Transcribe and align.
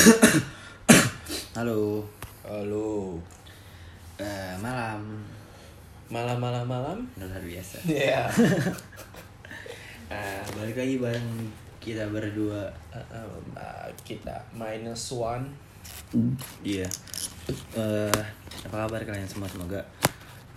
Halo, 1.56 2.00
Halo. 2.40 3.20
Eh, 4.16 4.54
malam. 4.56 5.20
Malam 6.08 6.38
malam 6.40 6.64
malam. 6.64 6.98
Luar 7.20 7.42
biasa. 7.44 7.84
Iya. 7.88 8.24
Eh, 10.10 10.42
balik 10.58 10.74
lagi 10.74 10.98
bareng 10.98 11.54
kita 11.78 12.10
berdua. 12.10 12.66
Uh, 12.90 13.30
uh, 13.54 13.86
kita 14.02 14.42
minus 14.50 15.14
one. 15.14 15.46
Iya. 16.66 16.90
Eh, 17.78 18.20
apa 18.66 18.76
kabar 18.90 19.06
kalian 19.06 19.30
semua? 19.30 19.46
Semoga 19.46 19.78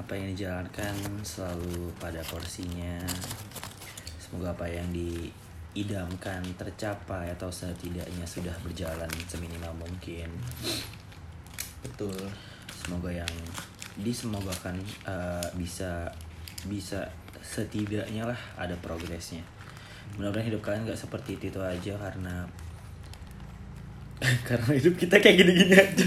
apa 0.02 0.18
yang 0.18 0.34
dijalankan 0.34 0.98
selalu 1.21 1.94
pada 2.02 2.25
porsinya. 2.25 2.98
Semoga 4.18 4.57
apa 4.57 4.66
yang 4.66 4.89
diidamkan 5.74 6.46
tercapai 6.54 7.34
atau 7.34 7.50
setidaknya 7.50 8.26
sudah 8.30 8.54
berjalan 8.62 9.10
seminimal 9.26 9.73
mungkin. 9.82 10.30
Betul. 11.84 12.30
semoga 12.84 13.08
yang 13.08 13.32
disemogakan 13.96 14.76
eh, 15.08 15.48
bisa 15.55 16.12
bisa 16.68 17.08
setidaknya 17.40 18.27
lah 18.27 18.40
ada 18.59 18.76
progresnya 18.84 19.40
mudah-mudahan 20.16 20.48
hidup 20.52 20.62
kalian 20.62 20.84
nggak 20.86 20.99
seperti 20.99 21.40
itu, 21.40 21.49
itu 21.49 21.62
aja 21.63 21.94
karena 21.98 22.35
karena 24.48 24.71
hidup 24.77 24.94
kita 24.99 25.16
kayak 25.18 25.35
gini-gini 25.41 25.76
aja 25.76 26.05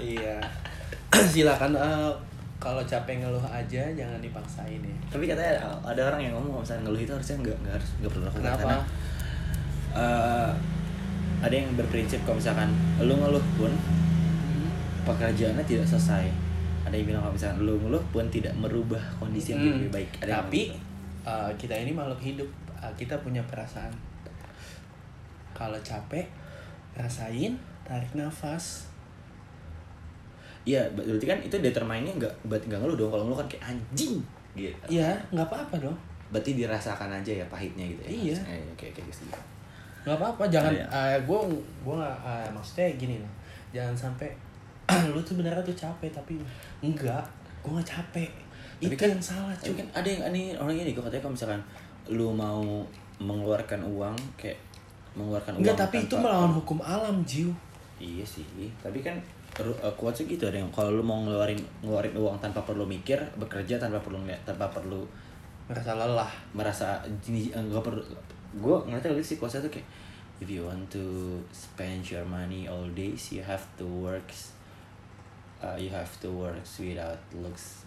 iya. 0.00 0.36
Silakan 1.14 1.78
uh, 1.78 2.10
kalau 2.64 2.80
capek 2.82 3.20
ngeluh 3.20 3.44
aja 3.44 3.82
jangan 3.92 4.16
dipaksain 4.18 4.80
ya. 4.80 4.96
tapi 5.12 5.28
katanya 5.28 5.60
ada 5.84 6.00
orang 6.08 6.16
yang 6.18 6.32
ngomong 6.32 6.56
kalau 6.56 6.64
misalnya 6.64 6.82
ngeluh 6.88 7.00
itu 7.04 7.12
harusnya 7.12 7.36
nggak 7.38 7.56
nggak 7.60 7.74
harus 7.76 7.90
nggak 8.00 8.10
perlu 8.10 8.24
lakukan 8.24 8.40
Kenapa? 8.40 8.60
karena 8.64 8.78
eh, 9.92 10.50
ada 11.44 11.54
yang 11.54 11.68
berprinsip 11.76 12.24
kalau 12.24 12.40
misalkan 12.40 12.72
lu 12.98 13.12
ngeluh 13.12 13.44
pun 13.54 13.68
pekerjaannya 15.04 15.60
tidak 15.62 15.84
selesai 15.84 16.24
ada 16.84 16.94
yang 16.94 17.06
bilang 17.06 17.22
kalau 17.24 17.34
misalkan 17.36 17.58
lu 17.60 17.74
ngeluh 17.76 18.04
pun 18.08 18.24
tidak 18.28 18.52
merubah 18.56 19.00
kondisi 19.16 19.52
yang 19.52 19.60
Hmm. 19.60 19.76
lebih 19.76 19.90
baik 19.92 20.08
ada 20.20 20.40
Tapi 20.40 20.72
uh, 21.24 21.48
kita 21.56 21.72
ini 21.76 21.92
makhluk 21.92 22.20
hidup. 22.20 22.48
Uh, 22.76 22.92
kita 22.96 23.16
punya 23.20 23.40
perasaan. 23.48 23.88
Kalau 25.56 25.80
capek, 25.80 26.28
rasain, 26.92 27.56
tarik 27.82 28.12
nafas. 28.12 28.84
Iya, 30.64 30.80
berarti 30.90 31.24
kan 31.24 31.38
itu 31.38 31.56
determinnya 31.58 32.12
nggak 32.16 32.34
berarti 32.44 32.66
nggak 32.66 32.80
ngeluh 32.80 32.96
dong. 32.96 33.10
Kalau 33.10 33.24
ngeluh 33.24 33.38
kan 33.38 33.48
kayak 33.48 33.64
anjing 33.68 34.16
gitu. 34.52 34.72
Iya, 34.88 35.12
nggak 35.30 35.44
apa-apa 35.44 35.76
dong. 35.78 35.96
Berarti 36.28 36.56
dirasakan 36.56 37.12
aja 37.12 37.30
ya 37.30 37.44
pahitnya 37.46 37.84
gitu 37.84 38.00
ya. 38.00 38.10
Iya. 38.10 38.36
Eh, 38.48 38.64
oke 38.70 38.84
oke 38.88 39.00
gitu. 39.02 39.24
nggak 40.04 40.20
apa-apa 40.20 40.44
jangan 40.52 40.68
Iya. 40.68 40.84
eh 40.84 41.16
gue 41.24 41.38
gue 41.80 41.94
nggak 41.96 42.16
eh, 42.20 42.48
maksudnya 42.52 42.92
gini 42.94 43.16
loh 43.16 43.32
jangan 43.72 43.96
sampai 43.96 44.28
lu 45.16 45.20
tuh 45.20 45.40
beneran 45.40 45.64
tuh 45.64 45.72
capek 45.72 46.12
tapi 46.12 46.36
enggak 46.80 47.24
gue 47.64 47.72
nggak 47.72 47.88
capek 47.88 48.28
Tapi 48.76 48.84
itu 48.84 49.00
kan- 49.00 49.08
yang 49.08 49.24
salah 49.24 49.56
cuy 49.56 49.72
kan 49.72 49.88
ada 49.96 50.04
yang 50.04 50.20
aneh 50.22 50.52
orang 50.54 50.76
ini 50.76 50.92
gue 50.92 51.00
katanya 51.00 51.24
kalau 51.24 51.32
misalkan 51.32 51.60
lu 52.12 52.28
mau 52.30 52.84
mengeluarkan 53.16 53.80
uang 53.80 54.12
kayak 54.36 54.60
mengeluarkan 55.16 55.56
enggak 55.56 55.72
uang 55.72 55.82
tapi 55.88 55.96
itu 56.04 56.14
melawan 56.20 56.52
hukum 56.52 56.78
alam 56.84 57.16
jiu 57.24 57.48
Iya 57.96 58.26
sih, 58.26 58.44
tapi 58.84 59.00
kan 59.00 59.16
uh, 59.62 59.94
quotesnya 59.94 60.34
gitu 60.34 60.44
ada 60.50 60.58
yang 60.58 60.70
kalau 60.74 60.98
lu 60.98 61.02
mau 61.06 61.22
ngeluarin 61.22 61.58
ngeluarin 61.84 62.14
uang 62.18 62.36
tanpa 62.42 62.66
perlu 62.66 62.82
mikir, 62.82 63.20
bekerja 63.38 63.78
tanpa 63.78 64.02
perlu 64.02 64.18
tanpa 64.42 64.66
perlu 64.72 65.06
merasa 65.70 65.94
lelah. 65.94 66.32
Merasa 66.56 67.02
jenis 67.22 67.54
enggak 67.54 67.82
perlu 67.86 68.02
gue 68.54 68.76
ngerti 68.86 69.06
lagi 69.10 69.24
sih 69.34 69.36
quotesnya 69.38 69.66
tuh 69.66 69.72
kayak 69.78 69.88
if 70.38 70.46
you 70.46 70.62
want 70.62 70.86
to 70.86 71.38
spend 71.50 72.06
your 72.06 72.22
money 72.22 72.70
all 72.70 72.86
days 72.94 73.34
you 73.34 73.42
have 73.42 73.66
to 73.74 73.82
work 73.82 74.30
uh, 75.58 75.74
you 75.74 75.90
have 75.90 76.10
to 76.22 76.30
work 76.30 76.62
without 76.78 77.18
looks 77.34 77.82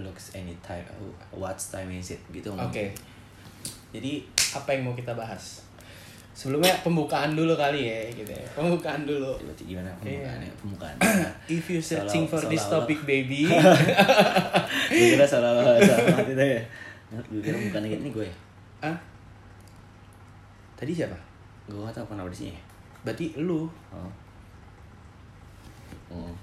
looks 0.00 0.32
any 0.32 0.56
time 0.64 0.84
what 1.32 1.56
time 1.56 1.92
is 1.92 2.12
it 2.12 2.20
gitu. 2.32 2.52
Oke. 2.52 2.56
Ngomongnya. 2.56 2.92
jadi 3.92 4.12
apa 4.56 4.68
yang 4.76 4.82
mau 4.88 4.94
kita 4.96 5.12
bahas 5.16 5.65
sebelumnya 6.36 6.76
pembukaan 6.84 7.32
dulu 7.32 7.56
kali 7.56 7.88
ya 7.88 7.98
gitu 8.12 8.28
ya. 8.28 8.44
Pembukaan 8.52 9.08
dulu. 9.08 9.32
Berarti 9.40 9.64
gimana 9.64 9.88
Iya. 10.04 10.28
pembukaannya? 10.28 10.50
Pembukaan. 10.60 10.94
If 11.56 11.64
you 11.72 11.80
searching 11.80 12.28
for 12.28 12.44
this 12.44 12.68
topic 12.68 13.00
baby. 13.08 13.48
Gue 14.92 15.06
kira 15.16 15.24
salah 15.24 15.56
salah 15.56 15.80
itu 15.80 16.36
ya. 16.36 16.60
Gue 17.32 17.40
kira 17.40 17.56
bukan 17.56 17.82
ini 17.88 18.12
gue 18.12 18.28
ya? 18.28 18.36
Ah 18.84 18.96
tadi 20.76 20.92
siapa? 20.92 21.16
Gue 21.66 21.80
gak 21.88 21.96
tau 21.96 22.04
kenapa 22.04 22.28
di 22.28 22.38
sini 22.46 22.60
berarti 23.00 23.38
lu. 23.40 23.64
Oh. 23.94 24.10
Oh. 26.10 26.34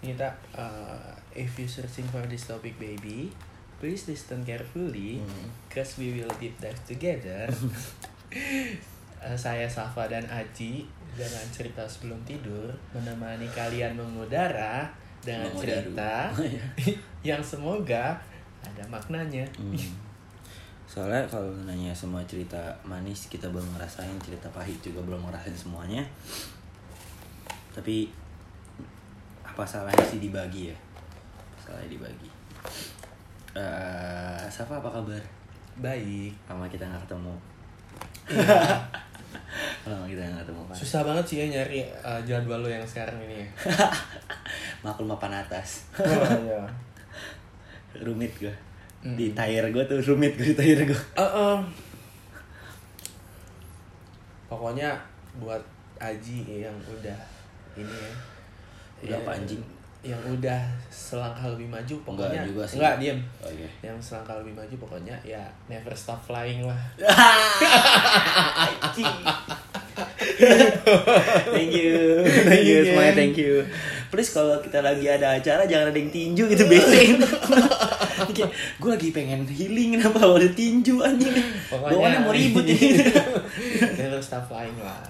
Kita 0.00 0.28
uh, 0.56 1.12
if 1.36 1.52
you 1.60 1.68
searching 1.68 2.08
for 2.08 2.24
this 2.26 2.48
topic 2.48 2.74
baby 2.80 3.28
please 3.78 4.10
listen 4.10 4.42
carefully 4.42 5.22
Hmm. 5.22 5.48
cause 5.70 5.96
we 5.96 6.18
will 6.18 6.30
deep 6.38 6.54
dive 6.58 6.78
together 6.84 7.46
Uh, 9.18 9.32
saya 9.48 9.64
Safa 9.64 10.04
dan 10.06 10.22
Aji 10.28 10.84
dengan 11.16 11.46
cerita 11.50 11.82
sebelum 11.88 12.20
tidur 12.28 12.68
menemani 12.92 13.48
kalian 13.48 13.96
mengudara 13.96 14.84
dengan 15.24 15.48
cerita 15.56 16.28
yang 17.28 17.40
semoga 17.40 18.14
ada 18.62 18.84
maknanya 18.86 19.46
Hmm. 19.56 19.74
Soalnya 20.88 21.20
kalau 21.28 21.52
nanya 21.68 21.92
semua 21.92 22.24
cerita 22.24 22.56
manis 22.80 23.28
kita 23.28 23.44
belum 23.52 23.76
ngerasain, 23.76 24.16
cerita 24.24 24.48
pahit 24.48 24.80
juga 24.80 25.04
belum 25.04 25.20
ngerasain 25.20 25.52
semuanya. 25.52 26.00
Tapi 27.76 28.08
apa 29.44 29.68
salahnya 29.68 30.00
sih 30.08 30.16
dibagi 30.16 30.72
ya? 30.72 30.76
Salahnya 31.60 31.92
dibagi. 31.92 32.32
Eh, 33.58 34.46
Safa 34.46 34.78
apa 34.78 34.86
kabar? 34.86 35.22
baik 35.78 36.34
Lama 36.50 36.66
kita 36.66 36.86
nggak 36.86 37.02
ketemu. 37.06 37.34
Lama 39.90 40.04
kita 40.06 40.22
nggak 40.26 40.42
ketemu. 40.46 40.62
Pak. 40.66 40.74
susah 40.74 41.00
banget 41.06 41.24
sih 41.26 41.36
ya 41.42 41.46
nyari 41.58 41.86
uh, 42.02 42.20
jadwal 42.26 42.62
lo 42.62 42.68
yang 42.70 42.82
sekarang 42.82 43.18
ini 43.22 43.42
ya 43.42 43.48
Maklum 44.86 45.10
papan 45.14 45.42
atas. 45.42 45.86
oh, 45.98 46.26
iya. 46.42 46.62
rumit 48.06 48.30
gue. 48.38 48.54
Mm. 49.02 49.14
Di 49.14 49.26
tire 49.34 49.68
gue 49.74 49.84
tuh 49.86 49.98
rumit 50.02 50.38
gue 50.38 50.54
di 50.54 50.56
tire 50.58 50.82
gue. 50.86 51.02
Eh, 51.18 51.22
eh. 51.22 51.58
Pokoknya 54.46 54.94
buat 55.42 55.62
Aji 55.98 56.46
yang 56.46 56.74
udah 56.86 57.18
ini 57.74 57.90
ya. 57.90 58.12
Udah 59.02 59.18
apa, 59.22 59.30
anjing? 59.34 59.77
Yang 60.06 60.22
udah 60.38 60.62
selangkah 60.88 61.46
lebih 61.50 61.68
maju 61.68 61.94
pokoknya. 62.06 62.42
Enggak 62.42 62.48
juga 62.54 62.62
sih. 62.64 62.76
Enggak, 62.78 62.94
diem. 63.02 63.18
Oh 63.42 63.50
iya. 63.50 63.68
Yang 63.82 63.98
selangkah 64.02 64.34
lebih 64.38 64.54
maju 64.54 64.74
pokoknya 64.78 65.16
ya 65.26 65.42
never 65.66 65.94
stop 65.96 66.22
flying 66.22 66.62
lah. 66.66 66.78
thank 71.50 71.72
you 71.74 72.22
thank 72.46 72.64
you 72.64 72.78
semuanya 72.86 73.14
thank 73.18 73.34
you 73.34 73.66
please 74.08 74.30
kalau 74.30 74.62
kita 74.62 74.78
lagi 74.80 75.10
ada 75.10 75.34
acara 75.36 75.66
jangan 75.66 75.90
ada 75.90 75.98
yang 75.98 76.10
tinju 76.14 76.46
gitu 76.46 76.64
bete 76.70 77.18
gue 78.78 78.90
lagi 78.90 79.10
pengen 79.10 79.42
healing 79.46 79.98
kenapa 79.98 80.22
kalau 80.22 80.38
ada 80.38 80.46
tinju 80.54 81.02
anjing 81.02 81.34
bawaannya 81.70 82.20
mau 82.22 82.30
ribut 82.30 82.62
ini 82.62 83.02
never 83.98 84.22
stop 84.22 84.46
flying 84.46 84.78
lah. 84.78 85.02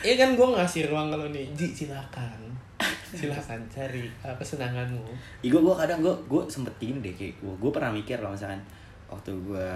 Iya 0.00 0.16
kan 0.16 0.32
gue 0.32 0.48
ngasih 0.56 0.88
ruang 0.88 1.12
kalau 1.12 1.28
nih, 1.28 1.44
Ji 1.52 1.76
silakan. 1.76 2.49
Silakan 3.18 3.60
cari 3.68 4.08
uh, 4.24 4.34
kesenanganmu. 4.36 5.04
Ih, 5.44 5.50
gue 5.52 5.74
kadang 5.76 6.00
gue 6.00 6.14
gue 6.28 6.42
sempet 6.48 6.72
gini 6.80 6.98
deh 7.04 7.14
kayak 7.14 7.38
gue 7.40 7.54
gue 7.56 7.70
pernah 7.70 7.92
mikir 7.92 8.16
kalau 8.16 8.32
misalkan 8.32 8.60
waktu 9.10 9.30
gue 9.34 9.68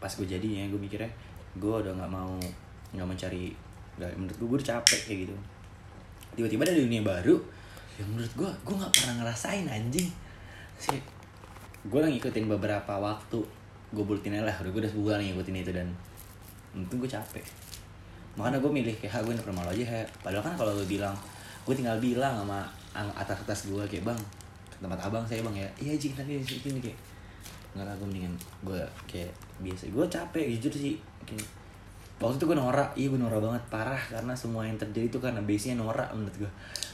pas 0.00 0.08
gue 0.10 0.26
jadinya 0.26 0.64
gue 0.66 0.80
mikirnya 0.80 1.10
gue 1.60 1.74
udah 1.84 1.92
nggak 1.94 2.10
mau 2.10 2.34
nggak 2.96 3.06
mencari 3.06 3.52
nggak 4.00 4.10
menurut 4.16 4.36
gue 4.38 4.46
gue 4.48 4.58
udah 4.64 4.68
capek 4.80 5.00
kayak 5.06 5.18
gitu 5.28 5.34
tiba-tiba 6.34 6.62
ada 6.64 6.74
dunia 6.74 7.02
baru 7.04 7.36
yang 8.00 8.08
menurut 8.16 8.32
gue 8.32 8.50
gue 8.64 8.74
nggak 8.80 8.92
pernah 8.96 9.14
ngerasain 9.22 9.66
anjing 9.68 10.08
sih 10.80 11.00
gue 11.84 11.98
lagi 12.00 12.16
ngikutin 12.16 12.46
beberapa 12.48 12.92
waktu 12.96 13.38
gue 13.90 14.04
bulutin 14.04 14.40
lah 14.40 14.54
udah 14.62 14.70
gue 14.70 14.80
udah 14.80 14.92
sebulan 14.92 15.20
ngikutin 15.20 15.56
itu 15.60 15.72
dan 15.74 15.88
itu 16.72 16.94
gue 16.96 17.10
capek 17.10 17.44
makanya 18.38 18.62
gue 18.62 18.70
milih 18.70 18.94
kayak 19.02 19.12
"Ha, 19.18 19.26
gue 19.26 19.34
lo 19.34 19.42
aja 19.42 19.84
ha." 19.90 20.00
padahal 20.22 20.44
kan 20.46 20.54
kalau 20.54 20.72
lo 20.78 20.84
bilang 20.86 21.12
gue 21.64 21.74
tinggal 21.74 21.98
bilang 21.98 22.34
sama 22.40 22.64
ang- 22.92 23.14
atas 23.14 23.38
atas 23.42 23.60
gue 23.68 23.82
kayak 23.86 24.04
bang 24.06 24.20
tempat 24.80 24.96
abang 24.96 25.24
saya 25.28 25.44
bang 25.44 25.56
ya 25.60 25.68
iya 25.78 25.94
jing 25.94 26.16
tadi 26.16 26.40
di 26.40 26.46
situ 26.46 26.72
nih 26.72 26.80
kayak 26.80 26.98
nggak 27.76 27.84
lah 27.86 27.94
gue 27.94 28.06
mendingan 28.08 28.34
gue 28.64 28.80
kayak 29.06 29.30
biasa 29.60 29.92
gue 29.92 30.04
capek 30.08 30.44
jujur 30.56 30.72
sih 30.72 30.96
kayak 31.22 31.46
waktu 32.18 32.36
itu 32.36 32.44
gue 32.48 32.58
norak 32.58 32.90
iya 32.96 33.06
gue 33.08 33.20
norak 33.20 33.40
banget 33.40 33.62
parah 33.68 34.02
karena 34.10 34.32
semua 34.32 34.64
yang 34.64 34.80
terjadi 34.80 35.06
itu 35.06 35.18
karena 35.20 35.40
base 35.44 35.70
nya 35.70 35.76
norak 35.78 36.08
menurut 36.12 36.36
gue 36.36 36.50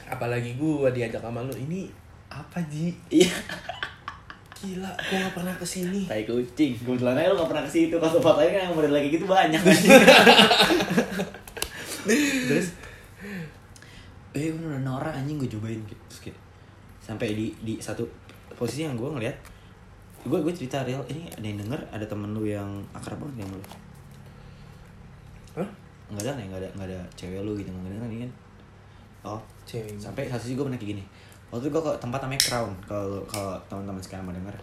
Apalagi 0.07 0.55
gue 0.55 0.87
diajak 0.95 1.19
sama 1.19 1.43
lu 1.43 1.51
ini 1.51 1.91
apa 2.27 2.63
Ji? 2.67 2.95
iya 3.11 3.31
Gila, 4.57 4.89
gue 4.89 5.21
gak 5.21 5.37
pernah 5.37 5.53
ke 5.53 5.61
sini. 5.61 6.09
Tai 6.09 6.25
kucing. 6.25 6.73
Kebetulan 6.73 7.13
aja 7.13 7.29
lu 7.29 7.37
gak 7.37 7.45
pernah 7.53 7.61
ke 7.61 7.77
situ. 7.77 7.93
Kalau 7.93 8.09
tempat 8.17 8.41
lain 8.41 8.49
kan 8.57 8.61
yang 8.65 8.73
model 8.73 8.89
lagi 8.89 9.13
gitu 9.13 9.29
banyak. 9.29 9.61
Terus 12.49 12.67
eh 14.37 14.53
bener 14.53 14.81
norak 14.85 15.13
anjing 15.17 15.41
gue 15.41 15.49
cobain 15.49 15.81
gitu. 15.89 16.03
Terus 16.13 16.19
kayak 16.29 16.39
sampai 17.01 17.33
di 17.33 17.47
di 17.63 17.81
satu 17.81 18.05
posisi 18.53 18.83
yang 18.83 18.93
gue 18.99 19.07
ngeliat 19.07 19.37
gue 20.27 20.39
gue 20.43 20.53
cerita 20.53 20.83
real 20.83 20.99
ini 21.07 21.31
ada 21.31 21.45
yang 21.45 21.59
denger 21.63 21.79
ada 21.87 22.03
temen 22.03 22.35
lu 22.35 22.43
yang 22.43 22.67
akrab 22.91 23.15
banget 23.21 23.47
yang 23.47 23.49
lu 23.55 23.61
Hah? 25.55 25.69
nggak 26.11 26.23
ada 26.27 26.31
nih 26.35 26.45
nggak 26.51 26.59
ada 26.59 26.69
nggak 26.75 26.87
ada 26.91 26.99
cewek 27.15 27.41
lu 27.47 27.55
gitu 27.55 27.71
nggak 27.71 27.95
denger 27.95 28.07
nih 28.11 28.19
kan 28.27 28.31
oh 29.23 29.41
Cewek. 29.63 29.95
sampai 29.95 30.27
satu 30.27 30.43
sisi 30.43 30.59
gue 30.59 30.65
pernah 30.67 30.79
kayak 30.79 30.91
gini 30.99 31.03
waktu 31.47 31.67
itu 31.67 31.71
gue 31.71 31.83
ke 31.83 31.91
tempat 32.03 32.19
namanya 32.27 32.41
Crown 32.43 32.71
kalau 32.83 33.23
kalau 33.29 33.55
teman-teman 33.71 34.03
sekarang 34.03 34.25
mau 34.27 34.35
denger 34.35 34.55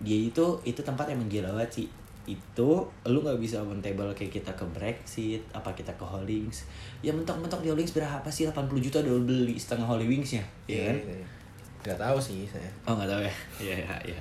dia 0.00 0.18
itu 0.30 0.46
itu 0.62 0.80
tempat 0.80 1.10
yang 1.10 1.18
menggila 1.18 1.50
banget 1.58 1.82
sih 1.82 1.86
itu 2.24 2.70
lu 3.04 3.18
nggak 3.20 3.40
bisa 3.40 3.58
on 3.58 3.80
table 3.80 4.12
kayak 4.12 4.30
kita 4.30 4.52
ke 4.52 4.64
Brexit 4.70 5.40
apa 5.50 5.72
kita 5.72 5.90
ke 5.94 6.04
Hollings 6.04 6.68
ya 7.00 7.10
mentok-mentok 7.10 7.64
di 7.64 7.72
Hollings 7.72 7.90
berapa 7.90 8.28
sih 8.28 8.44
80 8.44 8.68
juta 8.78 9.00
udah 9.00 9.24
beli 9.24 9.56
setengah 9.56 9.88
Holy 9.88 10.04
Wingsnya 10.06 10.44
ya 10.66 10.92
kan 10.92 10.96
iya. 11.00 11.26
Gak 11.80 11.96
tahu 11.96 12.20
sih 12.20 12.44
saya. 12.44 12.68
oh 12.84 12.92
nggak 12.92 13.08
tahu 13.08 13.20
ya 13.24 13.32
iya 13.64 13.74
iya 13.80 13.96
iya 14.12 14.20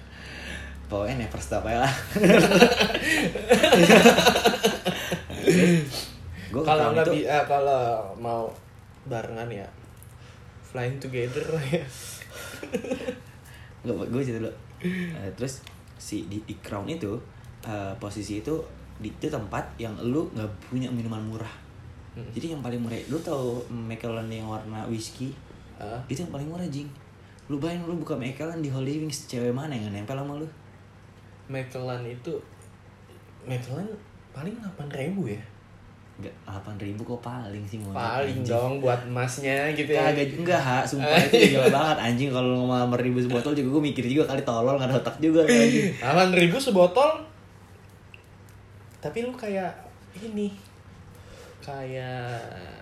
pokoknya 0.87 1.27
never 1.27 1.37
stop 1.37 1.67
aja 1.67 1.83
lah 1.83 1.93
gue 6.49 6.61
Kalau 6.65 6.85
nggak 6.93 7.07
bi- 7.13 7.27
eh, 7.29 7.43
kalau 7.45 8.15
mau 8.17 8.49
barengan 9.05 9.49
ya 9.49 9.67
flying 10.65 10.97
together 10.97 11.45
ya. 11.69 11.81
Nggak, 13.81 14.09
gue 14.09 14.21
cerita 14.21 14.41
dulu. 14.41 14.53
Eh, 14.81 15.29
terus 15.37 15.61
si 15.97 16.25
di, 16.25 16.41
di 16.45 16.55
Crown 16.61 16.85
itu 16.89 17.13
eh, 17.63 17.93
posisi 17.97 18.39
itu 18.39 18.55
di 18.99 19.07
itu 19.07 19.27
tempat 19.27 19.63
yang 19.79 19.95
lu 19.99 20.27
nggak 20.35 20.49
punya 20.67 20.91
minuman 20.91 21.23
murah. 21.23 21.53
Hmm. 22.13 22.25
Jadi 22.35 22.51
yang 22.51 22.59
paling 22.59 22.83
murah, 22.83 22.99
lu 23.07 23.17
tahu 23.19 23.63
Macallan 23.71 24.27
yang 24.27 24.49
warna 24.49 24.83
whiskey? 24.87 25.31
Ah, 25.79 25.95
Itu 26.11 26.27
yang 26.27 26.33
paling 26.35 26.51
murah 26.51 26.67
jing. 26.67 26.89
Lu 27.47 27.57
bayangin 27.57 27.87
lu 27.87 27.95
buka 27.95 28.13
Macallan 28.19 28.59
di 28.59 28.67
Holy 28.67 28.99
Wings, 28.99 29.25
cewek 29.25 29.55
mana 29.55 29.71
yang 29.71 29.89
nempel 29.89 30.13
sama 30.13 30.35
lu? 30.35 30.47
Macallan 31.47 32.03
itu 32.03 32.33
Macallan 33.47 33.87
paling 34.29 34.53
8000 34.59 35.15
ya. 35.25 35.41
Enggak, 36.19 36.35
8 36.43 36.75
ribu 36.83 37.01
kok 37.07 37.23
paling 37.23 37.63
sih 37.63 37.79
mau 37.79 37.95
Paling 37.95 38.43
dong 38.43 38.83
buat 38.83 39.07
emasnya 39.07 39.71
gitu 39.71 39.95
ya. 39.95 40.11
Kagak 40.11 40.35
enggak 40.35 40.59
ha, 40.59 40.77
sumpah 40.83 41.15
itu 41.15 41.55
gila 41.55 41.71
banget 41.79 41.97
anjing 42.11 42.29
kalau 42.29 42.67
ngomong 42.67 42.91
8 42.91 43.07
ribu 43.07 43.23
sebotol 43.23 43.55
juga 43.55 43.79
gue 43.79 43.83
mikir 43.87 44.03
juga 44.03 44.27
kali 44.27 44.43
tolol 44.43 44.75
nggak 44.75 44.91
ada 44.91 44.99
otak 44.99 45.15
juga 45.23 45.47
anjing. 45.47 45.95
8000 46.03 46.59
sebotol. 46.59 47.09
Tapi 48.99 49.23
lu 49.23 49.31
kayak 49.33 49.71
ini 50.15 50.51
kayak 51.59 52.39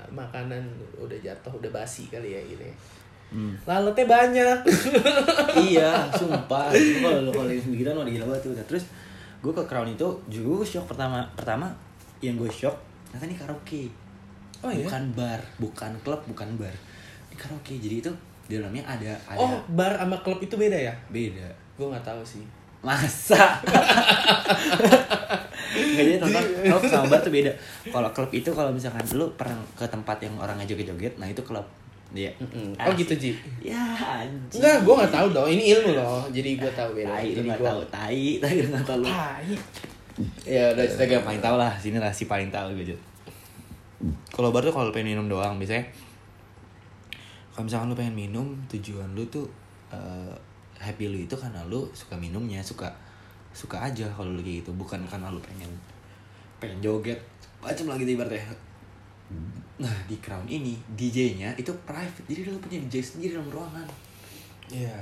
makanan 0.09 0.63
udah 0.95 1.17
jatuh 1.19 1.51
udah 1.53 1.71
basi 1.73 2.07
kali 2.09 2.33
ya 2.33 2.41
ya. 2.41 2.69
Hmm. 3.27 3.53
Lalatnya 3.67 4.07
banyak. 4.07 4.57
iya 5.67 6.07
sumpah 6.15 6.71
kalau 6.71 7.27
lu 7.27 7.31
kalau 7.33 7.51
sendirian 7.51 7.91
udah 7.91 8.07
gila 8.07 8.25
banget 8.31 8.43
tuh 8.47 8.53
Nah, 8.55 8.65
terus 8.65 8.85
gue 9.37 9.51
ke 9.51 9.63
crown 9.67 9.89
itu 9.91 10.07
juga 10.31 10.63
gue 10.63 10.67
shock 10.67 10.85
pertama 10.89 11.21
pertama 11.35 11.67
yang 12.23 12.39
gue 12.39 12.49
shock 12.49 12.73
ternyata 13.11 13.25
ini 13.29 13.37
karaoke 13.37 13.83
Oh, 14.65 14.73
iya? 14.73 14.89
bukan 14.89 15.03
bar 15.13 15.37
bukan 15.61 15.91
klub 16.01 16.17
bukan 16.25 16.49
bar 16.57 16.73
ini 17.29 17.37
karaoke 17.37 17.77
jadi 17.77 18.01
itu 18.01 18.11
di 18.49 18.57
dalamnya 18.57 18.81
ada 18.81 19.13
ada 19.29 19.37
Oh, 19.37 19.61
bar 19.69 19.93
sama 19.93 20.17
klub 20.25 20.41
itu 20.41 20.57
beda 20.57 20.73
ya? 20.73 20.93
beda 21.13 21.45
Gue 21.77 21.93
nggak 21.93 22.01
tahu 22.01 22.25
sih. 22.25 22.41
Masa? 22.87 23.35
Nggak 25.77 26.05
jadi 26.05 26.17
total 26.17 26.43
klub 26.63 26.81
sama 26.83 27.05
bar 27.07 27.19
tuh 27.19 27.29
beda. 27.29 27.51
Kalau 27.85 28.09
klub 28.11 28.29
itu 28.31 28.49
kalau 28.49 28.71
misalkan 28.71 29.03
lu 29.13 29.27
pernah 29.35 29.57
ke 29.73 29.85
tempat 29.85 30.17
yang 30.19 30.33
orangnya 30.35 30.65
joget-joget 30.65 31.13
nah 31.17 31.27
itu 31.27 31.41
klub. 31.41 31.65
Dia 32.07 32.31
Oh 32.79 32.91
gitu 32.93 33.11
Ji? 33.13 33.35
ya 33.61 33.75
anjing. 33.93 34.57
Enggak, 34.57 34.79
gue 34.81 34.93
nggak 34.95 35.11
tahu 35.11 35.27
dong. 35.29 35.47
Ini 35.49 35.63
ilmu 35.75 35.91
loh. 35.93 36.23
Jadi 36.29 36.55
gue 36.55 36.71
tahu 36.71 36.89
beda. 36.95 37.11
tai 37.11 37.27
lu 37.27 37.35
Jadi 37.37 37.49
gua- 37.51 37.67
tahu. 37.67 37.81
Tai 37.91 38.21
tai 38.39 38.55
lu 38.55 38.67
nggak 38.71 38.85
tahu. 38.85 38.97
Lu 38.97 39.07
Tai. 39.07 39.51
ya 40.41 40.63
udah 40.71 40.85
cerita 40.87 41.03
gue 41.05 41.19
paling 41.21 41.41
tahu 41.43 41.55
lah. 41.59 41.71
Sini 41.75 41.97
lah 41.97 42.09
si 42.09 42.23
paling 42.25 42.47
tahu 42.47 42.71
gue 42.73 42.87
Jod. 42.87 43.01
kalau 44.29 44.53
bar 44.53 44.61
tuh 44.61 44.71
kalau 44.71 44.89
pengen 44.89 45.13
minum 45.13 45.27
doang 45.27 45.57
biasanya. 45.57 45.83
Kalau 47.51 47.65
misalkan 47.65 47.89
lu 47.89 47.97
pengen 47.97 48.15
minum 48.15 48.47
tujuan 48.67 49.11
lu 49.11 49.25
tuh 49.27 49.43
eh, 49.89 50.31
happy 50.77 51.09
lu 51.09 51.17
itu 51.25 51.35
karena 51.35 51.61
lu 51.65 51.89
suka 51.93 52.13
minumnya 52.17 52.61
suka 52.61 52.89
suka 53.51 53.81
aja 53.81 54.05
kalau 54.13 54.33
lu 54.33 54.41
kayak 54.41 54.61
gitu. 54.63 54.71
Bukan 54.77 55.01
karena 55.09 55.33
lu 55.33 55.41
pengen 55.41 55.69
pengen 56.61 56.77
joget 56.81 57.17
macam 57.61 57.93
lagi 57.93 58.05
ibaratnya. 58.05 58.53
Nah 59.81 59.95
di 60.05 60.17
crown 60.21 60.45
ini 60.45 60.77
DJ-nya 60.93 61.53
itu 61.57 61.73
private. 61.85 62.25
Jadi 62.29 62.49
lu 62.49 62.61
punya 62.61 62.77
DJ 62.85 63.01
sendiri 63.01 63.37
dalam 63.37 63.49
ruangan. 63.49 63.87
Iya. 64.67 64.99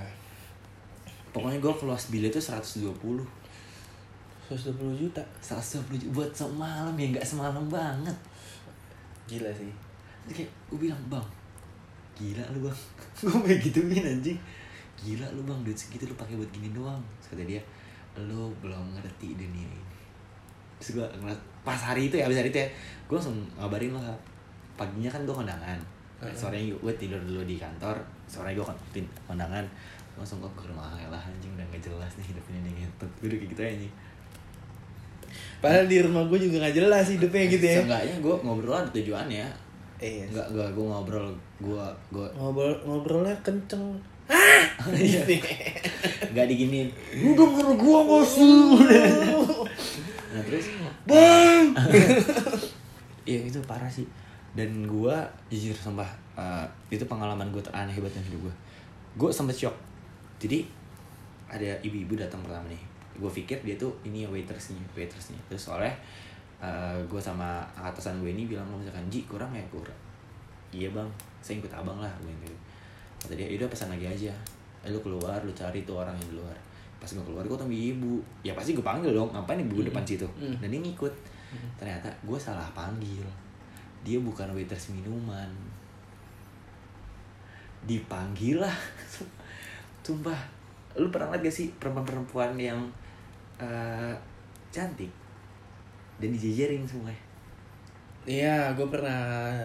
pokoknya 1.34 1.60
gue 1.60 1.74
keluas 1.76 2.08
bilet 2.08 2.32
tuh 2.32 2.40
120 2.40 2.96
120 2.96 4.80
juta. 4.96 5.20
120 5.44 6.00
juta 6.00 6.12
buat 6.16 6.32
semalam 6.32 6.96
ya 6.96 7.06
nggak 7.12 7.28
semalam 7.28 7.68
banget. 7.68 8.16
Gila 9.28 9.52
sih. 9.52 9.74
Kayak 10.32 10.48
gue 10.72 10.80
bilang 10.88 11.02
bang 11.12 11.28
gila 12.16 12.44
lu 12.56 12.72
bang. 12.72 12.80
Gue 13.20 13.40
kayak 13.44 13.60
gituin 13.60 14.06
anjing 14.08 14.40
gila 15.00 15.28
lu 15.36 15.42
bang 15.44 15.60
duit 15.64 15.78
segitu 15.78 16.08
lu 16.08 16.16
pakai 16.16 16.40
buat 16.40 16.50
gini 16.52 16.72
doang 16.72 17.02
Terus 17.20 17.36
kata 17.36 17.44
dia 17.44 17.62
lu 18.16 18.48
belum 18.64 18.96
ngerti 18.96 19.36
dunia 19.36 19.68
ini 19.68 19.82
terus 20.80 21.00
gue 21.00 21.06
ngeliat 21.20 21.40
pas 21.64 21.80
hari 21.80 22.12
itu 22.12 22.16
ya 22.20 22.28
abis 22.28 22.40
hari 22.40 22.50
itu 22.52 22.60
ya 22.60 22.70
gue 23.08 23.16
langsung 23.16 23.36
ngabarin 23.60 23.96
lo 23.96 24.00
paginya 24.76 25.08
kan 25.12 25.24
gue 25.24 25.36
kondangan 25.36 25.80
Heeh. 26.20 26.36
sorenya 26.36 26.76
gue 26.76 26.94
tidur 26.96 27.20
dulu 27.24 27.44
di 27.44 27.56
kantor 27.60 27.96
sorenya 28.28 28.60
gue 28.60 28.68
kondangan 29.28 29.66
Gua 30.16 30.24
langsung 30.24 30.40
gue 30.40 30.52
ke 30.56 30.64
rumah 30.72 30.96
lah 31.12 31.20
anjing 31.20 31.52
udah 31.60 31.66
gak 31.76 31.84
jelas 31.84 32.12
nih 32.16 32.32
hidup 32.32 32.44
ini 32.48 32.60
nih 32.64 32.74
gitu 32.88 33.06
gue 33.20 33.28
udah 33.28 33.38
kayak 33.40 33.52
gitu 33.52 33.62
aja 33.64 33.72
anjing 33.76 33.94
Padahal 35.60 35.86
di 35.92 35.98
rumah 36.00 36.24
gue 36.32 36.40
juga 36.40 36.56
gak 36.64 36.76
jelas 36.78 37.06
hidupnya 37.12 37.44
gitu 37.52 37.66
ya. 37.66 37.76
Seenggaknya 37.84 38.16
gue 38.24 38.36
ngobrol 38.40 38.76
ada 38.80 38.90
tujuannya 38.96 39.48
Iya. 39.96 40.24
Enggak, 40.28 40.48
enggak, 40.52 40.70
gue 40.76 40.86
ngobrol 40.86 41.28
Gue, 41.60 41.86
gue 42.12 42.28
Ngobrol 42.36 42.76
ngobrolnya 42.84 43.36
kenceng. 43.44 43.96
Iya. 44.94 45.22
Gak 46.36 46.46
diginiin. 46.52 46.90
Lu 47.22 47.32
denger 47.34 47.68
gue 47.80 48.00
gak 48.06 48.26
sih 48.28 48.58
Nah 50.36 50.42
terus? 50.44 50.66
Bang. 51.08 51.68
Iya 53.26 53.42
itu 53.42 53.58
parah 53.66 53.90
sih. 53.90 54.06
Dan 54.54 54.86
gue 54.86 55.16
jujur 55.50 55.74
sumpah 55.74 56.06
eh, 56.38 56.66
Itu 56.94 57.10
pengalaman 57.10 57.50
gue 57.50 57.58
teraneh 57.58 57.90
hebat 57.90 58.14
dalam 58.14 58.26
hidup 58.30 58.42
gue 58.46 58.56
Gue 59.18 59.30
sempet 59.34 59.58
shock. 59.58 59.74
Jadi 60.38 60.62
ada 61.50 61.74
ibu-ibu 61.82 62.14
datang 62.20 62.46
pertama 62.46 62.70
nih. 62.70 62.82
Gue 63.18 63.32
pikir 63.32 63.64
dia 63.66 63.74
tuh 63.80 63.90
ini 64.06 64.30
waitersnya 64.30 64.78
Waitersnya. 64.94 65.42
Terus 65.50 65.72
soalnya 65.72 65.94
eh, 66.62 66.98
Gue 67.10 67.18
sama 67.18 67.66
atasan 67.74 68.22
gue 68.22 68.30
ini 68.30 68.46
bilang 68.46 68.70
misalkan 68.70 69.10
Ji 69.10 69.26
kurang 69.26 69.50
ya 69.58 69.66
kurang. 69.74 69.98
Iya 70.70 70.94
bang. 70.94 71.10
Saya 71.42 71.58
ikut 71.58 71.74
abang 71.74 71.98
lah 71.98 72.14
Gue 72.22 72.30
gitu 72.46 72.65
Kata 73.26 73.34
dia 73.34 73.50
yaudah 73.50 73.66
pesan 73.66 73.90
lagi 73.90 74.06
aja. 74.06 74.30
Eh, 74.86 74.94
lu 74.94 75.02
keluar 75.02 75.42
lu 75.42 75.50
cari 75.52 75.82
tuh 75.82 75.98
orang 75.98 76.14
yang 76.22 76.30
di 76.30 76.38
luar. 76.38 76.54
Pas 77.02 77.10
gue 77.10 77.26
keluar 77.26 77.42
gue 77.42 77.58
tanya 77.58 77.74
ibu. 77.74 78.22
Ya 78.46 78.54
pasti 78.54 78.78
gue 78.78 78.86
panggil 78.86 79.10
dong. 79.12 79.34
Ngapain 79.34 79.58
ibu 79.58 79.82
Hmm. 79.82 79.90
depan 79.90 80.06
situ? 80.06 80.28
Hmm. 80.38 80.54
dan 80.62 80.70
dia 80.70 80.78
ngikut. 80.78 81.14
Ternyata 81.82 82.08
gue 82.22 82.38
salah 82.38 82.70
panggil. 82.72 83.26
Dia 84.06 84.22
bukan 84.22 84.54
waiters 84.54 84.94
minuman. 84.94 85.50
Dipanggil 87.86 88.62
lah. 88.62 88.74
Sumpah. 90.06 90.38
Lu 90.96 91.10
pernah 91.10 91.34
liat 91.34 91.44
gak 91.44 91.54
sih 91.54 91.68
perempuan-perempuan 91.76 92.54
yang 92.56 92.80
eh, 93.58 94.14
cantik? 94.70 95.10
Dan 96.16 96.32
dijejerin 96.32 96.88
semua 96.88 97.12
Iya, 98.26 98.74
gue 98.74 98.88
pernah 98.90 99.60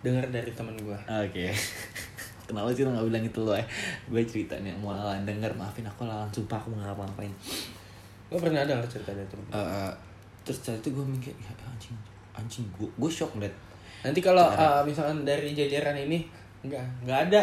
dengar 0.00 0.24
dari 0.30 0.48
teman 0.54 0.76
gue. 0.78 0.98
Oke. 1.04 1.50
Kenapa 2.46 2.70
sih 2.70 2.86
lo 2.86 2.94
gak 2.94 3.06
bilang 3.10 3.24
itu 3.26 3.40
lo 3.42 3.52
ya? 3.52 3.66
Gue 4.06 4.22
cerita 4.22 4.54
nih, 4.62 4.70
mau 4.78 4.94
lawan 4.94 5.26
denger, 5.26 5.50
maafin 5.58 5.82
aku 5.82 6.06
lawan 6.06 6.30
sumpah 6.30 6.56
aku 6.56 6.70
mau 6.70 6.78
ngapa-ngapain. 6.82 7.30
Gue 8.30 8.38
pernah 8.38 8.62
dengar 8.62 8.86
cerita 8.86 9.10
dari 9.10 9.26
temen. 9.26 9.46
Eh, 9.50 9.58
eh, 9.58 9.92
terus 10.46 10.62
saat 10.62 10.78
itu 10.78 10.94
gue 10.94 11.02
mikir, 11.02 11.34
ya 11.42 11.50
anjing, 11.66 11.98
anjing, 12.32 12.64
gue, 12.78 12.86
gue 12.86 13.10
shock 13.10 13.34
ngeliat. 13.34 13.50
Nanti 14.06 14.22
kalau 14.22 14.46
uh, 14.46 14.86
misalkan 14.86 15.26
dari 15.26 15.50
jajaran 15.50 15.98
ini 15.98 16.22
enggak 16.62 16.82
enggak 17.02 17.18
ada 17.30 17.40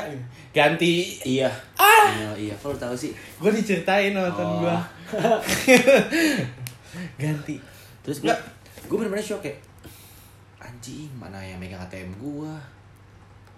ganti 0.52 1.16
Iya. 1.24 1.48
Iya, 1.80 2.32
iya. 2.36 2.56
Kalau 2.60 2.76
tahu 2.76 2.96
sih. 2.96 3.12
gue 3.12 3.52
diceritain 3.52 4.12
temen 4.12 4.32
Oh. 4.36 4.64
gue 4.64 4.76
ganti 7.24 7.56
Terus 8.04 8.20
gue, 8.20 8.36
gue 8.88 8.98
bener-bener 9.00 9.24
shock 9.24 9.40
kayak, 9.40 9.64
anjing, 10.60 11.08
mana 11.16 11.40
yang 11.40 11.56
megang 11.56 11.80
ATM 11.80 12.12
gue? 12.20 12.52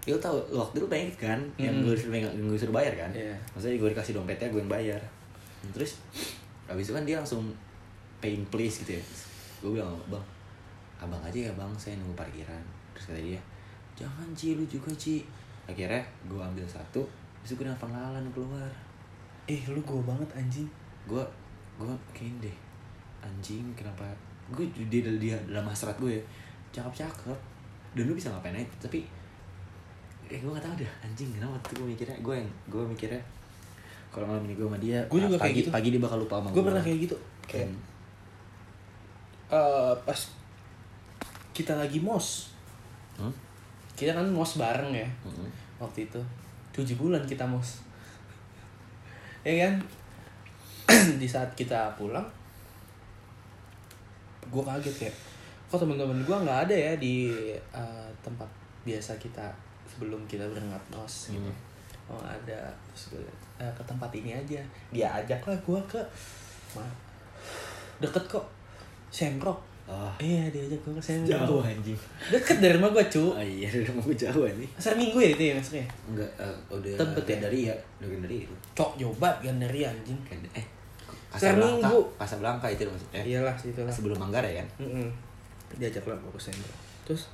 Lo 0.06 0.18
tau, 0.22 0.38
waktu 0.54 0.78
itu 0.78 0.86
banyak 0.86 1.18
kan, 1.18 1.38
yang 1.58 1.74
Mm-mm. 1.82 1.90
gue 1.90 1.94
suruh, 1.98 2.14
yang 2.14 2.30
gue 2.30 2.58
suruh 2.58 2.74
bayar 2.74 2.94
kan? 2.94 3.10
Iya. 3.10 3.34
Maksudnya 3.52 3.76
gue 3.82 3.90
dikasih 3.90 4.14
dompetnya, 4.14 4.48
gue 4.54 4.60
yang 4.62 4.70
bayar. 4.70 5.02
terus 5.74 5.98
habis 6.66 6.86
itu 6.86 6.94
kan 6.94 7.02
dia 7.02 7.18
langsung 7.18 7.42
paying 8.18 8.42
please 8.50 8.82
gitu 8.82 8.98
ya 8.98 9.02
gue 9.62 9.70
bilang 9.78 9.94
bang 10.10 10.26
abang 10.98 11.20
aja 11.22 11.50
ya 11.50 11.52
bang 11.54 11.72
saya 11.78 11.94
nunggu 12.00 12.16
parkiran 12.18 12.62
terus 12.92 13.12
kata 13.12 13.20
dia 13.22 13.40
jangan 13.96 14.28
Ci 14.34 14.56
lu 14.56 14.64
juga 14.66 14.90
Ci 14.96 15.22
akhirnya 15.66 16.02
gue 16.26 16.40
ambil 16.40 16.66
satu 16.66 17.02
terus 17.42 17.54
gue 17.56 17.64
dengan 17.68 17.78
pengalaman 17.78 18.26
keluar 18.34 18.70
eh 19.46 19.62
lu 19.70 19.80
gue 19.80 20.02
banget 20.02 20.28
anjing 20.34 20.68
gue 21.06 21.22
gue 21.78 21.86
kayak 22.10 22.34
deh 22.42 22.56
anjing 23.22 23.64
kenapa 23.78 24.04
gue 24.50 24.66
di 24.74 25.02
dia 25.02 25.38
dalam 25.46 25.66
hasrat 25.70 25.96
gue 25.98 26.18
ya 26.18 26.22
cakep 26.74 27.06
cakep 27.06 27.38
dan 27.96 28.04
lu 28.04 28.14
bisa 28.14 28.30
ngapain 28.32 28.56
aja 28.56 28.66
tapi 28.82 29.06
eh 30.26 30.38
gue 30.38 30.50
gak 30.50 30.60
tau 30.60 30.74
dah 30.74 30.92
anjing 31.00 31.30
kenapa 31.32 31.54
tuh 31.62 31.78
gue 31.78 31.86
mikirnya 31.88 32.16
gue 32.18 32.34
yang 32.34 32.48
gue 32.66 32.82
mikirnya 32.84 33.22
kalau 34.10 34.26
malam 34.26 34.42
ini 34.44 34.54
gue 34.54 34.64
sama 34.64 34.78
dia 34.78 34.98
Gua 35.06 35.20
juga 35.20 35.36
pagi, 35.36 35.44
kayak 35.44 35.56
gitu. 35.60 35.68
pagi 35.70 35.88
dia 35.90 36.00
bakal 36.00 36.18
lupa 36.18 36.34
sama 36.40 36.48
gue 36.50 36.62
pernah 36.62 36.82
kayak 36.82 36.98
gitu 37.00 37.16
kayak 37.44 37.68
Hmm. 37.68 37.78
eh, 39.48 39.92
pas 40.02 40.20
kita 41.52 41.72
lagi 41.74 41.98
mos 41.98 42.50
Hmm? 43.16 43.32
kita 43.94 44.12
kan 44.12 44.26
mos 44.28 44.56
bareng 44.56 44.92
ya 44.92 45.08
Hmm. 45.22 45.48
waktu 45.78 46.04
itu 46.04 46.20
tujuh 46.70 46.96
bulan 46.96 47.22
kita 47.22 47.44
mos 47.44 47.80
ya 49.46 49.64
kan 49.64 49.74
di 51.20 51.26
saat 51.26 51.48
kita 51.54 51.94
pulang 51.94 52.26
gue 54.46 54.62
kaget 54.62 54.94
kayak 55.00 55.16
kok 55.66 55.78
teman-teman 55.78 56.18
gue 56.20 56.36
nggak 56.36 56.60
ada 56.66 56.76
ya 56.76 56.92
di 56.96 57.30
eh, 57.52 58.08
tempat 58.20 58.46
biasa 58.82 59.14
kita 59.16 59.42
sebelum 59.86 60.20
kita 60.24 60.44
berangkat 60.44 60.82
mos 60.88 61.30
gitu 61.30 61.42
Hmm. 61.42 61.56
oh 62.08 62.22
ada 62.22 62.60
terus 62.86 63.10
gue 63.10 63.22
"Eh, 63.56 63.66
ke 63.68 63.82
tempat 63.82 64.10
ini 64.12 64.30
aja 64.30 64.60
dia 64.88 65.06
ajak 65.12 65.40
lah 65.42 65.56
gue 65.56 65.80
ke 65.86 66.00
Ma- 66.72 66.96
deket 67.98 68.24
kok 68.26 68.46
Semprok 69.08 69.58
Oh, 69.86 70.10
iya 70.18 70.50
dia 70.50 70.62
ajak 70.62 70.78
gue 70.80 70.92
ke 70.92 71.02
Semprok 71.04 71.30
jauh 71.40 71.62
anjing. 71.62 71.94
deket 72.28 72.58
dari 72.58 72.74
rumah 72.74 72.90
gue 72.90 73.06
cu 73.06 73.24
Oh 73.28 73.38
iya, 73.40 73.70
udah 73.70 73.94
mau 73.94 74.10
jauh 74.12 74.42
anjing. 74.44 74.66
pasar 74.72 74.94
minggu 74.94 75.14
ya 75.16 75.30
itu 75.30 75.42
ya 75.44 75.54
maksudnya 75.54 75.86
Enggak, 76.04 76.30
eh, 76.36 76.56
udah 76.68 76.90
Tebet 76.96 77.22
ya? 77.24 77.36
dari 77.40 77.60
ya, 77.64 77.74
udah 77.96 78.18
dari 78.20 78.36
itu. 78.40 78.54
cok 78.72 78.90
nyoba 78.96 79.28
Gandaria 79.40 79.86
anjing 79.88 80.18
Kan 80.20 80.42
eh 80.52 80.66
Pasar 81.28 81.54
Minggu. 81.54 81.98
Casablanca 82.16 82.66
itu 82.66 82.82
maksudnya. 82.84 83.22
iyalah 83.24 83.54
situ 83.54 83.78
lah 83.78 83.90
Sebelum 83.90 84.14
Manggarai 84.16 84.56
kan? 84.56 84.66
Mm-mm. 84.80 85.06
diajak 85.72 86.02
lah 86.02 86.14
gue 86.16 86.30
ke 86.30 86.40
Semprok 86.40 86.74
terus 87.04 87.30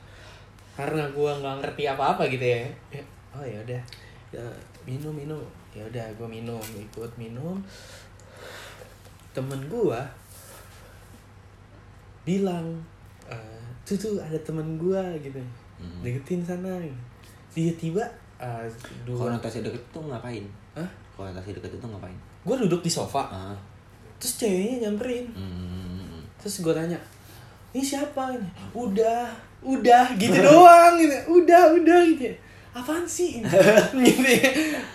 karena 0.73 1.05
gue 1.07 1.31
nggak 1.35 1.57
ngerti 1.61 1.83
apa-apa 1.87 2.25
gitu 2.27 2.43
ya 2.45 2.61
ya, 2.89 3.03
oh 3.33 3.45
ya 3.45 3.59
udah 3.61 3.83
ya, 4.31 4.45
minum 4.83 5.13
minum 5.13 5.43
ya 5.71 5.85
udah 5.85 6.07
gue 6.13 6.29
minum 6.31 6.61
ikut 6.73 7.13
minum 7.17 7.61
temen 9.33 9.61
gue 9.67 10.01
bilang 12.23 12.67
eh, 13.27 13.61
tuh 13.83 13.97
tuh 13.97 14.15
ada 14.19 14.39
temen 14.41 14.79
gue 14.79 15.03
gitu 15.21 15.43
Hmm. 15.83 15.99
deketin 15.99 16.39
sana 16.39 16.79
dia 17.51 17.75
tiba 17.75 18.07
eh, 18.39 18.71
Kalau 19.03 19.27
dua 19.27 19.35
notasi 19.35 19.67
deket 19.67 19.83
tuh 19.91 19.99
ngapain? 20.07 20.47
Hah? 20.79 20.87
Kalau 21.11 21.27
notasi 21.27 21.51
deket 21.51 21.75
itu 21.75 21.83
ngapain? 21.83 22.15
gue 22.43 22.57
duduk 22.63 22.81
di 22.81 22.91
sofa 22.91 23.27
Ah. 23.27 23.57
terus 24.17 24.39
ceweknya 24.39 24.87
nyamperin 24.87 25.27
Hmm. 25.35 26.23
terus 26.39 26.63
gue 26.63 26.71
tanya 26.71 26.95
ini 27.73 27.83
siapa 27.83 28.33
ini? 28.33 28.49
Udah 28.73 29.29
udah 29.61 30.05
gitu 30.17 30.39
doang 30.39 30.95
gitu. 30.97 31.17
Udah 31.41 31.73
udah 31.73 31.99
gitu 32.09 32.29
apaan 32.73 33.05
sih 33.05 33.39
ini? 33.39 33.45
gitu 34.09 34.25
ya. 34.25 34.49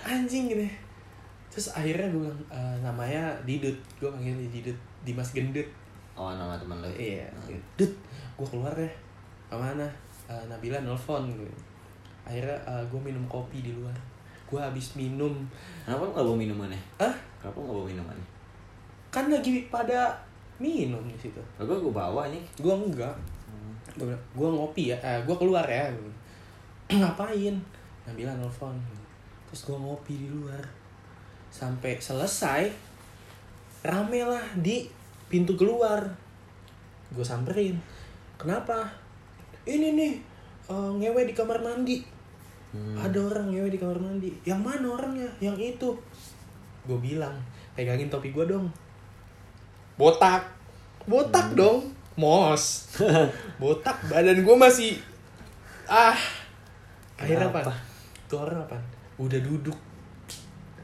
anjing 0.03 0.49
gitu 0.49 0.65
terus 1.53 1.73
akhirnya 1.73 2.09
gue 2.09 2.21
bilang 2.21 2.41
"Eh, 2.49 2.75
namanya 2.81 3.33
Didut. 3.41 3.73
Gue 3.97 4.09
panggil 4.09 4.33
dia 4.37 4.49
Didut. 4.49 4.77
Dimas 5.01 5.29
Gendut. 5.33 5.65
Oh, 6.13 6.29
nama 6.29 6.53
teman 6.57 6.81
lo. 6.81 6.89
iya. 6.93 7.25
Dut 7.73 7.89
gue 8.37 8.45
keluar 8.45 8.73
deh. 8.73 8.93
Ke 9.49 9.57
mana? 9.57 9.85
Eh, 10.29 10.43
Nabila 10.45 10.77
nelfon 10.81 11.25
gue 11.33 11.49
akhirnya 12.27 12.57
gue 12.91 12.99
minum 13.01 13.23
kopi 13.25 13.61
di 13.61 13.73
luar. 13.73 13.93
Gue 14.45 14.61
habis 14.61 14.93
minum. 14.93 15.33
Kenapa 15.81 16.03
nggak 16.13 16.25
bawa 16.25 16.37
minumannya? 16.37 16.81
ah 16.97 17.13
Kenapa 17.41 17.57
nggak 17.57 17.75
bawa 17.77 17.87
minumannya? 17.87 18.27
kan 19.07 19.31
lagi 19.31 19.65
pada 19.71 20.13
minum 20.57 21.01
di 21.05 21.17
situ. 21.17 21.41
Gue 21.57 21.77
gue 21.77 21.93
bawa 21.93 22.29
nih. 22.29 22.41
gue 22.57 22.73
enggak. 22.73 23.15
Gue 23.97 24.09
bilang 24.09 24.23
gue 24.33 24.47
ngopi 24.49 24.83
ya 24.93 24.97
eh, 25.01 25.19
gue 25.23 25.35
keluar 25.37 25.65
ya. 25.65 25.89
Ngapain? 26.99 27.55
Nabila 28.05 28.33
nelfon. 28.33 28.75
Terus 29.49 29.61
gue 29.65 29.77
ngopi 29.77 30.13
di 30.17 30.27
luar. 30.29 30.61
Sampai 31.53 31.97
selesai 32.01 32.69
rame 33.85 34.21
lah 34.25 34.43
di 34.57 34.89
pintu 35.29 35.53
keluar. 35.53 36.01
Gue 37.13 37.23
samperin 37.23 37.77
kenapa? 38.35 38.89
Ini 39.65 39.93
nih 39.93 40.13
eh, 40.69 40.91
ngewe 41.01 41.21
di 41.29 41.33
kamar 41.37 41.61
mandi. 41.61 42.17
Hmm. 42.67 42.99
ada 42.99 43.15
orang 43.23 43.47
ngewe 43.47 43.69
di 43.71 43.79
kamar 43.79 43.99
mandi. 44.01 44.29
Yang 44.43 44.61
mana 44.61 44.85
orangnya? 44.91 45.29
Yang 45.39 45.77
itu. 45.77 45.89
Gue 46.83 46.99
bilang 46.99 47.35
pegangin 47.77 48.09
topi 48.09 48.33
gue 48.33 48.41
dong 48.49 48.67
botak. 49.97 50.45
Botak 51.09 51.57
dong. 51.57 51.89
Mos. 52.17 52.97
Botak. 53.61 53.97
Badan 54.09 54.41
gue 54.41 54.55
masih 54.57 54.97
ah. 55.85 56.17
Akhirnya 57.17 57.49
apa? 57.49 57.73
Tuh 58.29 58.41
orang 58.41 58.61
apa? 58.61 58.77
Udah 59.17 59.37
duduk. 59.41 59.77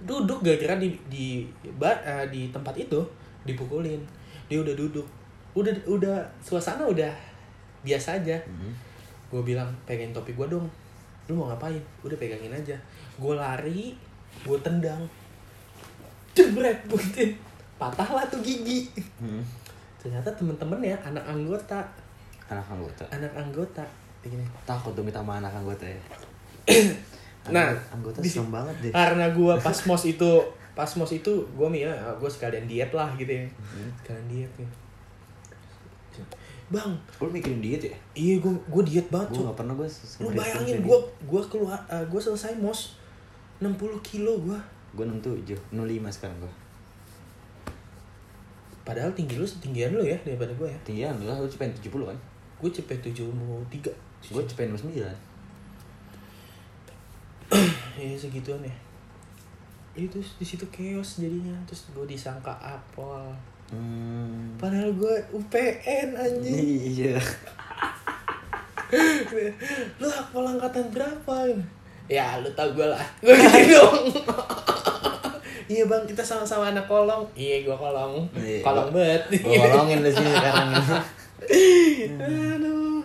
Duduk 0.03 0.41
gak 0.41 0.59
kira 0.59 0.75
di 0.77 0.93
di 1.07 1.45
ba- 1.77 2.01
eh, 2.01 2.25
di 2.29 2.49
tempat 2.49 2.73
itu 2.77 2.99
dipukulin. 3.45 4.01
Dia 4.49 4.61
udah 4.61 4.73
duduk. 4.73 5.05
Udah 5.53 5.73
udah 5.85 6.17
suasana 6.41 6.85
udah 6.85 7.13
biasa 7.85 8.21
aja. 8.21 8.37
Hmm. 8.49 8.73
gue 9.33 9.41
bilang 9.41 9.65
pegangin 9.89 10.13
topi 10.13 10.37
gue 10.37 10.45
dong. 10.45 10.69
Lu 11.25 11.33
mau 11.33 11.49
ngapain? 11.49 11.81
Udah 12.05 12.13
pegangin 12.21 12.53
aja. 12.53 12.77
Gue 13.17 13.33
lari 13.33 13.97
gue 14.45 14.57
tendang. 14.61 15.01
Jebret 16.33 16.85
buntin 16.85 17.33
patah 17.83 18.09
lah 18.13 18.23
tuh 18.25 18.39
gigi. 18.39 18.87
Hmm. 19.19 19.43
ternyata 19.97 20.27
temen-temen 20.31 20.79
ya 20.79 20.95
anak 21.01 21.23
anggota. 21.23 21.79
Anak 22.45 22.63
anggota. 22.67 23.03
anak 23.09 23.31
anggota. 23.33 23.83
Kayak 24.19 24.35
gini 24.35 24.45
Takut 24.63 24.91
dong 24.91 25.03
minta 25.03 25.19
sama 25.19 25.39
anak 25.39 25.51
anggota 25.53 25.83
ya. 25.83 25.99
Nah, 27.43 27.75
Anggota- 27.91 28.23
di- 28.23 28.31
serem 28.31 28.47
banget 28.47 28.71
deh. 28.79 28.91
karena 28.95 29.27
gue 29.29 29.53
pas 29.59 29.75
mos 29.87 30.03
itu 30.05 30.31
pas 30.71 30.87
mos 30.95 31.11
itu 31.11 31.27
gue 31.27 31.67
mikir 31.67 31.91
gue 31.91 32.29
sekalian 32.31 32.63
diet 32.63 32.87
lah 32.89 33.11
gitu 33.13 33.27
ya. 33.27 33.43
Sekalian 33.99 34.25
diet 34.31 34.53
ya. 34.55 34.67
Bang. 36.71 36.95
Lu 37.19 37.27
mikirin 37.27 37.59
diet 37.59 37.83
ya? 37.83 37.95
iya 38.15 38.39
gue 38.39 38.47
gue 38.47 38.83
diet 38.83 39.07
banget 39.11 39.29
Gue 39.29 39.43
gak 39.43 39.57
pernah 39.59 39.75
gue 39.75 39.87
lu 40.19 40.29
bayangin 40.31 40.79
gue 40.79 40.97
gue 41.21 41.41
keluar 41.45 41.75
gue 41.85 42.21
selesai 42.21 42.55
mos 42.55 42.95
60 43.59 43.75
kilo 44.01 44.39
gue 44.39 44.57
Gue 44.93 45.03
67, 45.03 45.53
05 45.69 45.75
sekarang 46.09 46.37
gue 46.39 46.53
padahal 48.83 49.11
tinggi 49.15 49.39
lu 49.39 49.47
setinggian 49.47 49.95
lu 49.95 50.03
ya 50.03 50.15
daripada 50.21 50.51
gue 50.55 50.67
ya. 50.67 50.79
Tinggian 50.83 51.15
lu 51.19 51.27
lu 51.27 51.47
cepet 51.47 51.71
70 51.79 52.11
kan? 52.11 52.19
gue 52.63 52.71
cepet 52.71 52.97
73 53.03 53.91
Gue 54.31 54.43
cepet 54.47 54.71
69 54.71 55.03
ya 57.93 58.17
segituan 58.17 58.63
ya. 58.63 58.73
Itu 59.93 60.17
di 60.17 60.45
situ 60.47 60.65
chaos 60.73 61.21
jadinya. 61.21 61.53
Terus 61.69 61.91
gue 61.93 62.05
disangka 62.07 62.55
apol. 62.57 63.29
Hmm. 63.73 64.53
padahal 64.61 64.93
gue 64.93 65.15
UPN 65.33 66.13
anjing. 66.13 66.61
Iya. 66.93 67.17
Lu 70.01 70.07
apol 70.07 70.45
angkatan 70.45 70.93
berapa? 70.93 71.49
Ya 72.05 72.37
lu 72.37 72.51
tau 72.53 72.69
gue 72.75 72.85
lah. 72.85 73.01
Gue 73.23 73.33
gitu. 73.33 73.79
dong 73.79 74.13
iya 75.73 75.83
bang 75.83 76.03
kita 76.03 76.21
sama-sama 76.21 76.69
anak 76.69 76.85
kolong. 76.85 77.25
Iya 77.33 77.63
gue 77.63 77.73
kolong. 77.73 78.13
Iya, 78.33 78.61
kolong 78.61 78.87
gua- 78.87 79.01
banget. 79.01 79.21
Gue 79.35 79.57
kolongin 79.59 79.99
lu 79.99 80.09
sini 80.09 80.29
sekarang. 80.31 80.69
Aduh. 82.19 83.01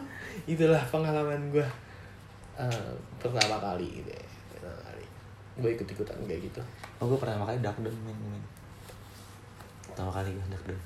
Itulah 0.46 0.82
pengalaman 0.86 1.50
gue 1.50 1.66
Eh, 2.58 2.90
pertama 3.16 3.56
kali 3.56 4.02
gitu 4.02 4.10
ya. 4.10 4.24
Pertama 4.50 4.78
kali. 4.84 5.04
Gue 5.56 5.70
ikut 5.72 5.86
ikutan 5.86 6.18
kayak 6.20 6.42
gitu. 6.44 6.60
Oh 6.98 7.06
gue 7.06 7.16
pertama 7.16 7.46
kali 7.46 7.58
dakdon 7.58 7.94
main 8.02 8.18
main 8.20 8.42
Pertama 9.84 10.10
kali 10.10 10.28
gue 10.28 10.46
dakdon 10.48 10.78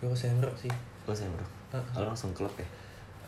gue 0.00 0.08
ke 0.08 0.16
sih. 0.56 0.72
Gue 1.04 1.12
saya 1.12 1.28
bro 1.28 1.44
Ah. 1.70 1.78
Kalau 1.92 2.06
langsung 2.08 2.30
klub 2.30 2.50
ya? 2.54 2.66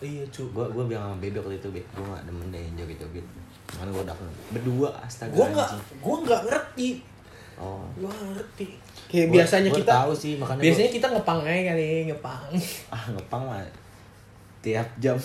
Iya 0.00 0.22
cu. 0.28 0.46
Gue 0.49 0.66
gue 0.68 0.84
bilang 0.84 1.04
sama 1.08 1.18
Bebe 1.18 1.38
waktu 1.38 1.58
itu 1.58 1.68
Be. 1.68 1.82
Gue 1.90 2.02
gak 2.04 2.22
demen 2.25 2.49
deh 2.49 2.58
yang 2.61 2.75
joget-joget 2.76 3.26
Karena 3.68 3.90
gue 3.90 4.04
dakdon 4.04 4.30
Berdua 4.50 4.88
astaga 4.96 5.30
gue 5.32 5.46
anjing. 5.49 5.82
gue 5.96 6.16
nggak 6.22 6.42
ngerti 6.44 6.88
Oh. 7.61 7.85
Nggak 7.99 8.12
ngerti. 8.12 8.66
Kayak 9.09 9.26
Gua- 9.28 9.35
biasanya 9.37 9.71
gua 9.71 9.78
kita 9.82 9.92
tahu 9.92 10.12
sih, 10.16 10.32
makanya 10.40 10.62
biasanya 10.64 10.90
kita 10.90 11.06
ngepang 11.12 11.40
aja 11.44 11.62
kali 11.73 11.88
ngepang. 12.09 12.49
Ah 12.88 13.04
ngepang 13.12 13.42
mah 13.44 13.61
Tiap 14.62 14.88
jam. 15.02 15.18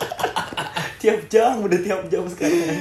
Tiap 1.00 1.20
jam 1.32 1.64
Udah 1.64 1.80
tiap 1.80 2.04
jam 2.12 2.28
sekarang. 2.28 2.76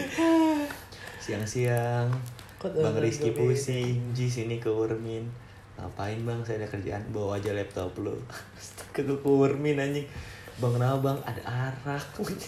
Siang-siang 1.24 2.12
Bang 2.60 3.00
Rizky 3.00 3.32
gua 3.32 3.48
pusing 3.48 3.96
Ji 4.12 4.28
sini 4.28 4.60
ke 4.60 4.68
Urmin 4.68 5.24
ngapain 5.80 6.20
bang? 6.28 6.40
Saya 6.44 6.60
ada 6.60 6.68
kerjaan 6.68 7.00
bawa 7.16 7.40
aja 7.40 7.56
laptop 7.56 7.96
lu. 8.04 8.12
Ke 8.96 9.00
kurmin 9.08 9.80
anjing. 9.80 10.04
Bang 10.60 10.76
kenapa 10.76 11.00
bang? 11.00 11.18
Ada 11.24 11.42
arak. 11.48 12.06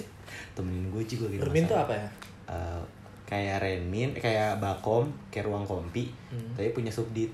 Temenin 0.56 0.92
gue 0.92 1.04
juga 1.08 1.32
gitu 1.32 1.48
Urmin 1.48 1.63
tuh 1.63 1.80
apa 1.80 1.96
ya? 1.96 2.08
Eh, 2.51 2.82
kayak 3.32 3.58
renmin 3.58 4.12
kayak 4.14 4.60
bakom 4.60 5.08
kayak 5.28 5.48
ruang 5.48 5.64
kompi 5.64 6.12
Hmm. 6.28 6.52
tapi 6.52 6.72
punya 6.72 6.92
subdit 6.92 7.32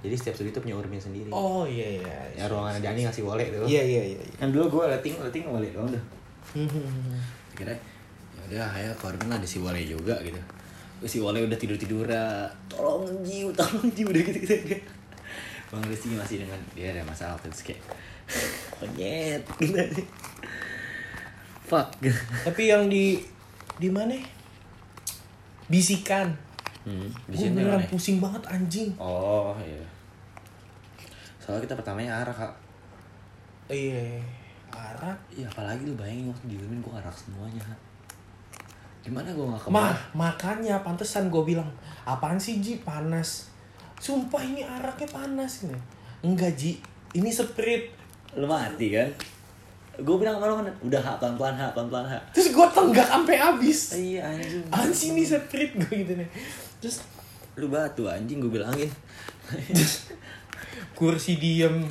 jadi 0.00 0.12
setiap 0.14 0.34
subdit 0.34 0.52
tuh 0.52 0.60
punya 0.60 0.72
urmin 0.74 0.96
sendiri 0.96 1.28
Oh 1.28 1.64
iya 1.64 2.00
iya. 2.00 2.16
ya 2.34 2.44
ruangan 2.46 2.76
Dani 2.78 3.04
ngasih 3.04 3.20
wole 3.22 3.44
tuh 3.46 3.64
Iya 3.64 3.80
iya 3.82 4.02
iya. 4.12 4.20
kan 4.34 4.48
dulu 4.48 4.68
gue 4.70 4.84
letting 4.90 5.16
letting 5.18 5.44
wole 5.44 5.64
doang 5.66 5.88
tuh 5.88 6.04
Hmm. 6.50 7.16
kira 7.52 7.70
ya 7.70 8.40
udah 8.46 8.66
ayo 8.74 8.90
ke 8.92 9.04
Urmin 9.06 9.30
ada 9.30 9.44
si 9.44 9.56
wole 9.56 9.80
juga 9.80 10.16
gitu 10.20 10.40
si 11.02 11.16
wole 11.16 11.40
udah 11.40 11.54
tidur 11.54 11.76
tidur 11.76 12.04
tolong 12.66 13.06
jiu 13.22 13.48
tolong 13.52 13.88
jiu 13.90 14.04
udah 14.06 14.20
gitu 14.20 14.40
gitu 14.42 14.76
bang 15.66 15.82
Rizky 15.86 16.12
masih 16.12 16.36
dengan 16.42 16.58
dia 16.72 16.90
ada 16.90 17.04
masalah 17.04 17.38
terus 17.38 17.62
kayak 17.62 17.78
penyet 18.76 19.40
gitu 19.56 20.02
fuck 21.62 21.88
Tapi 22.42 22.62
yang 22.66 22.84
di 22.86 23.22
di 23.76 23.88
mana? 23.88 24.18
Bisikan. 25.70 26.26
hmm, 26.82 27.06
Gue 27.30 27.48
beneran 27.48 27.78
pusing 27.86 28.18
banget 28.18 28.42
anjing. 28.44 28.90
oh 28.98 29.54
iya 29.56 29.84
soalnya 31.38 31.64
kita 31.64 31.74
pertamanya 31.74 32.20
arak 32.20 32.36
kak 32.36 32.54
Iya. 33.70 34.18
Arak. 34.68 35.14
Iya 35.30 35.46
apalagi 35.46 35.86
lu 35.86 35.94
bayangin 35.94 36.26
waktu 36.26 36.46
di 36.46 36.56
Urmin 36.58 36.82
gue 36.82 36.90
arak 36.90 37.14
semuanya 37.14 37.62
Gimana 39.00 39.30
gue 39.30 39.40
gak 39.40 39.56
Mah, 39.56 39.62
ke 39.62 39.70
mana 39.70 39.96
makanya 40.12 40.76
pantesan 40.82 41.30
gue 41.30 41.40
bilang, 41.40 41.70
apaan 42.04 42.36
sih 42.36 42.60
Ji 42.60 42.82
panas? 42.82 43.48
Sumpah 43.96 44.42
ini 44.42 44.60
araknya 44.60 45.08
panas 45.08 45.64
ini. 45.64 45.78
Enggak 46.20 46.52
Ji, 46.52 46.76
ini 47.14 47.32
sprite. 47.32 47.96
Lu 48.36 48.44
mati 48.44 48.92
kan 48.92 49.08
Gue 50.00 50.16
bilang 50.16 50.40
sama 50.40 50.48
lu 50.48 50.54
kan 50.64 50.66
Udah 50.80 51.00
hak 51.00 51.16
pelan-pelan 51.20 51.54
hak 51.56 51.70
pelan-pelan 51.76 52.06
hak 52.08 52.22
Terus 52.32 52.48
gue 52.56 52.66
tenggak 52.72 53.08
sampai 53.08 53.36
habis. 53.36 53.78
Iya 53.92 54.20
anjing 54.24 54.64
Anjing 54.72 55.12
ini 55.16 55.24
sprite 55.24 55.74
gue 55.76 55.92
gitu 56.04 56.12
nih. 56.16 56.28
Terus 56.80 57.04
Lu 57.60 57.68
batu 57.68 58.08
anjing 58.08 58.40
gue 58.40 58.48
bilangin 58.48 58.88
kursi 60.98 61.42
diem 61.42 61.82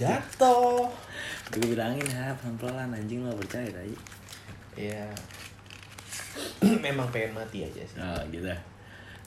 jatuh. 0.00 0.88
Gue 1.52 1.76
bilangin 1.76 2.06
ha 2.16 2.32
pelan-pelan 2.40 2.90
anjing 2.90 3.22
lu 3.22 3.30
gak 3.30 3.38
percaya 3.46 3.68
tadi 3.70 3.94
Iya. 4.76 5.08
Memang 6.84 7.08
pengen 7.14 7.32
mati 7.36 7.64
aja 7.64 7.80
sih. 7.80 7.96
Nah 7.96 8.20
gitu 8.28 8.48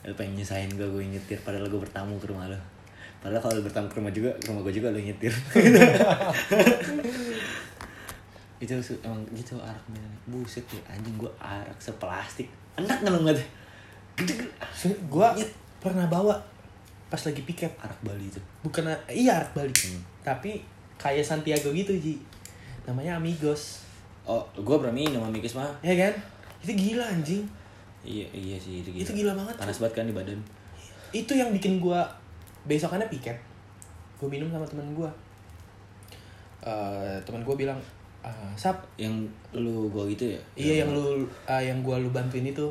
Lu 0.05 0.13
pengen 0.15 0.37
nyusahin 0.39 0.71
gue 0.75 0.87
gue 0.87 1.03
nyetir 1.07 1.39
Padahal 1.41 1.67
gue 1.71 1.79
bertamu 1.79 2.19
ke 2.19 2.27
rumah 2.27 2.47
lu 2.51 2.59
Padahal 3.19 3.43
kalau 3.43 3.61
bertamu 3.63 3.87
ke 3.91 3.95
rumah 3.99 4.13
juga 4.15 4.31
Ke 4.39 4.47
rumah 4.51 4.61
gue 4.63 4.73
juga 4.75 4.87
lu 4.91 4.99
nyetir 4.99 5.31
itu 8.59 8.75
emang 8.99 9.23
gitu 9.31 9.55
arak 9.55 9.79
minumnya 9.87 10.19
buset 10.27 10.63
ya 10.67 10.81
anjing 10.91 11.15
gue 11.15 11.31
arak 11.39 11.79
seplastik 11.79 12.51
enak 12.75 12.99
nggak 12.99 13.11
lu 13.15 13.19
ngeliat 13.23 13.39
gede 14.19 14.35
gede 14.35 14.95
Gue 15.07 15.27
pernah 15.79 16.03
bawa 16.11 16.35
pas 17.07 17.19
lagi 17.23 17.39
piket. 17.41 17.71
arak 17.79 17.95
Bali 18.03 18.27
itu 18.27 18.37
Bukan 18.61 18.83
iya 19.07 19.39
arak 19.39 19.55
balik. 19.55 19.73
Hmm. 19.87 20.03
Tapi 20.21 20.59
kayak 20.99 21.23
Santiago 21.23 21.71
gitu 21.71 21.95
Ji. 21.95 22.19
Namanya 22.83 23.15
Amigos. 23.15 23.87
oh 24.27 24.43
gue 24.53 24.75
berani 24.75 25.07
minum 25.07 25.23
Mikis 25.31 25.55
mah 25.55 25.71
Ya 25.79 25.95
kan? 25.95 26.13
Itu 26.59 26.75
gila 26.75 27.01
anjing. 27.07 27.47
iya 28.03 28.27
iya 28.35 28.59
sih 28.59 28.83
itu 28.83 28.91
gila, 28.91 29.03
Itu 29.07 29.11
gila 29.15 29.31
banget. 29.39 29.55
panas 29.55 29.79
banget 29.79 29.95
kan 29.95 30.05
di 30.05 30.15
badan 30.15 30.39
Itu 31.15 31.31
yang 31.33 31.49
bikin 31.55 31.79
gua 31.79 32.03
besokannya 32.67 33.07
piket. 33.07 33.39
Gue 34.19 34.27
minum 34.27 34.51
sama 34.51 34.67
temen 34.67 34.91
gua. 34.93 35.07
Eh 36.59 37.17
temen 37.23 37.41
gua 37.41 37.55
bilang, 37.55 37.79
"Ah, 38.19 38.51
Sap, 38.53 38.83
yang 38.99 39.15
lu 39.55 39.87
gue 39.89 40.11
gitu 40.11 40.25
ya 40.35 40.39
iya 40.53 40.73
yang 40.83 40.91
lu 40.91 41.23
ah, 41.47 41.63
yang 41.63 41.79
gua 41.79 41.97
lu 41.97 42.11
bantuin 42.11 42.43
itu." 42.43 42.67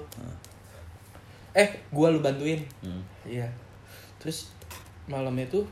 Eh, 1.57 1.68
gua 1.90 2.12
lu 2.12 2.20
bantuin. 2.20 2.61
hmm. 2.85 3.03
Iya. 3.25 3.49
Terus 4.20 4.53
malamnya 5.09 5.49
tuh 5.49 5.64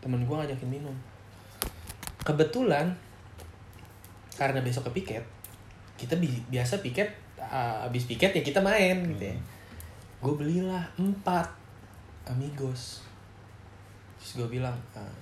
temen 0.00 0.22
gua 0.24 0.40
ngajakin 0.40 0.70
minum. 0.70 0.94
Kebetulan 2.22 2.94
karena 4.36 4.60
besok 4.60 4.88
ke 4.88 5.00
piket, 5.02 5.24
kita 5.96 6.14
bi- 6.16 6.44
biasa 6.48 6.78
piket 6.80 7.08
ah, 7.40 7.84
abis 7.84 8.04
piket 8.06 8.32
ya 8.32 8.42
kita 8.42 8.60
main 8.60 9.00
gitu 9.16 9.32
ya. 9.32 9.36
Gue 10.20 10.34
belilah 10.34 10.82
empat 10.96 11.46
amigos. 12.26 13.04
Terus 14.18 14.32
gue 14.42 14.58
bilang, 14.58 14.74
ah, 14.92 15.12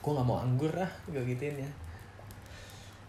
gue 0.00 0.10
nggak 0.12 0.26
mau 0.28 0.38
anggur 0.40 0.70
ah, 0.76 0.90
gue 1.08 1.20
gituin 1.24 1.56
ya. 1.58 1.70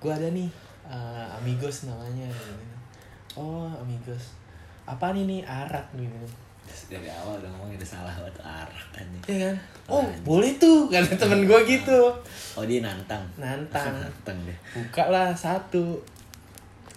Gue 0.01 0.11
ada 0.11 0.27
nih 0.27 0.49
ah, 0.83 1.37
amigos 1.37 1.85
namanya. 1.85 2.25
Gitu. 2.27 2.53
Oh 3.37 3.69
amigos. 3.71 4.33
Apa 4.83 5.13
nih 5.13 5.23
nih 5.23 5.41
arak 5.45 5.85
gitu. 5.93 6.17
Dari 6.87 7.07
awal 7.07 7.35
udah 7.37 7.49
ngomong 7.51 7.73
udah 7.73 7.83
salah 7.85 8.13
buat 8.15 8.37
arak 8.39 8.85
anjing 8.95 9.19
Iya 9.27 9.37
kan? 9.43 9.55
Oh, 9.87 9.99
Anjing. 9.99 10.23
boleh 10.23 10.51
tuh 10.55 10.87
kata 10.87 11.15
temen 11.15 11.43
gue 11.43 11.59
gitu. 11.67 11.99
oh 12.55 12.63
dia 12.63 12.79
nantang 12.79 13.19
Nantang. 13.35 13.91
nantang 13.99 14.37
deh 14.47 14.55
Buka 14.71 15.03
lah 15.07 15.35
satu. 15.35 15.99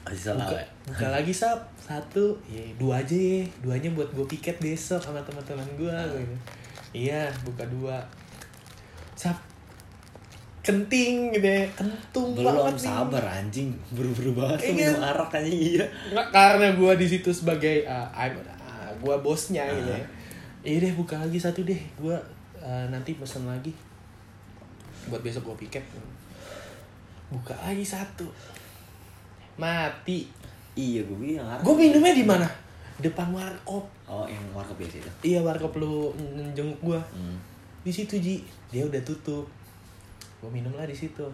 masih 0.04 0.30
salah 0.30 0.46
Buka, 0.46 0.56
ya 0.56 0.66
buka 0.84 1.06
lagi 1.10 1.32
sap 1.32 1.58
satu. 1.80 2.36
Ya 2.46 2.60
dua 2.76 3.00
aja 3.00 3.16
ya. 3.16 3.42
Duanya 3.60 3.88
buat 3.92 4.08
gue 4.10 4.26
piket 4.28 4.56
besok 4.58 5.00
sama 5.00 5.18
teman-teman 5.22 5.64
gue. 5.74 5.96
gitu. 6.14 6.36
Iya, 6.94 7.26
buka 7.42 7.64
dua. 7.66 7.98
Sap. 9.14 9.34
Kenting 10.64 11.28
gitu 11.30 11.44
ya. 11.44 11.68
Kentung 11.76 12.32
belum 12.32 12.56
banget 12.56 12.74
nih. 12.74 12.88
sabar 12.88 13.24
anjing 13.28 13.68
buru-buru 13.92 14.32
banget 14.34 14.58
tuh 14.58 14.72
Iya. 14.72 14.88
minum 14.90 15.04
arak 15.04 15.30
anjing 15.30 15.60
iya 15.60 15.86
Nggak, 16.10 16.26
karena 16.32 16.66
gue 16.72 16.92
di 16.96 17.06
situ 17.06 17.30
sebagai 17.30 17.76
uh, 17.84 18.08
I'm, 18.10 18.32
uh, 18.40 18.88
gue 18.96 19.14
bosnya 19.20 19.68
gitu 19.68 19.92
ya. 19.92 20.00
Iya 20.64 20.76
deh 20.80 20.92
buka 20.94 21.20
lagi 21.20 21.36
satu 21.36 21.60
deh. 21.62 21.76
Gue 21.94 22.16
uh, 22.56 22.84
nanti 22.88 23.12
pesen 23.14 23.44
lagi. 23.44 23.68
Buat 25.06 25.20
besok 25.20 25.52
gue 25.52 25.68
piket. 25.68 25.84
Buka 27.28 27.52
lagi 27.60 27.84
satu. 27.84 28.24
Mati. 29.54 30.26
iya 30.74 31.04
gue 31.04 31.14
bilang 31.14 31.46
Gue 31.60 31.74
minumnya 31.78 32.10
di 32.10 32.24
mana? 32.24 32.48
Depan 32.96 33.30
warkop. 33.30 33.84
oh 34.04 34.24
yang 34.24 34.42
warkop 34.50 34.74
biasa 34.74 34.98
itu 34.98 35.10
Iya 35.24 35.40
warkop 35.40 35.76
lu 35.76 36.10
njenguk 36.16 36.80
gue. 36.82 37.00
hmm. 37.12 37.36
Di 37.82 37.92
situ 37.92 38.16
Ji. 38.16 38.40
Dia 38.70 38.82
udah 38.82 39.02
tutup. 39.04 39.44
Gue 40.44 40.52
minum 40.52 40.76
lah 40.76 40.84
di 40.84 40.92
situ. 40.92 41.24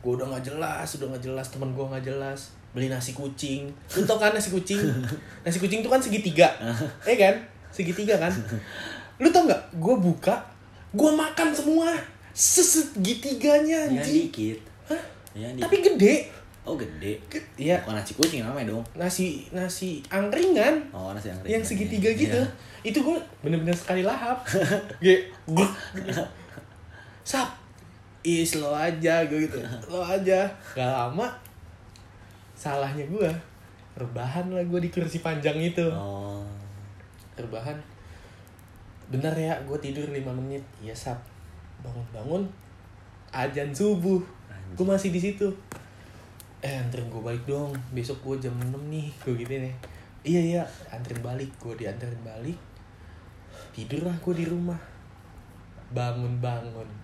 Gue 0.00 0.14
udah 0.14 0.30
nggak 0.30 0.46
jelas, 0.46 0.86
udah 0.94 1.10
nggak 1.10 1.24
jelas. 1.26 1.50
Temen 1.50 1.74
gue 1.74 1.82
nggak 1.82 2.06
jelas. 2.06 2.54
Beli 2.70 2.86
nasi 2.86 3.10
kucing. 3.10 3.66
Lu 3.90 4.06
tau 4.06 4.16
kan 4.16 4.30
nasi 4.30 4.54
kucing? 4.54 4.78
nasi 5.42 5.58
kucing 5.58 5.82
tuh 5.82 5.90
kan 5.90 5.98
segitiga. 5.98 6.46
Eh 7.02 7.18
kan? 7.26 7.34
Segitiga 7.68 8.14
kan? 8.16 8.30
Lu 9.18 9.26
tau 9.28 9.50
nggak? 9.50 9.62
Gue 9.76 9.98
buka, 9.98 10.38
gue 10.94 11.10
makan 11.10 11.50
semua. 11.50 11.90
Sesegitiganya 12.30 13.90
yang 13.90 13.98
anjing. 13.98 14.30
dikit 14.30 14.58
Hah? 14.86 15.02
yang 15.34 15.50
dikit 15.58 15.66
Tapi 15.66 15.76
gede. 15.82 16.14
oh 16.62 16.78
gede 16.78 17.18
Ge- 17.26 17.42
Iya, 17.58 17.82
bukan 17.82 17.98
nasi 17.98 18.14
kucing 18.14 18.46
namanya 18.46 18.70
dong 18.70 18.84
nasi 18.94 19.42
nasi 19.50 19.98
angkringan 20.06 20.78
oh 20.94 21.10
nasi 21.10 21.34
yang 21.34 21.58
yang 21.58 21.64
segitiga 21.66 22.14
gitu. 22.14 22.38
Iya. 22.38 22.86
Itu 22.86 23.02
gue 23.02 23.18
bener-bener 23.42 23.74
sekali 23.74 24.06
lahap. 24.06 24.46
Gue 25.50 25.66
Sap. 27.30 27.54
Ih, 28.26 28.42
slow 28.42 28.74
aja 28.74 29.22
gue 29.30 29.46
gitu. 29.46 29.62
Slow 29.86 30.02
aja. 30.02 30.50
Gak 30.74 30.90
lama 30.90 31.30
salahnya 32.58 33.08
gue 33.08 33.30
rebahan 33.96 34.52
lah 34.52 34.60
gue 34.60 34.80
di 34.82 34.90
kursi 34.90 35.22
panjang 35.22 35.56
itu. 35.62 35.86
oh 35.94 36.42
Rebahan. 37.38 37.78
Bener 39.08 39.32
ya, 39.38 39.54
gue 39.62 39.78
tidur 39.78 40.10
5 40.10 40.26
menit. 40.42 40.60
Iya, 40.82 40.92
Sap. 40.92 41.22
Bangun-bangun 41.86 42.44
ajan 43.30 43.70
subuh. 43.70 44.20
Gue 44.74 44.86
masih 44.86 45.14
di 45.14 45.22
situ. 45.22 45.46
Eh, 46.60 46.76
anterin 46.76 47.08
gue 47.08 47.22
balik 47.22 47.46
dong. 47.48 47.72
Besok 47.96 48.20
gue 48.26 48.50
jam 48.50 48.54
6 48.58 48.74
nih. 48.90 49.08
Gue 49.24 49.38
gitu 49.40 49.54
nih. 49.56 49.74
Iya, 50.26 50.40
iya. 50.58 50.62
Anterin 50.92 51.24
balik. 51.24 51.48
Gue 51.56 51.78
dianterin 51.78 52.20
balik. 52.20 52.58
Tidur 53.72 54.04
lah 54.04 54.16
gue 54.20 54.34
di 54.36 54.44
rumah. 54.44 54.78
Bangun-bangun. 55.96 56.99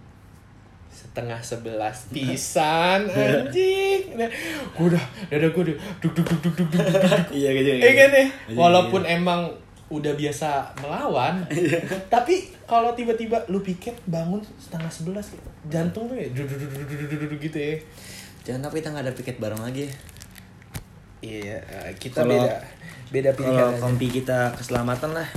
Setengah 0.97 1.37
sebelas 1.39 2.09
pisan 2.09 3.05
anjing. 3.07 4.17
Nah, 4.17 4.25
gue 4.73 4.87
udah, 4.89 5.05
dada 5.29 5.45
gue 5.47 5.63
udah 5.63 5.77
duk 6.01 6.13
duk 6.15 6.25
duk 6.27 6.41
duk 6.43 6.55
duk 6.57 6.69
duk 6.73 6.83
iya 7.31 7.53
gitu 7.53 7.69
Eh 7.77 7.93
kan 7.93 8.11
ya, 8.11 8.25
Iya, 8.49 8.57
walaupun 8.57 9.03
iya. 9.03 9.15
emang 9.15 9.53
udah 9.87 10.13
biasa 10.13 10.49
melawan, 10.77 11.45
tapi 12.09 12.35
kalau 12.65 12.91
tiba-tiba 12.93 13.39
lu 13.47 13.61
piket 13.61 13.95
bangun 14.05 14.41
setengah 14.57 14.89
sebelas, 14.89 15.31
jantung 15.65 16.09
tuh 16.09 16.17
ya 16.17 16.27
duk 16.29 16.43
duk 16.45 16.59
duk 16.59 16.91
duk 16.91 17.07
duk 17.07 17.29
duk 17.29 17.41
gitu 17.41 17.59
ya. 17.61 17.77
jangan 18.43 18.65
tapi 18.65 18.81
kita 18.81 18.91
nggak 18.91 19.05
ada 19.05 19.15
piket 19.15 19.37
bareng 19.37 19.61
lagi 19.61 19.85
ya. 19.85 19.93
Iya, 21.19 21.57
eh, 21.61 21.91
kita 21.97 22.23
Kalau- 22.23 22.35
beda 22.35 22.55
beda 23.09 23.31
pilihan. 23.33 23.55
kalau 23.55 23.75
kompi 23.79 24.07
kita 24.09 24.51
keselamatan 24.53 25.13
lah 25.13 25.29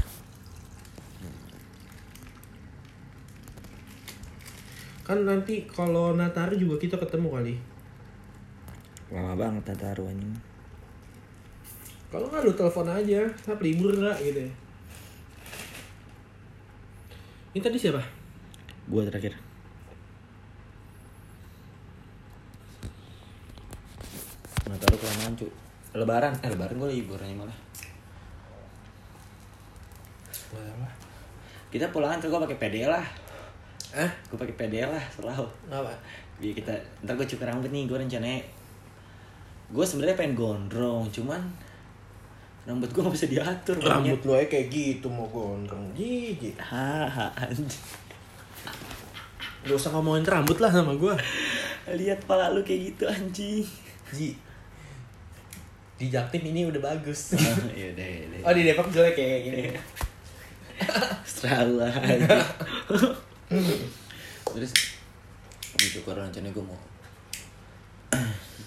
Kan 5.10 5.26
nanti 5.26 5.66
kalau 5.66 6.14
Nataru 6.14 6.54
juga 6.54 6.78
kita 6.78 7.02
ketemu 7.02 7.34
kali. 7.34 7.56
lama 9.10 9.34
banget 9.34 9.74
Nataru 9.74 10.06
anjing 10.06 10.38
Kalau 12.14 12.30
nggak 12.30 12.46
lu 12.46 12.54
telepon 12.54 12.86
aja, 12.86 13.26
apa 13.26 13.58
libur 13.66 13.90
nggak 13.98 14.18
gitu 14.22 14.46
ya. 14.46 14.54
Ini 17.58 17.62
tadi 17.66 17.82
siapa? 17.82 18.20
gua 18.90 19.06
terakhir 19.06 19.38
Nataru 24.66 24.96
kelamaan 24.98 25.34
cu 25.38 25.46
lebaran 25.94 26.34
eh 26.42 26.50
lebaran 26.50 26.76
gua 26.82 26.90
liburannya 26.90 27.38
malah 27.38 27.60
Apa? 30.50 30.90
kita 31.70 31.94
pulang 31.94 32.18
ntar 32.18 32.34
gua 32.34 32.42
pakai 32.50 32.58
PD 32.58 32.90
lah 32.90 33.06
Eh? 33.90 34.10
gua 34.30 34.38
pakai 34.38 34.54
PD 34.54 34.86
lah 34.86 35.02
selalu 35.10 35.50
Apa? 35.68 35.90
Biar 36.38 36.54
kita 36.54 36.74
ntar 37.02 37.18
gue 37.18 37.26
cukur 37.26 37.50
rambut 37.50 37.70
nih 37.70 37.84
gue 37.84 37.98
rencananya 37.98 38.42
gue 39.70 39.86
sebenarnya 39.86 40.18
pengen 40.18 40.34
gondrong 40.34 41.06
cuman 41.10 41.42
rambut 42.66 42.90
gue 42.90 43.02
gak 43.02 43.16
bisa 43.18 43.28
diatur 43.28 43.76
Rambut 43.82 44.22
lu 44.24 44.34
aja 44.34 44.46
kayak 44.46 44.68
gitu 44.70 45.10
mau 45.10 45.26
gondrong. 45.26 45.90
Jijik. 45.94 46.54
haha 46.62 47.34
anjing 47.34 47.66
Gak 49.60 49.76
usah 49.76 49.92
ngomongin 49.92 50.24
rambut 50.24 50.58
lah 50.58 50.72
sama 50.72 50.94
gua. 50.96 51.18
lihat 51.90 52.22
pala 52.24 52.54
lu 52.54 52.62
kayak 52.62 52.94
gitu 52.94 53.04
anjing 53.10 53.66
Ji. 54.14 54.38
Di 56.00 56.08
Jaktim 56.08 56.46
ini 56.46 56.64
udah 56.64 56.80
bagus. 56.80 57.34
iya 57.78 57.92
deh 57.98 58.26
deh 58.32 58.42
oh 58.46 58.54
di 58.54 58.62
Depok 58.64 58.88
jelek 58.94 59.18
kayak 59.18 59.40
gini. 59.44 59.62
selalu 61.30 61.84
aja 61.84 62.40
terus 64.56 64.72
gue 65.76 65.90
cukur 66.00 66.14
rencananya 66.18 66.54
gue 66.54 66.66
mau 66.66 66.80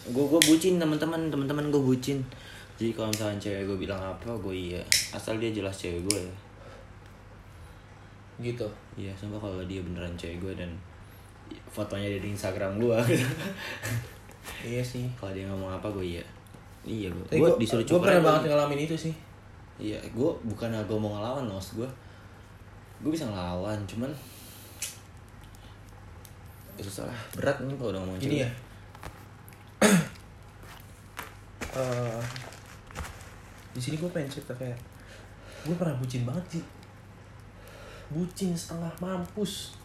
gue 0.03 0.25
gue 0.27 0.41
bucin 0.47 0.79
teman-teman 0.83 1.31
teman-teman 1.31 1.71
gue 1.71 1.83
bucin 1.83 2.19
jadi 2.77 2.91
kalau 2.95 3.09
misalnya 3.15 3.39
cewek 3.39 3.63
gue 3.67 3.79
bilang 3.87 4.03
apa 4.03 4.31
gue 4.43 4.55
iya 4.55 4.83
asal 5.15 5.39
dia 5.39 5.55
jelas 5.55 5.75
cewek 5.79 6.03
gue 6.07 6.19
ya 6.27 6.35
gitu. 8.43 8.67
Iya, 8.99 9.15
sumpah 9.15 9.39
kalau 9.39 9.63
dia 9.65 9.81
beneran 9.81 10.13
cewek 10.19 10.43
gue 10.43 10.53
dan 10.59 10.71
fotonya 11.71 12.11
ada 12.11 12.21
di 12.21 12.29
Instagram 12.35 12.83
gue. 12.83 12.99
Iya 14.63 14.83
sih. 14.83 15.07
kalau 15.19 15.31
dia 15.31 15.47
ngomong 15.47 15.71
apa 15.71 15.87
gue 15.95 16.19
iya. 16.19 16.25
Iya 16.83 17.11
gue. 17.15 17.39
Gue 17.39 17.51
disuruh 17.63 17.87
cukur. 17.87 18.11
pernah 18.11 18.35
banget 18.35 18.51
ngalamin 18.51 18.91
itu 18.91 18.95
sih. 18.99 19.15
Iya, 19.79 19.99
gue 20.11 20.31
bukan 20.47 20.71
gue 20.83 20.99
mau 20.99 21.15
ngelawan 21.15 21.47
loh, 21.47 21.63
gue. 21.63 21.87
Gue 23.03 23.11
bisa 23.15 23.31
ngelawan, 23.31 23.79
cuman 23.87 24.11
ya 26.83 26.85
susah 26.85 27.05
lah. 27.07 27.19
Berat 27.33 27.63
nih 27.63 27.79
kalau 27.79 27.91
udah 27.91 28.01
ngomong 28.03 28.19
Ini 28.19 28.27
cewek. 28.27 28.43
ya. 28.43 28.51
Eh, 31.73 32.21
di 33.73 33.81
sini 33.81 33.97
gue 33.97 34.05
pengen 34.07 34.29
cerita 34.29 34.53
kayak 34.53 34.77
gue 35.63 35.73
pernah 35.73 35.97
bucin 35.97 36.21
banget 36.23 36.45
sih 36.53 36.65
bucin 38.09 38.53
setengah 38.53 38.93
mampus 38.99 39.79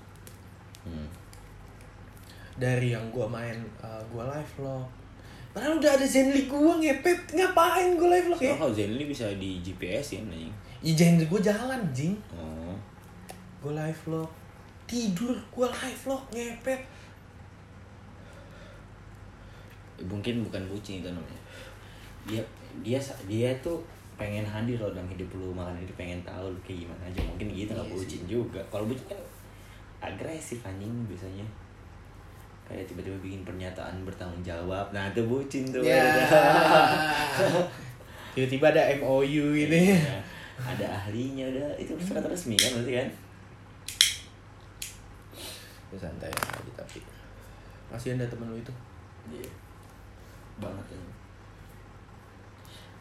Hmm. 0.84 1.08
dari 2.56 2.92
yang 2.92 3.08
gue 3.08 3.24
main 3.24 3.56
eh, 3.78 4.04
gue 4.06 4.20
live 4.22 4.52
vlog 4.56 4.88
padahal 5.52 5.80
udah 5.80 5.92
ada 5.94 6.04
Zenly 6.04 6.44
gue 6.44 6.60
ngepet 6.78 7.32
ngapain 7.34 7.96
gue 7.96 8.08
live 8.10 8.26
vlog 8.26 8.40
ya 8.42 8.56
kalau 8.56 8.72
Zenly 8.72 9.04
bisa 9.04 9.28
di 9.34 9.60
GPS 9.60 10.16
ya 10.16 10.22
nih. 10.24 10.48
Ih, 10.82 10.92
Zenly 10.92 11.24
gue 11.24 11.40
jalan 11.40 11.80
jing 11.92 12.16
Oh. 12.32 12.76
gue 13.60 13.72
live 13.74 14.00
vlog 14.04 14.28
tidur 14.88 15.36
gue 15.52 15.68
live 15.68 16.02
vlog 16.08 16.24
ngepet. 16.32 16.82
Mungkin 20.08 20.48
bukan 20.48 20.64
bucin 20.72 21.04
itu 21.04 21.10
namanya. 21.12 21.42
Dia 22.24 22.42
dia 22.80 23.00
dia 23.28 23.52
tuh 23.60 23.84
pengen 24.18 24.48
hadir 24.48 24.80
loh 24.82 24.90
dalam 24.90 25.06
hidup 25.12 25.30
lu 25.38 25.54
makanya 25.54 25.86
dia 25.86 25.98
pengen 26.00 26.20
tahu 26.24 26.50
lu 26.56 26.60
kayak 26.64 26.88
gimana 26.88 27.04
aja. 27.04 27.20
Mungkin 27.20 27.48
gitu 27.52 27.72
nggak 27.76 27.90
Iya 27.92 27.94
bucin 27.94 28.22
juga. 28.26 28.62
Kalau 28.72 28.88
bucin 28.88 29.06
kan 29.12 29.20
agresif 30.00 30.64
anjing 30.64 31.04
biasanya. 31.06 31.46
Kayak 32.64 32.88
tiba-tiba 32.88 33.16
bikin 33.20 33.44
pernyataan 33.44 34.08
bertanggung 34.08 34.44
jawab. 34.44 34.88
Nah 34.96 35.12
itu 35.12 35.22
bucin 35.28 35.68
tuh. 35.68 35.84
Ya. 35.84 36.04
Tiba-tiba 38.36 38.70
ada 38.72 38.84
MOU 39.04 39.52
ini. 39.52 39.92
Iya. 39.92 40.20
ada 40.58 40.86
ahlinya 40.90 41.46
udah. 41.52 41.76
Itu 41.76 41.94
surat 42.00 42.24
resmi 42.24 42.56
kan 42.58 42.72
berarti 42.78 42.94
kan 43.04 43.10
ya 45.88 45.98
santai 45.98 46.28
aja 46.28 46.72
tapi 46.76 47.00
masih 47.88 48.20
ada 48.20 48.28
temen 48.28 48.52
lu 48.52 48.60
itu? 48.60 48.74
Iya. 49.32 49.48
Banget 50.60 50.86
ya 50.92 51.00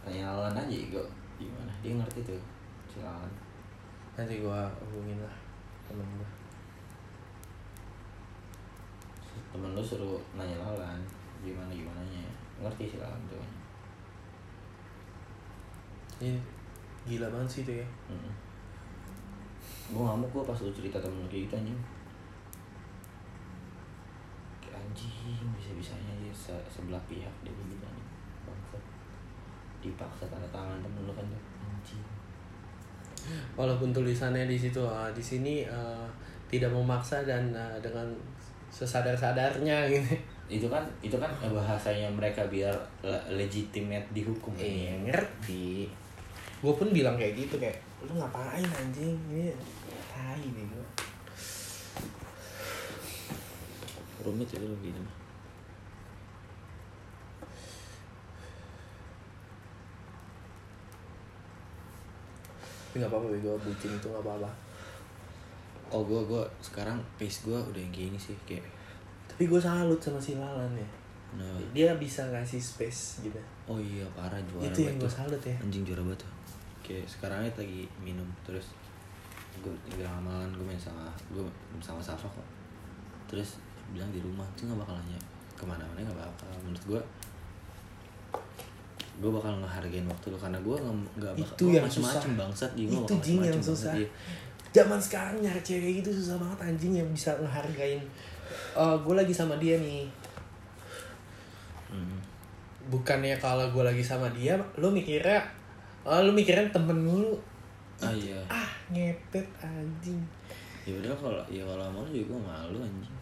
tanya 0.07 0.23
Alan 0.31 0.55
aja 0.55 0.71
gue 0.71 1.07
gimana? 1.35 1.73
Dia 1.83 1.99
ngerti 1.99 2.23
tuh 2.23 2.43
si 2.87 3.03
Alan 3.03 3.33
nanti 4.15 4.41
gua 4.41 4.71
hubungin 4.81 5.19
lah 5.19 5.37
temen 5.91 6.07
gua. 6.15 6.31
Temen 9.51 9.75
lu 9.75 9.83
suruh 9.83 10.23
nanya 10.39 10.57
Alan 10.63 11.03
gimana 11.43 11.75
gimana 11.75 12.01
nya 12.07 12.23
ngerti 12.63 12.95
sih 12.95 13.03
Alan 13.03 13.19
tuh. 13.27 13.43
Ini 16.23 16.39
gila 17.05 17.29
banget 17.35 17.51
sih 17.51 17.63
itu 17.67 17.83
ya. 17.83 17.87
Mm 18.07 18.47
gue 19.87 20.03
ngamuk 20.03 20.31
gue 20.35 20.43
pas 20.43 20.59
lu 20.59 20.71
cerita 20.75 20.99
temen 20.99 21.23
lu 21.23 21.29
kayak 21.31 21.47
gitu 21.47 21.55
anjing 21.63 21.79
Anjing 24.77 25.41
bisa-bisanya 25.53 26.13
dia 26.21 26.31
se- 26.31 26.67
sebelah 26.69 27.01
pihak 27.09 27.33
dia 27.41 27.51
gitu 27.51 27.81
anjing. 27.81 28.11
Bangsat. 28.45 28.83
Dipaksa 29.81 30.25
tanda 30.29 30.49
tangan 30.49 30.79
temen 30.79 31.03
lu 31.03 31.13
kan 31.13 31.25
tuh 31.25 31.41
anjing. 31.65 32.05
Walaupun 33.59 33.91
tulisannya 33.91 34.45
di 34.45 34.55
situ 34.55 34.79
ah, 34.85 35.09
di 35.11 35.25
sini 35.25 35.65
ah, 35.67 36.07
tidak 36.47 36.71
memaksa 36.71 37.25
dan 37.25 37.51
ah, 37.51 37.75
dengan 37.81 38.07
sesadar-sadarnya 38.71 39.87
gitu. 39.93 40.15
Itu 40.47 40.67
kan 40.71 40.85
itu 41.03 41.17
kan 41.19 41.31
bahasanya 41.43 42.07
mereka 42.07 42.45
biar 42.47 42.75
le- 43.03 43.27
legitimate 43.35 44.07
dihukum. 44.13 44.55
Iya 44.55 44.95
ya. 44.95 45.11
ngerti. 45.11 45.89
Gue 46.63 46.73
pun 46.73 46.89
bilang 46.93 47.19
kayak 47.19 47.35
gitu 47.35 47.59
kayak 47.59 47.77
lu 48.05 48.15
ngapain 48.15 48.63
anjing? 48.63 49.17
Ini 49.33 49.51
tai 50.07 50.39
nih 50.41 50.65
gua 50.71 50.87
rumit 54.27 54.51
itu 54.51 54.67
gitu 54.83 54.99
mah 54.99 55.17
tapi 62.97 63.05
nggak 63.05 63.13
apa-apa 63.13 63.29
gue 63.29 63.57
bucin 63.61 63.93
itu 63.93 64.09
nggak 64.09 64.25
apa-apa. 64.25 64.49
Oh 65.93 66.01
gue 66.01 66.17
gue 66.17 66.41
sekarang 66.65 66.97
pace 67.21 67.45
gue 67.45 67.53
udah 67.53 67.77
yang 67.77 67.93
gini 67.93 68.17
sih 68.17 68.33
kayak 68.49 68.65
tapi 69.29 69.53
gue 69.53 69.61
salut 69.61 70.01
sama 70.01 70.17
si 70.17 70.33
Lalan 70.33 70.73
ya. 70.73 70.89
Nah 71.37 71.61
dia 71.77 71.93
bisa 72.01 72.25
ngasih 72.33 72.57
space 72.57 73.21
gitu. 73.21 73.37
Oh 73.69 73.77
iya 73.77 74.09
parah 74.17 74.41
juara 74.49 74.73
itu 74.73 74.89
yang 74.89 74.97
gue 74.97 75.13
salut 75.13 75.37
ya. 75.45 75.53
Anjing 75.61 75.85
juara 75.85 76.01
tuh. 76.17 76.33
Kayak 76.81 77.05
sekarang 77.05 77.45
ini 77.45 77.53
lagi 77.53 77.83
minum 78.01 78.25
terus 78.49 78.73
gue 79.61 79.77
bilang 79.93 80.25
amalan 80.25 80.49
gue 80.57 80.65
main 80.65 80.81
sama 80.81 81.13
gue 81.29 81.45
sama 81.85 82.01
Safa 82.01 82.25
kok. 82.33 82.49
Terus 83.29 83.61
bilang 83.95 84.11
di 84.11 84.21
rumah 84.21 84.47
tuh 84.55 84.67
nggak 84.67 84.81
bakal 84.81 84.95
nanya 84.97 85.21
ke 85.55 85.65
mana-mana 85.65 85.99
nggak 86.01 86.19
bakal 86.19 86.49
menurut 86.65 86.85
gue 86.87 87.01
gue 89.17 89.31
bakal 89.33 89.53
ngehargain 89.65 90.05
waktu 90.05 90.27
lu 90.29 90.37
karena 90.37 90.59
gue 90.61 90.77
nggak 91.17 91.33
bakal 91.41 91.55
Itu 91.57 91.65
gua 91.65 91.73
yang 91.73 91.85
macem-macem 91.89 92.21
susah. 92.29 92.37
bangsat 92.37 92.71
dia 92.77 92.85
Itu 92.87 93.15
jing 93.25 93.41
yang 93.41 93.61
susah. 93.65 93.95
zaman 94.77 95.01
sekarang 95.01 95.41
nyari 95.41 95.63
cewek 95.65 96.05
itu 96.05 96.11
susah 96.13 96.37
banget 96.37 96.59
anjing 96.69 96.93
yang 97.01 97.09
bisa 97.09 97.33
ngehargain. 97.41 97.97
Eh 98.77 98.97
gue 99.01 99.15
lagi 99.17 99.33
sama 99.33 99.57
dia 99.57 99.81
nih. 99.81 100.05
Hmm. 101.87 102.21
bukannya 102.87 103.35
kalau 103.41 103.65
gue 103.73 103.83
lagi 103.83 104.05
sama 104.05 104.29
dia 104.31 104.53
lu 104.77 104.93
mikirnya 104.93 105.41
oh, 106.05 106.21
lu 106.23 106.31
mikirnya 106.31 106.69
temen 106.69 106.99
lu 107.03 107.33
ah 107.99 108.13
iya. 108.13 108.37
Ah 108.53 108.69
ngepet 108.93 109.49
anjing. 109.65 110.21
Ya 110.85 110.93
udah 111.01 111.17
kalau 111.17 111.41
ya 111.49 111.65
kalau 111.65 111.89
malu 111.89 112.13
juga 112.13 112.37
gue 112.37 112.41
malu 112.45 112.79
anjing 112.85 113.16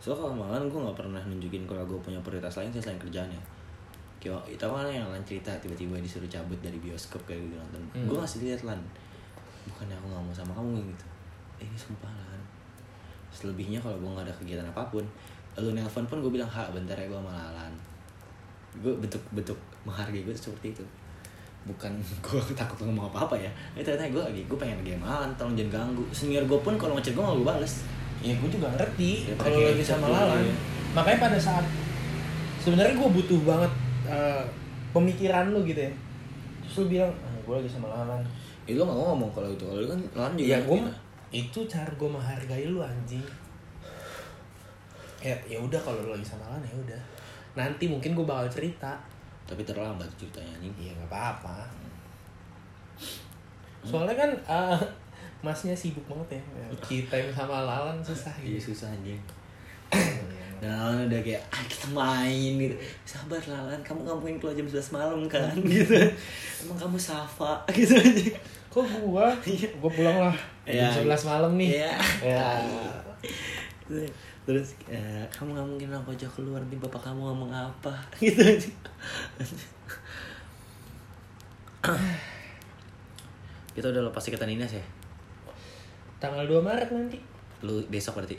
so 0.00 0.16
kalau 0.16 0.32
malam 0.32 0.66
gue 0.66 0.80
nggak 0.80 0.96
pernah 0.96 1.20
nunjukin 1.28 1.68
kalau 1.68 1.84
gue 1.84 2.00
punya 2.00 2.16
prioritas 2.24 2.56
lain 2.56 2.72
selain 2.72 2.96
kerjaannya 2.96 3.60
kayak 4.20 4.36
itu 4.52 4.60
kan 4.60 4.84
yang 4.84 5.08
lan 5.08 5.22
cerita 5.24 5.48
tiba-tiba 5.56 5.96
disuruh 5.96 6.28
cabut 6.28 6.60
dari 6.60 6.76
bioskop 6.76 7.24
kayak 7.24 7.40
gitu 7.40 7.56
nonton. 7.56 7.82
Hmm. 7.96 8.04
gue 8.04 8.16
ngasih 8.20 8.44
lihat 8.44 8.60
lan 8.68 8.80
bukannya 9.64 9.96
aku 9.96 10.06
nggak 10.12 10.22
mau 10.28 10.34
sama 10.36 10.52
kamu 10.52 10.92
gitu. 10.92 11.06
Eh, 11.60 11.64
ini 11.64 11.78
sumpah 11.80 12.12
lan. 12.12 12.40
Selebihnya 13.32 13.80
kalau 13.80 13.96
gue 13.96 14.10
nggak 14.12 14.28
ada 14.28 14.34
kegiatan 14.36 14.68
apa 14.68 14.84
pun 14.92 15.04
lu 15.58 15.72
nelpon 15.74 16.04
pun 16.06 16.20
gue 16.20 16.32
bilang 16.32 16.48
ha 16.48 16.68
bentar 16.68 16.94
ya 16.94 17.08
gue 17.08 17.16
sama 17.16 17.32
Lalan. 17.32 17.72
Gue 18.84 18.92
bentuk 19.00 19.24
bentuk 19.32 19.56
menghargai 19.88 20.20
gue 20.20 20.36
seperti 20.36 20.76
itu. 20.76 20.84
Bukan 21.64 21.96
gue 22.24 22.40
takut 22.52 22.84
ngomong 22.84 23.08
apa 23.08 23.24
apa 23.24 23.36
ya. 23.40 23.50
Eh 23.72 23.80
ternyata 23.80 24.04
gue 24.12 24.20
lagi 24.20 24.42
gue 24.44 24.58
pengen 24.60 24.84
game 24.84 25.00
Alan 25.00 25.32
tolong 25.40 25.56
jangan 25.56 25.96
ganggu. 25.96 26.04
Senior 26.12 26.44
gue 26.44 26.60
pun 26.60 26.76
kalau 26.76 26.92
ngechat 27.00 27.16
gue 27.16 27.24
gak 27.24 27.36
gue 27.40 27.48
bales 27.48 27.74
ya 28.20 28.32
gue 28.32 28.48
juga 28.48 28.68
ngerti 28.70 29.24
Ya, 29.24 29.34
kalau 29.34 29.58
lagi 29.58 29.80
sama 29.80 30.06
lalan 30.08 30.44
ya. 30.44 30.54
makanya 30.92 31.18
pada 31.24 31.38
saat 31.40 31.64
sebenarnya 32.58 32.92
gue 32.92 33.08
butuh 33.10 33.40
banget 33.42 33.72
eh, 34.04 34.44
pemikiran 34.90 35.50
lu 35.50 35.62
gitu 35.64 35.80
ya. 35.80 35.92
Terus 36.60 36.74
lu 36.84 36.98
bilang 36.98 37.12
ah, 37.20 37.32
gue 37.40 37.54
lagi 37.56 37.70
sama 37.70 37.88
lalan 37.88 38.20
itu 38.68 38.76
lo 38.76 38.84
gak 38.84 38.94
mau 38.94 39.06
ngomong 39.10 39.30
kalau 39.32 39.48
itu. 39.48 39.64
Kalau 39.64 39.80
itu 39.80 39.88
kan 39.88 40.00
lawan 40.14 40.32
juga 40.34 40.46
ya 40.46 40.58
gue 40.60 40.78
itu 41.30 41.58
cara 41.64 41.90
gue 41.90 42.08
menghargai 42.08 42.64
lu 42.66 42.78
anjing. 42.78 43.24
Ya 45.20 45.34
ya 45.46 45.58
udah 45.58 45.80
kalau 45.80 46.00
lu 46.04 46.10
lagi 46.12 46.26
sama 46.26 46.44
lalan 46.46 46.62
ya 46.62 46.76
udah. 46.76 47.02
Nanti 47.56 47.88
mungkin 47.88 48.12
gue 48.12 48.22
bakal 48.22 48.46
cerita. 48.50 49.00
Tapi 49.48 49.64
terlambat 49.64 50.06
ceritanya 50.14 50.52
anjing. 50.54 50.74
Iya 50.76 50.92
nggak 50.94 51.08
apa-apa. 51.08 51.56
Soalnya 53.80 54.12
kan 54.14 54.30
eh, 54.36 54.78
masnya 55.40 55.72
sibuk 55.72 56.04
banget 56.04 56.36
ya. 56.36 56.42
Kita 56.80 57.14
yang 57.16 57.32
sama 57.32 57.64
lalan 57.64 57.98
susah 58.04 58.32
iya 58.44 58.60
gitu. 58.60 58.72
susah 58.72 58.92
anjing. 58.92 59.20
Dan 60.60 60.76
Lalan 60.76 61.08
udah 61.08 61.20
kayak 61.24 61.40
ah 61.48 61.64
kita 61.64 61.88
main 61.96 62.52
gitu. 62.60 62.76
Sabar 63.08 63.40
Lalan. 63.48 63.80
Kamu 63.80 64.04
nggak 64.04 64.18
mungkin 64.20 64.36
keluar 64.36 64.52
jam 64.52 64.68
11 64.68 64.92
malam 64.92 65.24
kan? 65.24 65.56
Gitu. 65.72 65.96
Emang 66.60 66.76
kamu 66.76 67.00
Safa? 67.00 67.64
Gitu. 67.72 67.96
Aja 67.96 68.36
kok 68.70 68.84
gua? 69.00 69.32
Gua 69.80 69.90
pulang 69.90 70.18
lah. 70.28 70.36
Ya. 70.68 70.92
jam 70.92 71.08
11 71.08 71.24
malam 71.32 71.56
nih. 71.56 71.80
Iya. 71.80 71.92
ya 72.20 72.48
terus 74.48 74.72
eh, 74.88 75.22
kamu 75.28 75.52
nggak 75.52 75.68
mungkin 75.68 75.88
aku 75.92 76.16
aja 76.16 76.26
keluar 76.32 76.60
nanti 76.64 76.76
bapak 76.76 77.08
kamu 77.08 77.20
ngomong 77.24 77.50
apa? 77.52 77.92
Gitu. 78.20 78.44
Aja 78.44 78.68
kita 83.74 83.86
udah 83.88 84.12
lepas 84.12 84.26
ikatan 84.28 84.52
dinas 84.52 84.76
ya 84.76 84.84
tanggal 86.20 86.44
2 86.44 86.60
Maret 86.60 86.88
nanti. 86.92 87.18
Lu 87.64 87.80
besok 87.88 88.20
berarti? 88.20 88.36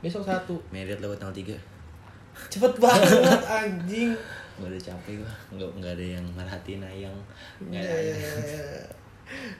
Besok 0.00 0.24
satu. 0.24 0.56
Merit 0.72 0.98
lewat 0.98 1.20
tanggal 1.20 1.36
3 1.36 1.76
cepet 2.52 2.72
banget 2.76 3.40
anjing. 3.48 4.12
Gak 4.60 4.68
ada 4.68 4.78
capek 4.80 5.20
gua. 5.20 5.32
Nggak 5.56 5.70
nggak 5.80 5.92
ada 5.96 6.06
yang 6.16 6.26
merhatiin 6.36 6.82
ayang. 6.84 7.16
Nggak 7.60 7.80
ada 7.80 7.92
Iya, 7.96 8.12
ayang. 8.12 8.36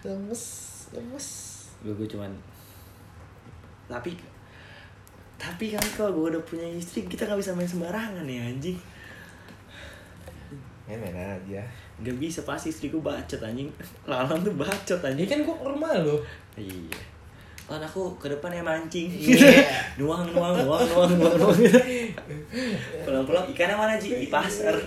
lemes 0.05 0.43
lemes. 0.93 1.29
Gue 1.85 1.93
gue 1.97 2.09
cuman 2.09 2.33
tapi 3.87 4.19
tapi 5.37 5.71
kan 5.71 5.85
kalau 5.95 6.11
gue 6.17 6.35
udah 6.35 6.43
punya 6.43 6.67
istri 6.67 7.07
kita 7.07 7.29
nggak 7.29 7.39
bisa 7.39 7.53
main 7.55 7.69
sembarangan 7.69 8.25
ya 8.25 8.43
anjing. 8.45 8.79
Ya 10.87 10.97
main 11.01 11.17
aja. 11.17 11.63
Nggak 12.01 12.17
bisa 12.21 12.41
pasti 12.45 12.71
istriku 12.73 13.01
bacot 13.01 13.41
anjing. 13.41 13.73
Lalang 14.05 14.41
tuh 14.45 14.53
bacot 14.53 15.01
ya 15.01 15.09
anjing 15.13 15.29
kan 15.29 15.41
gua 15.45 15.57
ke 15.57 15.67
rumah 15.67 15.93
lo 16.01 16.17
iya 16.57 17.16
kan 17.67 17.83
aku 17.83 18.15
ke 18.15 18.31
depan 18.31 18.55
ya 18.55 18.63
mancing. 18.63 19.11
Iya. 19.11 19.67
nuang 19.99 20.31
nuang 20.31 20.55
nuang 20.63 20.87
nuang 20.87 21.11
nuang 21.19 21.35
nuang. 21.35 21.59
Pulang 23.03 23.25
pulang 23.27 23.47
ikannya 23.51 23.75
mana 23.75 23.99
Ji? 23.99 24.15
di 24.15 24.31
pasar. 24.31 24.79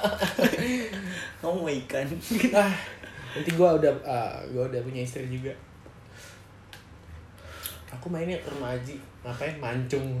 Kamu 1.40 1.64
mau 1.64 1.72
ikan? 1.72 2.04
Ah 2.52 2.96
nanti 3.36 3.52
gua 3.52 3.76
udah 3.76 3.92
ah, 4.04 4.40
gua 4.52 4.64
udah 4.68 4.80
punya 4.80 5.04
istri 5.04 5.28
juga. 5.28 5.52
Aku 7.92 8.08
mainnya 8.08 8.40
ke 8.40 8.48
rumah 8.52 8.72
Aji. 8.76 8.96
Ngapain? 9.24 9.56
Mancung. 9.60 10.20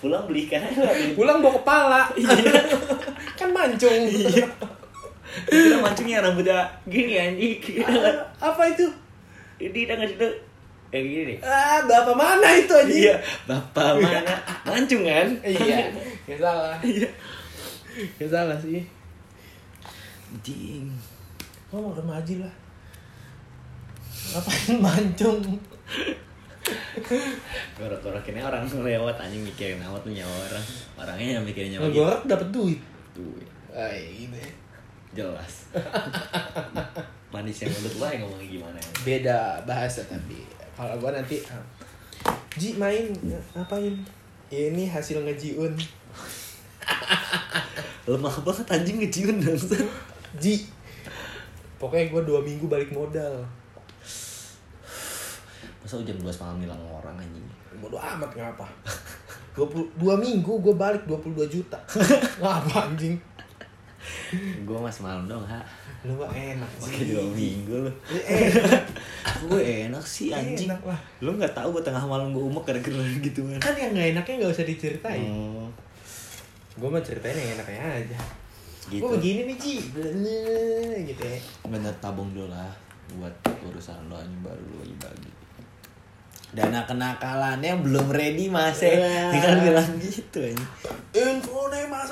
Pulang 0.00 0.24
beli 0.24 0.48
ikan 0.48 0.64
pulang 1.12 1.44
bawa 1.44 1.60
kepala. 1.60 2.02
Kan 3.36 3.52
mancung. 3.52 4.08
Kira 5.44 5.76
mancungnya 5.76 6.24
rambutnya 6.24 6.64
gini 6.88 7.20
anjing. 7.20 7.60
Nggak 7.84 8.29
apa 8.40 8.62
itu? 8.72 8.86
Ini 9.60 9.86
udah 9.86 9.96
nggak 10.00 10.10
situ. 10.16 10.28
Kayak 10.90 11.06
gini 11.06 11.22
nih 11.22 11.38
ah 11.46 11.86
bapak 11.86 12.18
mana 12.18 12.50
itu 12.50 12.74
aja 12.74 12.90
iya 12.90 13.14
bapak 13.46 13.94
mana? 14.02 14.34
Mancung 14.66 15.06
kan? 15.06 15.28
Iya. 15.46 15.86
Ya 16.26 16.36
salah. 16.40 16.74
Iya. 16.82 17.06
Ya 18.18 18.26
salah 18.26 18.58
sih. 18.58 18.82
Anjing. 20.34 20.90
Ngomong 21.70 22.10
Aji 22.10 22.42
lah? 22.42 22.54
Ngapain 24.34 24.74
mancung? 24.82 25.38
Gorok-gorokinnya 27.78 28.42
orang 28.50 28.66
lewat 28.66 29.14
anjing 29.22 29.46
mikirin 29.46 29.78
amat 29.86 30.02
tuh 30.02 30.10
nyawa 30.10 30.34
orang. 30.50 30.64
Orangnya 30.98 31.38
yang 31.38 31.44
mikirin 31.46 31.78
nyawa 31.78 31.86
gitu 31.86 32.02
ngegorok 32.02 32.22
dapat 32.26 32.48
duit? 32.50 32.80
Tuh 33.14 33.38
ah 33.70 33.94
gitu 33.94 34.34
ya. 34.34 34.52
jelas 35.10 35.54
manis 37.30 37.62
yang 37.62 37.70
menurut 37.70 37.94
lo 37.96 38.06
yang 38.10 38.20
ngomongnya 38.26 38.48
gimana? 38.50 38.78
Ya 38.78 38.90
beda 39.06 39.38
bahasa 39.66 40.00
tapi 40.06 40.38
kalau 40.74 40.98
gua 40.98 41.14
nanti 41.14 41.38
ah, 41.46 41.62
Ji 42.58 42.74
main 42.74 43.14
ngapain? 43.54 43.94
Ini 44.50 44.90
hasil 44.90 45.22
ngejiun. 45.22 45.70
Lemah 48.10 48.36
banget 48.42 48.66
anjing 48.66 48.98
ngeciun 48.98 49.38
dong 49.38 49.54
Ji 50.42 50.66
pokoknya 51.78 52.10
gua 52.10 52.22
dua 52.26 52.40
minggu 52.42 52.66
balik 52.66 52.90
modal. 52.90 53.46
Masa 55.80 55.96
hujan 55.96 56.20
12 56.20 56.42
malam 56.44 56.56
nilang 56.60 56.82
orang 56.92 57.16
anjing? 57.16 57.46
Bodo 57.80 57.96
amat 57.96 58.28
ngapa? 58.36 58.68
20, 59.56 59.98
dua 59.98 60.14
minggu 60.14 60.52
gue 60.62 60.74
balik 60.76 61.02
22 61.08 61.50
juta. 61.50 61.78
Ngapa 62.40 62.92
anjing? 62.92 63.18
Gue 64.62 64.78
mas 64.78 65.02
malam 65.02 65.26
dong 65.26 65.42
ha 65.44 65.60
lu 66.00 66.16
mah 66.16 66.32
enak 66.32 66.70
pakai 66.80 67.12
dua 67.12 67.24
minggu 67.28 67.76
lo 67.84 67.92
enak. 68.08 68.84
Gue 69.44 69.84
enak 69.84 70.00
sih 70.00 70.32
anjing. 70.32 70.72
Enak 70.72 70.80
lah. 70.88 70.96
lo 71.20 71.36
nggak 71.36 71.52
tahu 71.52 71.76
gue 71.76 71.84
tengah 71.84 72.00
malam 72.08 72.32
gue 72.32 72.40
umek 72.40 72.64
gara-gara 72.64 73.04
gitu 73.28 73.44
kan 73.44 73.60
kan 73.60 73.74
yang 73.76 73.92
gak 73.92 74.08
enaknya 74.16 74.48
gak 74.48 74.52
usah 74.56 74.64
diceritain. 74.64 75.28
Oh, 75.28 75.68
gue 76.80 76.88
mah 76.88 77.04
ceritain 77.04 77.36
yang 77.36 77.60
enaknya 77.60 77.84
aja. 78.00 78.18
Gitu. 78.88 79.04
Gue 79.04 79.10
begini 79.20 79.52
nih 79.52 79.56
Ji. 79.60 79.76
Gitu 81.04 81.20
ya. 81.20 81.38
Bener 81.68 81.92
tabung 82.00 82.32
dulu 82.32 82.48
lah 82.48 82.72
buat 83.20 83.34
urusan 83.68 84.08
lo 84.08 84.16
anjing 84.16 84.40
baru 84.40 84.64
lo 84.64 84.80
lagi 84.80 84.96
bagi. 85.04 85.32
Dana 86.56 86.88
kenakalannya 86.88 87.76
belum 87.84 88.08
ready 88.08 88.48
mas 88.48 88.80
ya. 88.80 88.96
Wah. 88.96 89.28
tinggal 89.36 89.68
bilang 89.68 89.90
gitu 90.00 90.48
anjing. 90.48 90.70
Info 91.12 91.68
nih 91.68 91.84
mas 91.92 92.08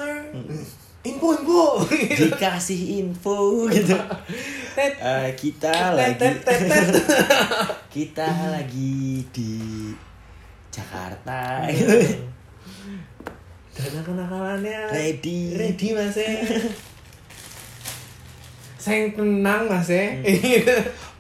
info 1.07 1.35
info. 1.35 1.63
Dikasih 2.27 2.81
info 3.03 3.67
gitu. 3.71 3.95
Eh, 4.79 5.29
kita 5.39 5.95
lagi 5.95 6.35
kita 7.95 8.29
lagi 8.55 9.23
di 9.31 9.53
Jakarta. 10.71 11.67
Gitu. 11.71 12.27
dana 13.79 14.01
kenakalannya 14.03 14.91
ready. 14.91 15.55
Ready 15.55 15.89
mas 15.95 16.19
saya 18.83 19.07
tenang 19.15 19.71
mas 19.71 19.87
ya. 19.87 20.19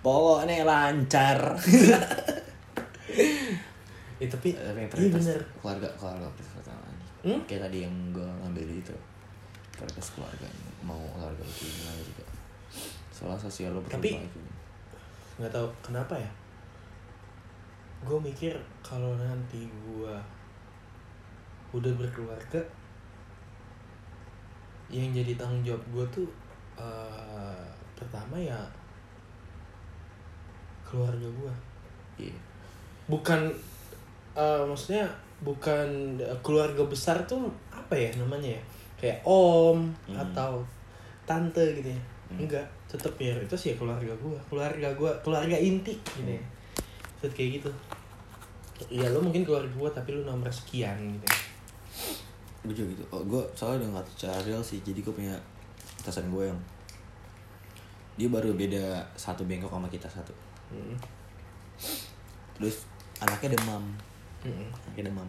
Pokoknya 0.02 0.66
lancar. 0.66 1.54
Ya, 4.18 4.26
tapi 4.26 4.58
tapi 4.58 4.78
yang 4.82 4.90
iya 4.90 5.10
bener. 5.14 5.40
keluarga 5.62 5.86
keluarga 5.94 6.26
pertama. 6.34 6.90
Hmm? 7.22 7.38
kayak 7.46 7.70
tadi 7.70 7.86
yang 7.86 7.94
gue 8.10 8.26
ngambil 8.26 8.66
itu 8.78 8.94
prioritas 9.78 10.10
keluarga 10.18 10.48
mau 10.82 10.98
keluarga 11.14 11.42
itu 11.46 11.70
gimana 11.70 12.02
juga 12.02 12.24
soal 13.14 13.38
sosial 13.38 13.70
lo 13.72 13.80
Tapi- 13.86 14.10
berubah 14.10 14.26
itu 14.26 14.40
nggak 15.38 15.52
tahu 15.54 15.68
kenapa 15.78 16.18
ya? 16.18 16.30
Gue 18.02 18.18
mikir 18.18 18.50
kalau 18.82 19.14
nanti 19.14 19.70
gue 19.70 20.14
udah 21.70 21.92
berkeluarga 21.94 22.58
yang 24.90 25.14
jadi 25.14 25.38
tanggung 25.38 25.62
jawab 25.62 25.82
gue 25.94 26.04
tuh 26.10 26.28
eh, 26.74 27.62
pertama 27.94 28.34
ya 28.34 28.58
keluarga 30.82 31.28
gue 31.30 31.52
iya. 32.26 32.34
Bukan 33.06 33.46
eh, 34.34 34.62
maksudnya 34.66 35.06
bukan 35.44 36.18
eh, 36.18 36.38
keluarga 36.42 36.82
besar 36.88 37.22
tuh 37.30 37.46
apa 37.70 37.94
ya 37.94 38.10
namanya 38.18 38.58
ya 38.58 38.62
kayak 38.98 39.22
om 39.22 39.88
Hmm. 40.04 40.18
atau 40.18 40.60
tante 41.24 41.62
gitu 41.74 41.88
ya 41.88 42.00
Hmm. 42.28 42.44
enggak 42.44 42.66
tetep 42.84 43.14
ya 43.16 43.32
itu 43.34 43.56
sih 43.56 43.72
keluarga 43.74 44.12
gua 44.16 44.36
keluarga 44.44 44.88
gua 44.92 45.12
keluarga 45.18 45.54
inti 45.54 45.96
gitu 45.96 46.28
ya 46.28 46.42
Maksud 47.14 47.32
kayak 47.32 47.50
gitu 47.56 47.70
Iya 48.86 49.10
lo 49.10 49.18
mungkin 49.18 49.42
keluarga 49.42 49.70
gua 49.72 49.88
tapi 49.88 50.12
lu 50.12 50.22
nomor 50.22 50.46
sekian 50.48 50.94
gitu 51.10 51.24
ya. 51.24 51.38
gue 52.60 52.74
juga 52.74 52.88
gitu 52.92 53.04
oh, 53.08 53.22
gue 53.24 53.42
soalnya 53.52 53.88
udah 53.88 54.04
secara 54.08 54.38
real 54.40 54.60
sih 54.60 54.78
jadi 54.80 54.98
gue 54.98 55.10
punya 55.10 55.32
atasan 55.96 56.28
gue 56.28 56.44
yang 56.44 56.58
dia 58.14 58.28
baru 58.28 58.52
beda 58.52 58.82
satu 59.14 59.42
bengkok 59.44 59.70
sama 59.70 59.88
kita 59.88 60.04
satu 60.04 60.34
Mm. 60.68 60.98
terus 62.54 62.84
anaknya 63.16 63.56
demam 63.56 63.82
Mm. 64.44 64.68
anaknya 64.76 65.04
demam 65.06 65.28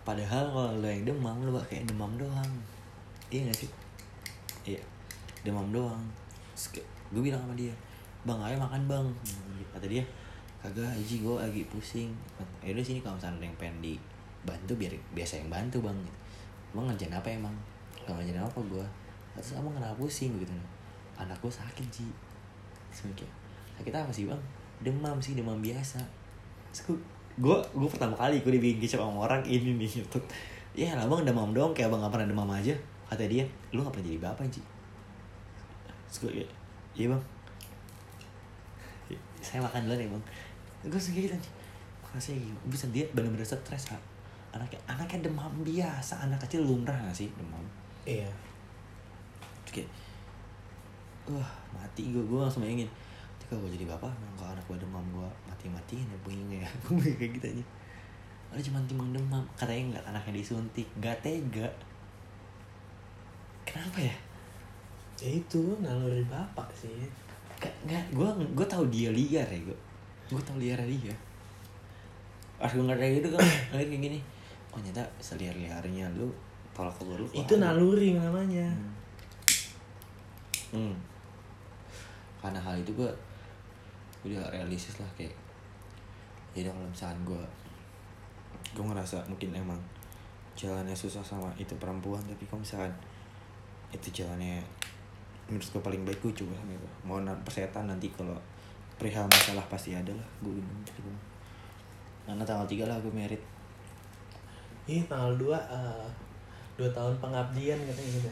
padahal 0.00 0.44
kalau 0.48 0.72
lo 0.74 0.88
yang 0.88 1.04
demam 1.04 1.36
lo 1.44 1.60
kayak 1.60 1.84
demam 1.84 2.08
doang 2.14 2.52
iya 3.28 3.48
gak 3.48 3.58
sih? 3.64 3.70
Iya. 4.64 4.80
Demam 5.44 5.68
doang. 5.72 6.02
Gue 7.08 7.22
bilang 7.24 7.40
sama 7.40 7.54
dia 7.56 7.72
bang 8.26 8.40
ayo 8.44 8.56
makan 8.60 8.82
bang. 8.84 9.06
Kata 9.72 9.86
dia 9.88 10.04
kagak 10.58 10.90
aja 10.90 11.14
gue 11.16 11.34
lagi 11.38 11.62
pusing. 11.70 12.10
Ya 12.60 12.74
udah 12.74 12.84
sini 12.84 13.00
kalau 13.00 13.16
misalnya 13.16 13.40
ada 13.40 13.46
yang 13.48 13.56
pengen 13.56 13.76
dibantu 13.80 14.72
biar 14.76 14.92
biasa 15.14 15.40
yang 15.40 15.48
bantu 15.48 15.78
bang. 15.80 15.98
Emang 16.74 16.90
ngerjain 16.90 17.14
apa 17.14 17.28
emang? 17.30 17.54
Kalau 18.04 18.20
ngerjain 18.20 18.42
apa 18.42 18.60
gue 18.60 18.86
terus 19.38 19.54
abang 19.54 19.72
kenapa 19.72 19.94
pusing? 19.96 20.34
Gitu. 20.36 20.52
Anak 21.16 21.38
gue 21.40 21.52
sakit 21.52 21.88
sih 21.88 22.10
kayak 23.14 23.30
sakit 23.78 23.94
apa 23.94 24.10
sih 24.10 24.26
bang? 24.26 24.42
Demam 24.82 25.16
sih 25.22 25.38
demam 25.38 25.62
biasa. 25.62 26.02
Terus 26.74 26.98
gue 27.38 27.56
gue 27.62 27.88
pertama 27.88 28.18
kali 28.18 28.42
gue 28.42 28.52
dibikin 28.58 28.82
kicap 28.82 28.98
sama 29.06 29.30
orang 29.30 29.46
ini 29.46 29.78
nih 29.78 30.02
ya 30.74 30.98
lah 30.98 31.06
bang 31.06 31.22
demam 31.22 31.54
dong 31.54 31.70
kayak 31.70 31.86
abang 31.86 32.02
gak 32.02 32.10
pernah 32.18 32.28
demam 32.34 32.50
aja 32.50 32.74
kata 33.08 33.24
dia 33.24 33.44
lu 33.72 33.80
gak 33.80 33.96
pernah 33.96 34.06
jadi 34.08 34.20
bapak 34.20 34.44
sih 34.52 34.64
terus 36.08 36.18
gue 36.24 36.48
iya 36.96 37.06
bang. 37.12 37.22
Saya 39.38 39.62
makan 39.62 39.86
dulu 39.86 39.94
nih 39.94 40.08
bang. 40.10 40.24
Gue 40.90 41.00
segini 41.00 41.30
anjing 41.30 41.54
rasanya 42.08 42.40
gini 42.40 42.56
bisa 42.72 42.88
dia 42.88 43.04
bener-bener 43.12 43.44
stres 43.44 43.92
ha 43.92 43.98
anaknya 44.56 44.80
anaknya 44.88 45.28
demam 45.28 45.52
biasa. 45.60 46.24
Anak 46.24 46.40
kecil 46.48 46.64
lumrah 46.64 46.96
gak 46.96 47.14
sih? 47.14 47.28
Demam. 47.36 47.62
Iya. 48.08 48.28
Kayak 49.68 49.88
wah 51.28 51.52
mati 51.76 52.08
gue 52.08 52.24
gue 52.24 52.40
langsung 52.40 52.64
bayangin 52.64 52.88
ketika 53.36 53.52
gue 53.60 53.68
jadi 53.76 53.84
bapak 53.84 54.08
kalau 54.40 54.56
anak 54.56 54.64
gue 54.64 54.80
demam 54.80 55.04
gue 55.12 55.28
mati-matiin 55.44 56.08
ya 56.08 56.18
bunyinya 56.24 56.58
ya. 56.64 56.70
Kayak 57.20 57.30
gitu 57.36 57.46
aja 57.52 57.64
ada 58.48 58.60
cuma 58.64 58.80
timbang 58.88 59.12
demam. 59.12 59.44
Katanya 59.60 59.94
nggak 59.94 60.04
anaknya 60.08 60.40
disuntik. 60.40 60.88
Nggak 60.96 61.20
tega 61.20 61.68
kenapa 63.68 63.98
ya? 64.00 64.16
Ya 65.20 65.30
itu 65.36 65.62
naluri 65.84 66.24
bapak 66.24 66.68
sih. 66.72 67.04
Gak, 67.58 67.74
nggak 67.84 68.04
gue 68.14 68.28
gue 68.54 68.66
tahu 68.70 68.86
dia 68.88 69.10
liar 69.10 69.44
ya 69.44 69.60
gue 69.60 69.78
gue 70.32 70.42
tahu 70.42 70.56
liar 70.56 70.80
dia. 70.86 71.14
Pas 72.56 72.70
gue 72.72 72.80
ngerti 72.80 73.20
gitu 73.20 73.28
kan 73.36 73.44
ngeliat 73.74 73.88
kayak 73.92 74.02
gini. 74.02 74.18
Oh 74.72 74.80
nyata 74.80 75.04
seliar 75.20 75.52
liarnya 75.52 76.08
lu 76.16 76.32
tolak 76.72 76.94
ke 76.94 77.02
lu 77.04 77.26
itu 77.34 77.54
naluri 77.58 78.14
namanya. 78.14 78.70
Hmm. 80.68 80.92
karena 82.44 82.60
hal 82.60 82.76
itu 82.76 82.92
gue 82.92 83.08
udah 84.28 84.52
realistis 84.52 85.00
lah 85.00 85.08
kayak 85.16 85.32
jadi 86.52 86.68
kalau 86.68 86.84
misalkan 86.84 87.18
gue 87.24 87.42
gue 88.76 88.84
ngerasa 88.84 89.24
mungkin 89.32 89.56
emang 89.56 89.80
jalannya 90.58 90.92
susah 90.92 91.24
sama 91.24 91.48
itu 91.56 91.72
perempuan 91.80 92.20
tapi 92.28 92.44
kalau 92.44 92.60
misalkan 92.60 92.92
itu 93.88 94.22
jalannya 94.22 94.60
menurut 95.48 95.64
gue 95.64 95.80
paling 95.80 96.02
baik 96.04 96.20
gue 96.20 96.44
coba 96.44 96.54
gitu 96.68 96.88
mau 97.02 97.16
persetan 97.40 97.88
nanti 97.88 98.12
kalau 98.12 98.36
perihal 99.00 99.24
masalah 99.24 99.64
pasti 99.70 99.96
ada 99.96 100.12
lah 100.12 100.28
gue 100.44 100.60
gitu 100.84 101.00
karena 102.28 102.44
tanggal 102.44 102.68
3 102.68 102.84
lah 102.84 102.98
gue 103.00 103.12
merit 103.12 103.40
Ih, 104.88 105.04
tanggal 105.04 105.36
2 105.36 105.52
eh, 105.52 106.08
dua 106.78 106.88
tahun 106.94 107.10
pengabdian 107.18 107.74
katanya 107.74 108.10
gitu. 108.22 108.30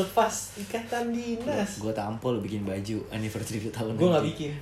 Lepas 0.00 0.56
ikatan 0.56 1.12
dinas. 1.12 1.78
gue 1.78 1.92
tampol 1.92 2.40
bikin 2.40 2.64
baju 2.64 2.96
anniversary 3.12 3.60
2 3.60 3.70
tahun 3.70 3.92
Gue 3.94 4.08
nggak 4.08 4.24
nanti. 4.24 4.32
bikin. 4.34 4.52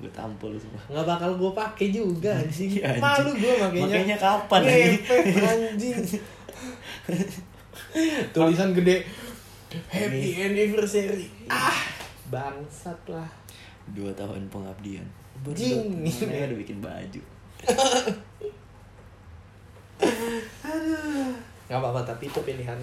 gue 0.00 0.08
tampol 0.08 0.56
semua 0.56 0.80
Nggak 0.88 1.04
bakal 1.04 1.30
gue 1.36 1.50
pakai 1.52 1.86
juga 1.92 2.32
anjing. 2.40 2.80
Iya, 2.80 2.96
anjing. 2.96 3.04
Malu 3.04 3.30
gue 3.36 3.52
makanya. 3.58 3.84
Makanya 3.84 4.16
kapan? 4.16 4.60
Ngepet 4.64 5.42
anjing. 5.42 5.98
Tulisan 8.32 8.70
gede. 8.72 8.96
Happy 9.70 10.34
anniversary. 10.36 11.30
Ah, 11.46 11.78
bangsat 12.26 12.98
lah. 13.06 13.26
dua 13.88 14.10
tahun 14.12 14.46
pengabdian 14.46 15.02
Jing. 15.50 15.98
dua- 15.98 16.28
Mana 16.28 16.46
udah 16.46 16.58
bikin 16.58 16.78
baju 16.78 17.22
Aduh. 20.62 21.32
Gak 21.66 21.74
apa-apa, 21.76 22.00
tapi 22.04 22.26
itu 22.26 22.40
pilihan 22.40 22.78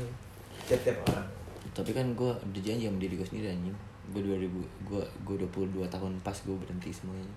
tiap-tiap 0.61 0.99
orang. 1.05 1.27
tapi 1.69 1.91
kan 1.91 2.03
gue 2.11 2.27
udah 2.27 2.61
janji 2.61 2.83
sama 2.83 2.97
diri 2.97 3.13
gue 3.13 3.23
sendiri 3.23 3.47
anjing 3.47 3.77
gue 4.09 4.17
2000 4.19 4.49
gue 4.83 4.97
gue 5.23 5.35
22 5.45 5.85
tahun 5.85 6.11
pas 6.21 6.33
gue 6.35 6.55
berhenti 6.55 6.89
semuanya 6.89 7.29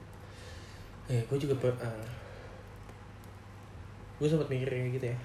Eh, 1.06 1.20
gue 1.22 1.36
juga 1.36 1.52
per, 1.56 1.74
gue 4.16 4.24
sempat 4.24 4.46
mikir 4.46 4.64
kayak 4.64 4.94
gitu 4.94 5.06
ya. 5.06 5.16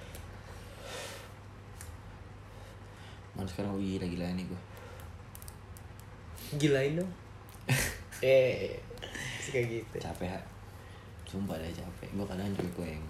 Mana 3.36 3.48
sekarang? 3.48 3.76
Gue 3.76 3.84
gila-gila 3.84 4.26
nih 4.32 4.46
gue 4.48 4.60
Gilain 6.56 6.94
dong. 6.96 7.10
eh, 8.22 8.78
sih 9.42 9.50
kayak 9.50 9.66
gitu. 9.82 9.98
capek 9.98 10.30
ha. 10.30 10.40
Sumpah 11.26 11.58
deh 11.58 11.68
capek. 11.74 12.08
Gue 12.14 12.26
kadang 12.26 12.48
juga 12.54 12.70
gue 12.80 12.88
yang 12.96 13.04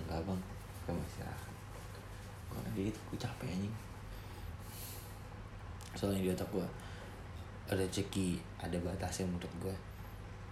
enggak 0.00 0.20
bang. 0.24 0.40
Gue 0.88 0.92
masih 0.96 1.22
istirahat 1.22 1.50
gue 2.50 2.58
kayak 2.58 2.86
gitu 2.90 2.98
gue 3.12 3.18
capek 3.20 3.48
anjing. 3.52 3.76
Soalnya 5.94 6.20
di 6.24 6.30
otak 6.34 6.48
gue 6.50 6.66
ada 7.70 7.78
rezeki 7.78 8.42
ada 8.58 8.74
batasnya 8.82 9.30
menurut 9.30 9.54
gue 9.62 9.76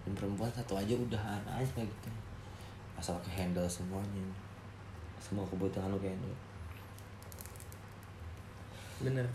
dan 0.07 0.13
perempuan 0.15 0.53
satu 0.55 0.79
aja 0.79 0.95
udahan 0.95 1.43
aja 1.51 1.83
gitu. 1.83 2.11
Asal 2.95 3.19
ke 3.25 3.31
handle 3.35 3.67
semuanya. 3.67 4.23
Semua 5.19 5.43
kebutuhan 5.51 5.91
lo 5.91 5.99
ke 5.99 6.07
handle 6.07 6.39
Bener. 8.99 9.27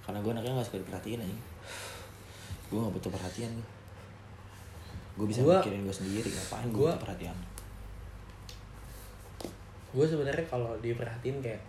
karena 0.00 0.18
gue 0.18 0.30
anaknya 0.30 0.54
gak 0.54 0.66
suka 0.66 0.78
diperhatiin 0.80 1.18
aja 1.18 1.38
gue 2.66 2.78
gak 2.78 2.94
butuh 2.94 3.10
perhatian 3.10 3.52
gue 3.52 3.66
gue 5.16 5.26
bisa 5.26 5.40
Gua- 5.40 5.58
mikirin 5.58 5.82
gue 5.82 5.96
sendiri 5.96 6.28
ngapain 6.28 6.68
gue 6.68 6.78
butuh 6.86 7.02
perhatian 7.02 7.36
Gue 9.88 10.04
sebenarnya 10.04 10.44
kalau 10.44 10.76
diperhatiin 10.78 11.40
kayak 11.40 11.62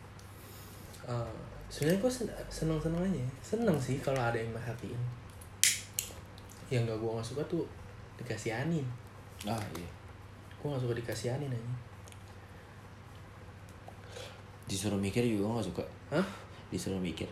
eh, 1.05 1.31
sebenarnya 1.65 1.95
gue 1.97 2.11
seneng 2.45 2.75
seneng 2.75 2.99
aja. 3.01 3.23
Seneng 3.41 3.79
sih 3.79 3.97
kalau 3.97 4.19
ada 4.19 4.35
yang 4.35 4.51
merhatiin. 4.51 4.99
Yang 6.67 6.91
gak 6.91 6.99
gue 6.99 7.07
gak 7.09 7.23
suka 7.25 7.43
tuh 7.47 7.63
dikasihanin. 8.15 8.83
ah 9.45 9.63
iya 9.71 9.87
Gue 10.53 10.67
gak 10.67 10.81
suka 10.81 10.91
dikasihanin 10.93 11.47
aja. 11.47 11.71
disuruh 14.67 14.99
mikir 14.99 15.23
juga 15.23 15.47
gak 15.55 15.67
suka 15.71 15.83
Hah? 16.11 16.27
Disuruh 16.71 16.99
mikir 16.99 17.27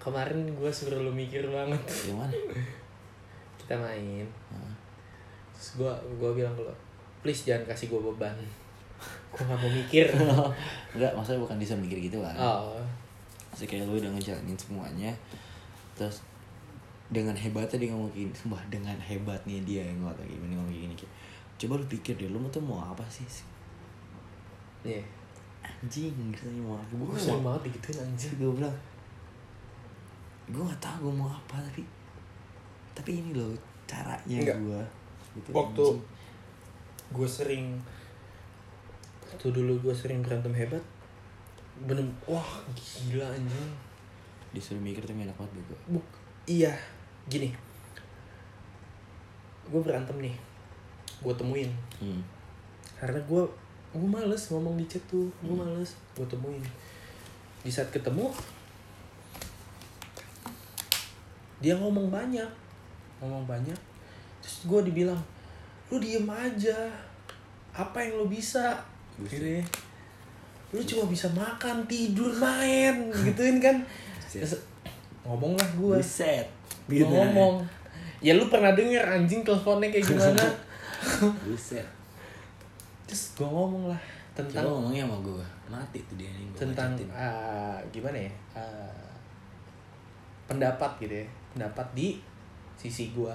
Kemarin 0.00 0.48
gue 0.56 0.70
suruh 0.72 0.96
lu 0.96 1.12
mikir 1.12 1.44
banget. 1.44 1.76
yang 2.08 2.16
mana 2.16 2.32
Kita 3.60 3.76
main. 3.76 4.24
Hah? 4.48 4.72
Terus 5.52 5.76
gue 5.76 5.92
gua 6.16 6.32
bilang 6.32 6.56
ke 6.56 6.64
lo, 6.64 6.72
please 7.20 7.44
jangan 7.44 7.68
kasih 7.68 7.92
gue 7.92 8.00
beban. 8.00 8.32
gue 9.36 9.44
gak 9.44 9.60
mau 9.60 9.68
mikir. 9.68 10.08
enggak 10.96 11.12
maksudnya 11.12 11.44
bukan 11.44 11.60
disuruh 11.60 11.84
mikir 11.84 12.00
gitu 12.08 12.18
kan 12.24 12.34
oh, 12.40 12.80
Maksudnya 13.52 13.68
kayak 13.76 13.84
lu 13.92 14.00
udah 14.00 14.10
ngejalanin 14.16 14.56
semuanya 14.56 15.12
terus 16.00 16.24
dengan 17.12 17.36
hebatnya 17.36 17.76
dia 17.76 17.90
ngomong 17.92 18.08
gini 18.14 18.32
sumpah 18.32 18.62
dengan 18.72 18.96
hebatnya 18.96 19.58
dia 19.66 19.84
yang 19.84 20.00
ngomong 20.00 20.24
gini 20.24 20.54
ngomong 20.56 20.72
gini 20.72 20.94
kayak, 20.96 21.12
coba 21.60 21.76
lu 21.76 21.86
pikir 21.90 22.14
deh 22.16 22.30
lu 22.30 22.40
tuh 22.48 22.62
mau 22.62 22.80
apa 22.80 23.04
sih 23.10 23.26
iya. 24.86 25.02
Anjing 25.78 26.14
rasanya 26.30 26.62
mau 26.62 26.76
apa? 26.76 26.92
Gue 26.92 27.06
gue 27.06 27.18
sering 27.18 27.42
banget 27.42 27.60
digituin 27.68 27.98
anjir. 28.02 28.30
gue 28.34 28.50
bilang 28.52 28.76
gue 30.50 30.62
gak 30.66 30.80
tau 30.82 30.98
gue 30.98 31.14
mau 31.14 31.30
apa 31.30 31.62
tapi 31.62 31.86
tapi 32.90 33.10
ini 33.22 33.30
loh 33.32 33.54
caranya 33.86 34.38
gue 34.50 34.80
gitu, 35.38 35.48
Waktu 35.54 35.82
anjing. 35.86 35.98
gue 37.10 37.28
sering 37.28 37.64
waktu 39.22 39.46
dulu 39.50 39.72
gue 39.78 39.94
sering 39.94 40.26
berantem 40.26 40.50
hebat 40.52 40.82
bener 41.86 42.02
wah 42.26 42.50
gila 43.06 43.30
anjing. 43.30 43.70
Disuruh 44.50 44.82
mikir 44.82 45.06
tuh 45.06 45.14
enak 45.14 45.34
banget 45.38 45.62
gue 45.62 45.78
Buk, 45.94 46.06
iya 46.44 46.74
gini. 47.26 47.54
Gue 49.70 49.80
berantem 49.80 50.18
nih 50.18 50.34
gue 51.20 51.34
temuin. 51.36 51.70
Hmm. 52.00 52.22
karena 52.96 53.16
gue 53.24 53.42
gue 53.90 54.06
males 54.06 54.42
ngomong 54.54 54.78
di 54.78 54.86
chat 54.86 55.02
tuh 55.10 55.26
gue 55.42 55.54
males. 55.54 55.98
Gue 56.14 56.26
temuin. 56.30 56.62
Di 57.66 57.70
saat 57.70 57.90
ketemu 57.90 58.30
dia 61.58 61.74
ngomong 61.74 62.08
banyak. 62.08 62.46
Ngomong 63.18 63.44
banyak. 63.50 63.76
Terus 64.40 64.56
gue 64.70 64.80
dibilang 64.90 65.18
lu 65.90 65.98
diem 65.98 66.26
aja. 66.30 66.86
Apa 67.74 67.98
yang 68.02 68.22
lu 68.22 68.26
bisa? 68.30 68.78
Gitu 69.18 69.58
ya. 69.58 69.64
Lu 70.70 70.78
cuma 70.86 71.10
bisa 71.10 71.26
makan 71.34 71.82
tidur 71.90 72.30
main. 72.38 73.10
Gituin 73.26 73.58
kan. 73.58 73.82
Terus, 74.30 74.54
ngomong 75.26 75.58
lah 75.58 75.70
gue 75.74 75.98
gue 76.86 77.02
ngomong. 77.02 77.66
Ya 78.22 78.38
lu 78.38 78.46
pernah 78.46 78.70
denger 78.70 79.02
anjing 79.02 79.42
teleponnya 79.42 79.90
kayak 79.90 80.06
gimana? 80.06 80.44
Buset 81.42 81.99
terus 83.10 83.34
gue 83.34 83.48
ngomong 83.50 83.90
lah 83.90 84.00
Coba 84.30 84.46
tentang 84.46 84.70
ngomongnya 84.70 85.10
sama 85.10 85.18
gue 85.26 85.46
Mati 85.70 86.02
tuh 86.10 86.18
dia 86.18 86.30
nih 86.34 86.46
gua 86.50 86.58
tentang 86.66 86.90
ah, 87.14 87.78
gimana 87.94 88.18
ya? 88.18 88.32
Ah, 88.58 89.10
pendapat 90.50 90.90
gitu 90.98 91.14
ya. 91.14 91.26
Pendapat 91.54 91.86
di 91.94 92.18
sisi 92.74 93.14
gua. 93.14 93.30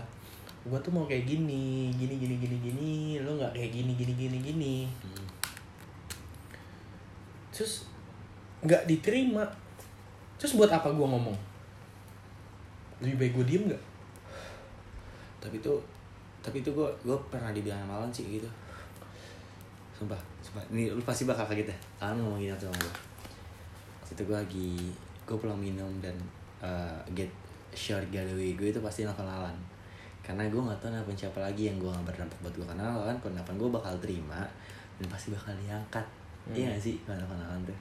Gue 0.67 0.75
tuh 0.83 0.91
mau 0.91 1.07
kayak 1.07 1.23
gini 1.23 1.95
gini 1.95 2.19
gini 2.19 2.35
gini 2.35 2.57
gini. 2.59 2.91
Lo 3.23 3.39
nggak 3.39 3.55
kayak 3.55 3.71
gini 3.71 3.91
gini 3.95 4.13
gini 4.19 4.37
gini. 4.43 4.75
Hmm. 4.99 5.27
terus 7.55 7.87
nggak 8.67 8.83
diterima. 8.83 9.47
Terus 10.35 10.59
buat 10.59 10.67
apa 10.67 10.91
gue 10.91 11.07
ngomong? 11.07 11.39
Lebih 12.99 13.15
baik 13.15 13.31
gue 13.39 13.45
diem 13.47 13.63
nggak? 13.71 13.83
Tapi 15.39 15.63
itu 15.63 15.71
tapi 16.43 16.59
itu 16.59 16.67
gue 16.75 16.89
gue 17.07 17.17
pernah 17.31 17.55
dibilang 17.55 17.79
sama 17.87 18.03
Alan 18.03 18.11
sih 18.11 18.27
gitu 18.27 18.45
sumpah 19.95 20.19
sumpah. 20.43 20.63
Ini 20.75 20.91
lu 20.91 21.01
pasti 21.01 21.23
bakal 21.23 21.47
kaget 21.47 21.71
ya 21.71 21.77
Alan 22.03 22.19
ngomong 22.19 22.39
gini 22.43 22.51
sama 22.59 22.75
gue 22.75 22.95
situ 24.05 24.21
gue 24.21 24.37
lagi 24.37 24.93
gue 25.25 25.37
pulang 25.39 25.57
minum 25.57 25.89
dan 25.97 26.13
uh, 26.61 26.99
get 27.17 27.31
short 27.73 28.05
getaway 28.13 28.53
gue 28.53 28.69
itu 28.69 28.79
pasti 28.83 29.07
nelfon 29.07 29.25
Alan 29.25 29.55
karena 30.21 30.45
gue 30.45 30.61
nggak 30.61 30.77
tahu 30.77 30.93
nelfon 30.93 31.17
siapa 31.17 31.39
lagi 31.41 31.71
yang 31.71 31.81
gue 31.81 31.89
nggak 31.89 32.13
berdampak 32.13 32.37
buat 32.43 32.53
gue 32.53 32.67
karena 32.69 32.83
Alan 32.91 33.17
kalau 33.23 33.33
nelfon 33.33 33.57
gue 33.57 33.69
bakal 33.71 33.93
terima 34.03 34.41
dan 34.95 35.05
pasti 35.11 35.27
bakal 35.35 35.51
diangkat. 35.59 36.05
Iya 36.55 36.71
gak 36.71 36.83
sih? 36.83 36.95
Kalau 37.03 37.17
nelfon 37.17 37.39
Alan 37.41 37.59
tuh. 37.65 37.77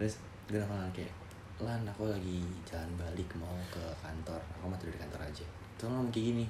Terus 0.00 0.14
gue 0.48 0.58
nelfon 0.58 0.78
Alan 0.78 0.92
kayak 0.94 1.12
Lan 1.58 1.82
aku 1.82 2.06
lagi 2.06 2.46
jalan 2.62 2.86
balik 2.94 3.26
mau 3.34 3.58
ke 3.66 3.82
kantor. 3.98 4.38
Aku 4.54 4.70
mau 4.70 4.78
tidur 4.78 4.94
di 4.94 5.00
kantor 5.02 5.26
aja. 5.26 5.42
Terus 5.74 5.90
ngomong 5.90 6.10
kayak 6.14 6.26
gini. 6.30 6.46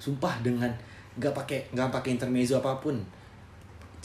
Sumpah 0.00 0.40
dengan 0.40 0.72
nggak 1.20 1.32
pakai 1.36 1.60
nggak 1.76 1.92
pakai 1.92 2.16
intermezzo 2.16 2.60
apa 2.60 2.80
pun 2.80 2.96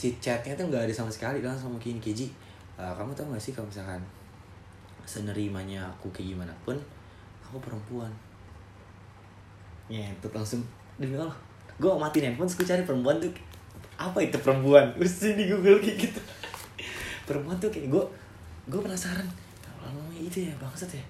chit 0.02 0.18
chatnya 0.18 0.58
tuh 0.58 0.66
nggak 0.66 0.90
ada 0.90 0.90
sama 0.90 1.06
sekali 1.06 1.38
langsung 1.38 1.70
ngomong 1.70 1.78
gini 1.78 2.02
Keji. 2.02 2.26
Eh, 2.74 2.92
kamu 2.98 3.14
tau 3.14 3.30
gak 3.30 3.38
sih 3.38 3.54
kalau 3.54 3.70
misalkan 3.70 4.02
senerimanya 5.06 5.86
aku 5.86 6.10
kayak 6.10 6.34
gimana 6.34 6.50
pun 6.66 6.74
aku 7.46 7.62
perempuan. 7.62 8.10
Nyentuh 9.86 10.34
langsung 10.34 10.58
demi 10.98 11.14
Allah 11.14 11.38
gue 11.78 11.88
matiin 11.88 12.34
handphone 12.34 12.50
gue 12.50 12.66
cari 12.66 12.82
perempuan 12.82 13.22
tuh. 13.22 13.30
Apa 13.94 14.18
itu 14.18 14.34
perempuan? 14.42 14.90
Terus 14.98 15.38
di 15.38 15.46
Google 15.46 15.78
kayak 15.78 16.10
gitu. 16.10 16.20
Perempuan 17.30 17.54
tuh 17.62 17.70
kayak 17.70 17.86
gue 17.86 18.04
gue 18.66 18.80
penasaran. 18.82 19.26
Kalau 19.62 19.94
ngomongnya 19.94 20.26
itu 20.26 20.50
ya 20.50 20.54
bangsat 20.58 20.90
ya. 20.90 21.04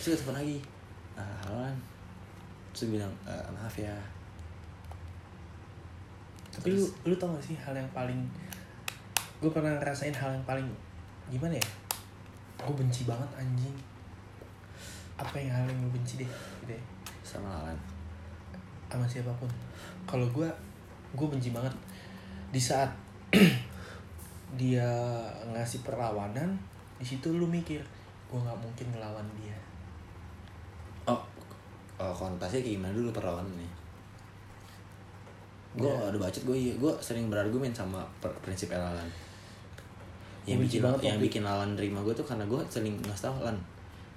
Terus 0.00 0.16
gue 0.16 0.16
telepon 0.24 0.36
lagi. 0.40 0.58
Alan 1.20 1.76
terus 2.70 2.96
bilang 2.96 3.12
"Eh, 3.26 3.46
maaf 3.52 3.74
ya 3.76 3.92
tapi 6.50 6.74
lu 6.74 6.84
lu 7.06 7.14
tau 7.14 7.30
gak 7.30 7.44
sih 7.46 7.54
hal 7.54 7.72
yang 7.72 7.86
paling 7.94 8.18
gue 9.40 9.50
pernah 9.50 9.72
ngerasain 9.78 10.12
hal 10.12 10.34
yang 10.34 10.44
paling 10.44 10.66
gimana 11.30 11.54
ya? 11.56 11.66
Gue 12.60 12.74
benci 12.76 13.08
banget 13.08 13.30
anjing. 13.38 13.72
Apa 15.16 15.38
yang 15.38 15.54
hal 15.54 15.64
yang 15.70 15.80
lu 15.80 15.90
benci 15.94 16.20
deh 16.20 16.30
gitu 16.60 16.72
ya? 16.74 16.82
Sama 17.24 17.48
Alan 17.48 17.78
sama 18.90 19.06
siapa 19.06 19.30
pun. 19.38 19.46
Kalau 20.04 20.26
gue 20.34 20.48
gue 21.14 21.26
benci 21.30 21.54
banget. 21.54 21.72
Di 22.50 22.58
saat 22.58 22.90
dia 24.60 24.90
ngasih 25.54 25.86
perlawanan 25.86 26.58
di 26.98 27.06
situ 27.06 27.30
lu 27.30 27.46
mikir 27.46 27.80
gue 28.26 28.38
nggak 28.38 28.58
mungkin 28.58 28.86
ngelawan 28.90 29.26
dia. 29.38 29.54
Oh, 31.06 31.22
oh 32.02 32.12
kontasnya 32.12 32.60
kayak 32.60 32.76
gimana 32.76 32.92
dulu 32.92 33.14
perlawanannya 33.14 33.79
gue 35.72 35.86
Ya. 35.86 36.10
ada 36.10 36.18
bacot 36.18 36.42
gue 36.42 36.56
iya 36.56 36.74
gue 36.74 36.92
sering 36.98 37.30
berargumen 37.30 37.70
sama 37.70 38.02
prinsip 38.42 38.70
Alan 38.72 39.06
yang 40.42 40.58
Gua 40.58 40.66
bikin 40.66 40.80
banget 40.80 41.00
yang 41.00 41.14
waktu- 41.14 41.26
bikin 41.28 41.42
Alan 41.44 41.70
nerima 41.74 42.00
gue 42.00 42.10
tuh 42.10 42.26
karena 42.26 42.42
gue 42.44 42.60
sering 42.66 42.94
tau 43.04 43.34
Alan 43.36 43.54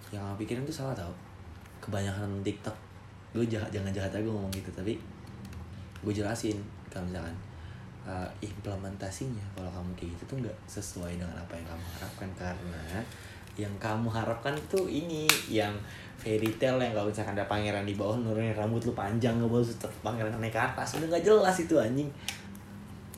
yang 0.10 0.24
aku 0.24 0.41
pikirin 0.41 0.64
tuh 0.64 0.74
salah 0.74 0.93
tau 0.93 1.14
kebanyakan 1.80 2.41
TikTok 2.41 2.74
gue 3.34 3.45
jahat 3.45 3.70
jangan 3.70 3.89
jahat 3.89 4.10
aja 4.10 4.20
gue 4.20 4.30
ngomong 4.30 4.49
gitu 4.49 4.70
tapi 4.72 4.97
gue 5.99 6.14
jelasin 6.14 6.58
kalau 6.89 7.06
misalkan 7.06 7.34
uh, 8.04 8.26
implementasinya 8.39 9.41
kalau 9.54 9.70
kamu 9.70 9.89
kayak 9.93 10.10
gitu 10.14 10.24
tuh 10.28 10.38
nggak 10.41 10.58
sesuai 10.66 11.18
dengan 11.18 11.34
apa 11.34 11.54
yang 11.54 11.68
kamu 11.68 11.86
harapkan 11.97 12.30
karena 12.34 13.01
yang 13.54 13.74
kamu 13.78 14.10
harapkan 14.10 14.54
tuh 14.66 14.89
ini 14.89 15.30
yang 15.45 15.74
fairy 16.18 16.49
tale 16.58 16.82
yang 16.82 16.93
kalau 16.97 17.12
misalkan 17.12 17.38
ada 17.38 17.45
pangeran 17.45 17.86
di 17.86 17.93
bawah 17.93 18.18
nurunin 18.18 18.56
rambut 18.56 18.82
lu 18.82 18.93
panjang 18.97 19.38
nggak 19.38 19.62
tetap 19.62 19.91
pangeran 20.01 20.34
naik 20.41 20.54
ke 20.56 20.62
atas. 20.62 20.97
Udah 20.97 21.08
nggak 21.14 21.26
jelas 21.26 21.56
itu 21.62 21.76
anjing. 21.78 22.10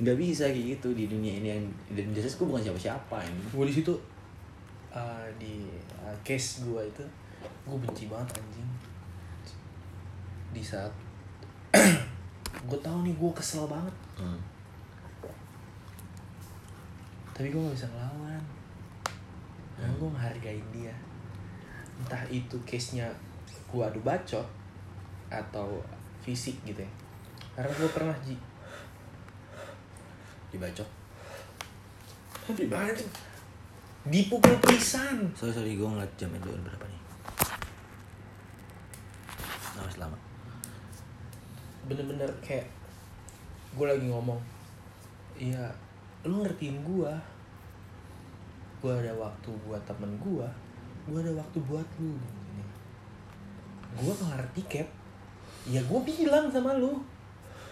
Nggak 0.02 0.18
bisa 0.20 0.52
kayak 0.52 0.76
gitu 0.76 0.92
di 0.92 1.08
dunia 1.08 1.40
ini 1.40 1.48
yang 1.56 1.64
dan 1.96 2.08
jelas 2.12 2.36
gue 2.36 2.44
bukan 2.44 2.60
siapa-siapa 2.60 3.18
ini 3.24 3.40
gue 3.48 3.66
di 3.72 3.76
situ 3.80 3.94
uh, 4.92 5.24
di 5.40 5.72
uh, 5.96 6.16
case 6.20 6.68
gue 6.68 6.82
itu 6.84 7.04
gue 7.64 7.78
benci 7.80 8.12
banget 8.12 8.36
anjing. 8.36 8.70
Di 10.52 10.64
saat 10.64 10.92
gue 12.68 12.80
tahu 12.84 12.98
nih 13.08 13.16
gue 13.16 13.32
kesel 13.32 13.68
banget. 13.72 13.96
Hmm. 14.16 14.40
tapi 17.36 17.52
gue 17.52 17.60
gak 17.60 17.76
bisa 17.76 17.88
ngelawan 17.92 18.40
karena 19.76 19.94
gue 19.96 20.10
ngehargain 20.12 20.68
dia. 20.72 20.96
Entah 22.00 22.24
itu 22.32 22.56
case 22.68 23.00
nya 23.00 23.08
gue 23.72 23.82
adu 23.84 24.00
bacot 24.04 24.48
atau 25.32 25.84
fisik 26.24 26.56
gitu 26.64 26.80
ya. 26.80 26.92
Karena 27.56 27.72
gue 27.72 27.90
pernah 27.92 28.16
ji 28.24 28.36
dibacok 30.56 30.88
di 32.46 32.70
mana 32.70 32.94
tuh 32.94 33.10
dipukul 34.08 34.56
pisan. 34.64 35.34
Sorry 35.34 35.52
sorry 35.52 35.74
gue 35.74 35.88
ngeliat 35.88 36.14
jamnya 36.14 36.38
dulu 36.40 36.56
berapa 36.62 36.86
nih? 36.86 37.02
Nah 39.76 39.82
masih 39.84 40.00
lama. 40.06 40.18
Bener-bener 41.90 42.30
kayak 42.46 42.70
gue 43.76 43.86
lagi 43.90 44.08
ngomong 44.08 44.40
iya 45.36 45.68
lu 46.24 46.40
ngertiin 46.42 46.80
gue 46.86 47.12
gue 48.82 48.92
ada 48.92 49.14
waktu 49.16 49.50
buat 49.66 49.82
temen 49.88 50.12
gue 50.20 50.48
gue 51.06 51.20
ada 51.22 51.34
waktu 51.38 51.58
buat 51.66 51.88
lu 52.02 52.18
gue 53.96 54.14
ngerti 54.14 54.62
cap 54.68 54.88
ya 55.66 55.82
gue 55.82 56.00
bilang 56.06 56.52
sama 56.52 56.78
lu. 56.78 56.94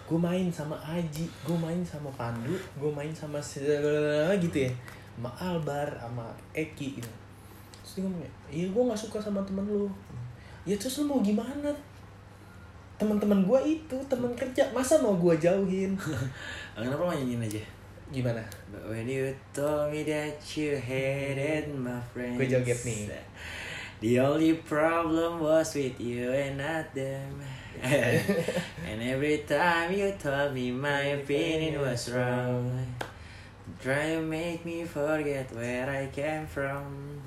Gue 0.04 0.20
main 0.20 0.52
sama 0.52 0.76
Aji 0.84 1.24
gue 1.24 1.56
main 1.56 1.80
sama 1.80 2.12
Pandu 2.12 2.52
gue 2.76 2.90
main 2.92 3.12
sama 3.14 3.40
segala 3.40 4.36
gitu 4.36 4.68
ya. 4.68 4.70
Sama 5.16 5.30
Albar 5.40 5.88
sama 5.96 6.28
Eki 6.52 7.00
gitu. 7.00 7.12
Terus 7.80 7.92
dia 7.96 8.02
ngomong 8.04 8.22
iya 8.52 8.66
gue 8.68 8.82
nggak 8.84 9.00
suka 9.00 9.16
sama 9.22 9.40
temen 9.46 9.64
lu. 9.64 9.88
Ya 10.68 10.76
terus 10.76 11.00
lu 11.00 11.08
mau 11.08 11.24
gimana? 11.24 11.72
Teman-teman 13.00 13.48
gue 13.48 13.80
itu 13.80 13.96
teman 14.08 14.32
kerja. 14.36 14.68
Masa 14.76 15.00
mau 15.00 15.16
gue 15.16 15.34
jauhin? 15.40 15.96
Kenapa 16.76 17.08
lo 17.08 17.12
nyanyiin 17.16 17.40
aja 17.40 17.73
gimana? 18.14 18.46
But 18.70 18.86
when 18.88 19.10
you 19.10 19.34
told 19.50 19.90
me 19.90 20.06
that 20.06 20.38
you 20.54 20.78
hated 20.78 21.74
my 21.74 21.98
friends 22.14 22.38
Gue 22.38 22.46
joget 22.46 22.78
nih. 22.86 23.10
The 23.98 24.20
only 24.20 24.54
problem 24.62 25.42
was 25.42 25.74
with 25.74 25.98
you 25.98 26.30
and 26.30 26.62
not 26.62 26.94
them. 26.94 27.42
And 28.88 29.02
every 29.02 29.42
time 29.42 29.90
you 29.90 30.14
told 30.14 30.54
me 30.54 30.70
my 30.70 31.18
opinion 31.18 31.82
was 31.82 32.06
wrong 32.06 32.70
Try 33.82 34.14
to 34.14 34.22
make 34.22 34.64
me 34.64 34.84
forget 34.84 35.50
where 35.52 35.90
I 35.90 36.06
came 36.14 36.46
from. 36.46 37.20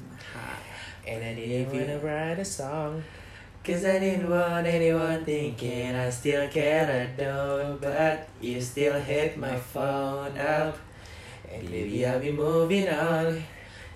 And 1.05 1.19
I 1.23 1.33
didn't 1.35 1.73
wanna 1.73 1.99
write 1.99 2.39
a 2.39 2.45
song 2.45 3.03
Cause 3.67 3.83
I 3.83 3.99
didn't 3.99 4.29
want 4.31 4.65
anyone 4.65 5.25
thinking 5.25 5.93
I 5.93 6.09
still 6.09 6.47
care 6.47 6.87
I 6.87 7.21
don't 7.21 7.81
But 7.81 8.29
you 8.39 8.61
still 8.61 8.97
hit 8.97 9.37
my 9.37 9.57
phone 9.57 10.37
up. 10.37 10.77
And 11.51 11.69
baby 11.69 12.05
I'll 12.05 12.17
be 12.17 12.31
moving 12.31 12.87
on. 12.87 13.43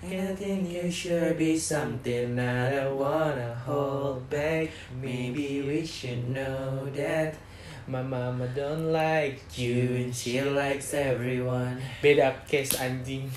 And 0.02 0.28
I 0.28 0.34
think 0.34 0.68
you 0.68 0.90
should 0.90 1.38
be 1.38 1.56
something 1.56 2.36
that 2.36 2.72
I 2.74 2.76
don't 2.84 2.98
wanna 2.98 3.54
hold 3.64 4.28
back. 4.28 4.68
Maybe 5.00 5.62
we 5.62 5.86
should 5.86 6.28
know 6.28 6.84
that 6.92 7.36
My 7.88 8.02
mama 8.02 8.46
don't 8.54 8.92
like 8.92 9.40
You 9.56 10.04
and 10.04 10.14
she 10.14 10.38
likes 10.42 10.92
everyone. 10.92 11.80
Beda 12.02 12.36
case 12.46 12.76
anjing 12.76 13.32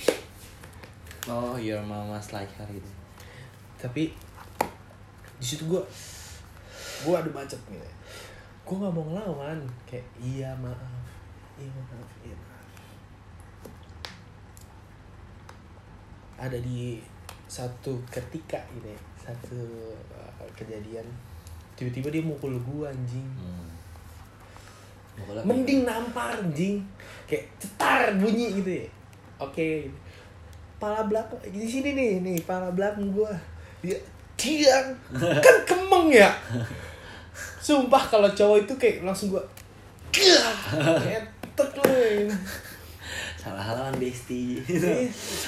Oh 1.32 1.56
your 1.56 1.82
mama's 1.82 2.36
like 2.36 2.52
her 2.60 2.68
gitu 2.68 2.92
tapi 3.80 4.12
di 5.36 5.46
situ 5.46 5.68
gue 5.68 5.84
gue 7.06 7.16
ada 7.16 7.30
bacot 7.30 7.62
gitu 7.70 7.90
gue 8.66 8.76
nggak 8.82 8.94
mau 8.98 9.06
ngelawan. 9.06 9.60
Kayak 9.86 10.08
iya 10.18 10.50
maaf. 10.58 11.06
Iya 11.62 11.70
maaf 11.70 12.12
iya 12.26 12.36
maaf. 12.36 12.68
Ada 16.42 16.58
di 16.60 17.00
satu 17.46 18.02
ketika 18.10 18.58
gitu 18.74 18.90
ya 18.90 19.00
satu 19.22 19.62
uh, 20.18 20.46
kejadian 20.58 21.06
tiba-tiba 21.78 22.10
dia 22.10 22.26
mukul 22.26 22.58
gue 22.58 22.86
anjing. 22.90 23.30
Hmm. 23.38 23.70
Mukulnya 25.22 25.46
mending 25.46 25.82
nampar 25.86 26.42
anjing. 26.42 26.82
Kayak 27.30 27.46
cetar 27.62 28.18
bunyi 28.18 28.50
gitu 28.66 28.82
ya. 28.82 28.88
Oke. 29.38 29.94
Pala 30.82 31.06
belakang 31.06 31.40
di 31.54 31.70
sini 31.70 31.94
nih 31.94 32.12
nih 32.20 32.38
pala 32.44 32.74
belakang 32.74 33.14
gua. 33.14 33.32
Dia 33.86 33.96
tiang. 34.36 34.90
Kan 35.46 35.58
kemeng 35.70 36.10
ya 36.10 36.34
sumpah 37.66 38.04
kalau 38.06 38.30
cowok 38.30 38.70
itu 38.70 38.74
kayak 38.78 39.02
langsung 39.02 39.34
gua 39.34 39.42
ketek 40.14 41.70
lu 41.82 42.30
salah 43.42 43.62
halaman 43.62 43.98
besti. 44.02 44.58
Iya. 44.66 45.06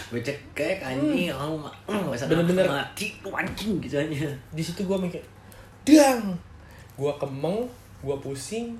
becekek 0.09 0.81
anjing 0.81 1.29
mah 1.33 1.69
masa 1.85 2.25
Bener-bener. 2.25 2.65
mati 2.65 3.13
lu 3.21 3.29
anjing 3.29 3.77
gitu 3.81 4.01
aja 4.01 4.29
di 4.53 4.61
situ 4.65 4.81
gua 4.89 4.97
mikir 4.97 5.21
dang. 5.85 6.33
Gua 6.97 7.13
kemeng 7.21 7.69
gua 8.01 8.17
pusing 8.17 8.73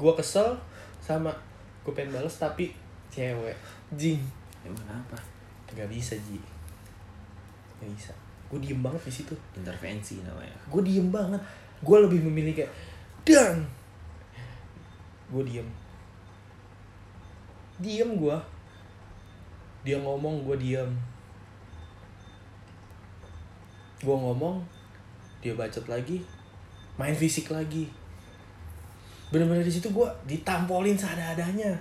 gua 0.00 0.16
kesel 0.16 0.56
sama 1.00 1.32
gua 1.84 1.92
pengen 1.92 2.16
bales 2.16 2.40
tapi 2.40 2.72
cewek. 3.12 3.56
Jing. 3.92 4.20
Emang 4.64 4.84
apa? 4.88 5.16
Nggak 5.72 5.88
bisa 5.92 6.16
ji. 6.24 6.40
Nggak 7.80 7.90
bisa. 7.94 8.12
Gue 8.46 8.62
diem 8.62 8.78
banget 8.78 9.02
di 9.02 9.12
situ. 9.22 9.34
Intervensi 9.58 10.22
namanya. 10.22 10.54
Gue 10.70 10.82
diem 10.86 11.10
banget 11.10 11.38
gue 11.82 11.96
lebih 12.08 12.20
memilih 12.24 12.52
kayak 12.56 12.72
dang. 13.26 13.64
Gue 15.32 15.42
diem. 15.44 15.68
Diem 17.82 18.10
gue 18.16 18.36
dia 19.84 19.98
ngomong 20.00 20.46
gue 20.46 20.56
diem. 20.56 20.90
Gue 24.00 24.16
ngomong 24.16 24.62
dia 25.40 25.52
bacot 25.52 25.84
lagi 25.88 26.24
main 26.96 27.12
fisik 27.12 27.52
lagi. 27.52 27.88
Bener-bener 29.28 29.66
di 29.66 29.72
situ 29.72 29.92
gue 29.92 30.08
ditampolin 30.24 30.96
seadanya 30.96 31.76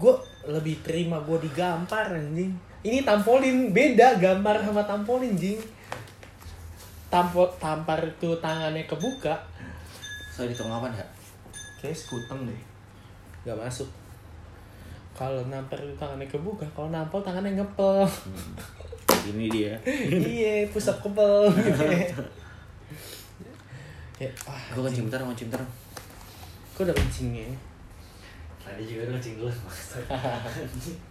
gue 0.00 0.14
lebih 0.48 0.80
terima 0.82 1.20
gue 1.22 1.38
digampar 1.46 2.10
anjing. 2.10 2.56
Ini 2.80 3.04
tampolin 3.04 3.76
beda 3.76 4.16
gambar 4.16 4.64
sama 4.64 4.82
tampolin 4.88 5.36
jing 5.36 5.60
tampol 7.10 7.50
tampar 7.58 7.98
itu 8.06 8.30
tangannya 8.38 8.86
kebuka. 8.86 9.34
So 10.30 10.46
dihitung 10.46 10.70
apa 10.70 10.94
enggak 10.94 11.10
kayak 11.82 11.98
sekuteng 11.98 12.46
deh. 12.46 12.62
Nggak 13.44 13.66
masuk. 13.66 13.90
Kalau 15.12 15.42
nampar 15.50 15.76
itu 15.82 15.92
tangannya 15.98 16.30
kebuka 16.30 16.64
kalau 16.72 16.88
nampol 16.88 17.20
tangannya 17.20 17.58
ngepel. 17.58 18.06
Ini 19.34 19.46
dia. 19.50 19.74
Iya 20.08 20.70
pusat 20.70 20.96
kepel 21.02 21.50
gitu 21.52 21.84
ya 21.92 22.08
ya 24.20 24.28
ah 24.44 24.76
gue 24.76 24.84
kencing 24.84 25.08
bentar 25.08 25.24
mau 25.24 25.32
kencing 25.32 25.48
bentar. 25.48 25.64
Kok 26.76 26.84
udah 26.84 26.96
kencingnya? 26.96 27.48
Tadi 28.60 28.84
juga 28.84 29.08
udah 29.08 29.16
kencing 29.16 29.40
dulu 29.40 29.48
maksud 29.48 30.04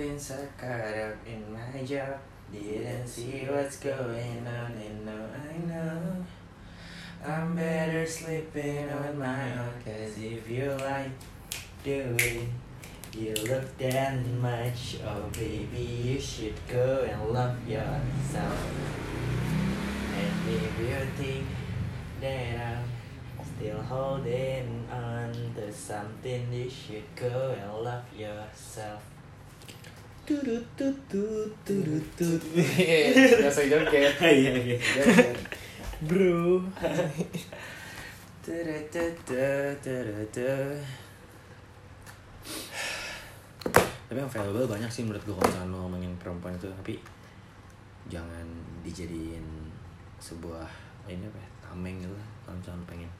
Been 0.00 0.18
so 0.18 0.48
caught 0.56 0.96
up 0.96 1.16
in 1.26 1.44
my 1.52 1.84
job 1.84 2.18
Didn't 2.50 3.06
see 3.06 3.44
what's 3.46 3.76
going 3.76 4.46
on 4.46 4.72
and 4.72 5.04
now 5.04 5.26
I 5.36 5.58
know. 5.68 6.24
I'm 7.22 7.54
better 7.54 8.06
sleeping 8.06 8.88
on 8.88 9.18
my 9.18 9.58
own 9.58 9.74
Cause 9.84 10.16
if 10.16 10.48
you 10.48 10.74
like 10.80 11.10
do 11.84 12.16
it 12.18 12.48
You 13.14 13.34
look 13.44 13.76
that 13.76 14.24
much. 14.40 14.96
Oh 15.04 15.28
baby 15.34 15.84
you 16.02 16.18
should 16.18 16.56
go 16.66 17.06
and 17.06 17.34
love 17.34 17.58
yourself. 17.68 18.58
And 20.16 20.48
if 20.48 20.80
you 20.80 21.22
think 21.22 21.46
that 22.22 22.56
I'm 22.58 23.44
still 23.54 23.82
holding 23.82 24.88
on 24.90 25.34
to 25.56 25.70
something 25.70 26.50
You 26.50 26.70
should 26.70 27.04
go 27.14 27.54
and 27.60 27.84
love 27.84 28.04
yourself 28.16 29.02
bro 36.06 36.62
Tapi 44.06 44.18
yang 44.18 44.30
valuable 44.30 44.70
banyak 44.70 44.86
sih 44.86 45.02
menurut 45.02 45.22
gue 45.26 45.34
kalau 45.34 45.50
misalnya 45.50 45.74
lo 45.74 45.76
ngomongin 45.86 46.14
perempuan 46.22 46.54
itu. 46.54 46.70
Tapi 46.70 46.94
jangan 48.06 48.46
dijadiin 48.86 49.42
sebuah 50.22 50.66
ini 51.10 51.26
apa 51.26 51.38
ya, 51.42 51.50
tameng 51.58 51.98
gitu 51.98 52.14
lah 52.14 52.28
kalau 52.46 52.54
misalnya 52.58 52.78
lo 52.78 52.86
pengen. 52.86 53.10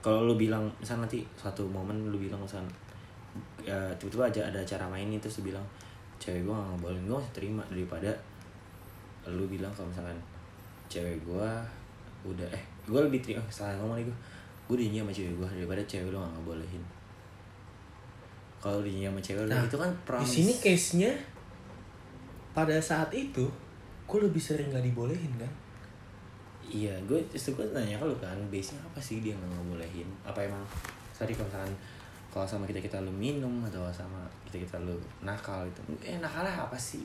Kalau 0.00 0.24
lu 0.24 0.40
bilang 0.40 0.64
misalnya 0.80 1.04
nanti 1.04 1.20
suatu 1.36 1.68
momen 1.68 2.08
lu 2.08 2.16
bilang 2.16 2.40
misalnya 2.40 2.72
ya, 3.60 3.76
tiba-tiba 4.00 4.28
aja 4.32 4.40
ada 4.48 4.60
acara 4.60 4.88
main 4.88 5.08
nih 5.08 5.20
terus 5.20 5.40
lu 5.40 5.52
bilang 5.52 5.64
cewek 6.22 6.46
gue 6.46 6.54
gak 6.54 6.68
ngebolehin 6.78 7.04
gue 7.10 7.16
masih 7.18 7.34
terima 7.34 7.62
daripada 7.66 8.10
lu 9.26 9.50
bilang 9.50 9.74
kalau 9.74 9.90
misalkan 9.90 10.14
cewek 10.86 11.18
gue 11.26 11.48
udah 12.22 12.46
eh 12.54 12.62
gue 12.86 13.00
lebih 13.02 13.18
terima 13.18 13.42
salah 13.50 13.74
ngomong 13.82 13.98
nih 13.98 14.06
gue 14.06 14.18
gue 14.70 14.76
janji 14.78 14.98
sama 15.02 15.10
cewek 15.10 15.34
gue 15.34 15.48
daripada 15.58 15.82
cewek 15.84 16.08
lu 16.14 16.18
gak 16.18 16.32
ngebolehin. 16.38 16.84
Kalau 18.62 18.78
lu 18.78 18.86
janji 18.86 19.06
sama 19.10 19.20
cewek 19.20 19.42
lu 19.42 19.50
Nah, 19.50 19.62
itu 19.66 19.76
kan 19.76 19.90
di 19.90 20.02
promise. 20.06 20.30
sini 20.30 20.54
case 20.62 20.88
nya 20.96 21.12
pada 22.54 22.78
saat 22.78 23.10
itu 23.10 23.44
gue 24.06 24.18
lebih 24.22 24.38
sering 24.38 24.70
nggak 24.70 24.84
dibolehin 24.86 25.32
kan? 25.34 25.50
Iya 26.62 26.94
gue 27.04 27.18
justru 27.34 27.58
gue 27.58 27.66
nanya 27.74 27.98
ke 27.98 28.06
lu 28.06 28.14
kan 28.22 28.38
base 28.48 28.78
nya 28.78 28.80
apa 28.86 29.02
sih 29.02 29.18
dia 29.18 29.34
nggak 29.34 29.50
ngebolehin? 29.50 30.06
Apa 30.22 30.46
emang 30.46 30.62
sorry 31.10 31.34
kalau 31.34 31.50
misalkan 31.50 31.74
kalau 32.32 32.48
sama 32.48 32.64
kita 32.64 32.80
kita 32.80 32.96
lu 33.04 33.12
minum 33.12 33.60
atau 33.68 33.84
sama 33.92 34.24
kita 34.48 34.64
kita 34.64 34.80
lu 34.80 34.96
nakal 35.20 35.68
itu 35.68 35.80
eh 36.00 36.16
nakalnya 36.16 36.64
apa 36.64 36.76
sih? 36.80 37.04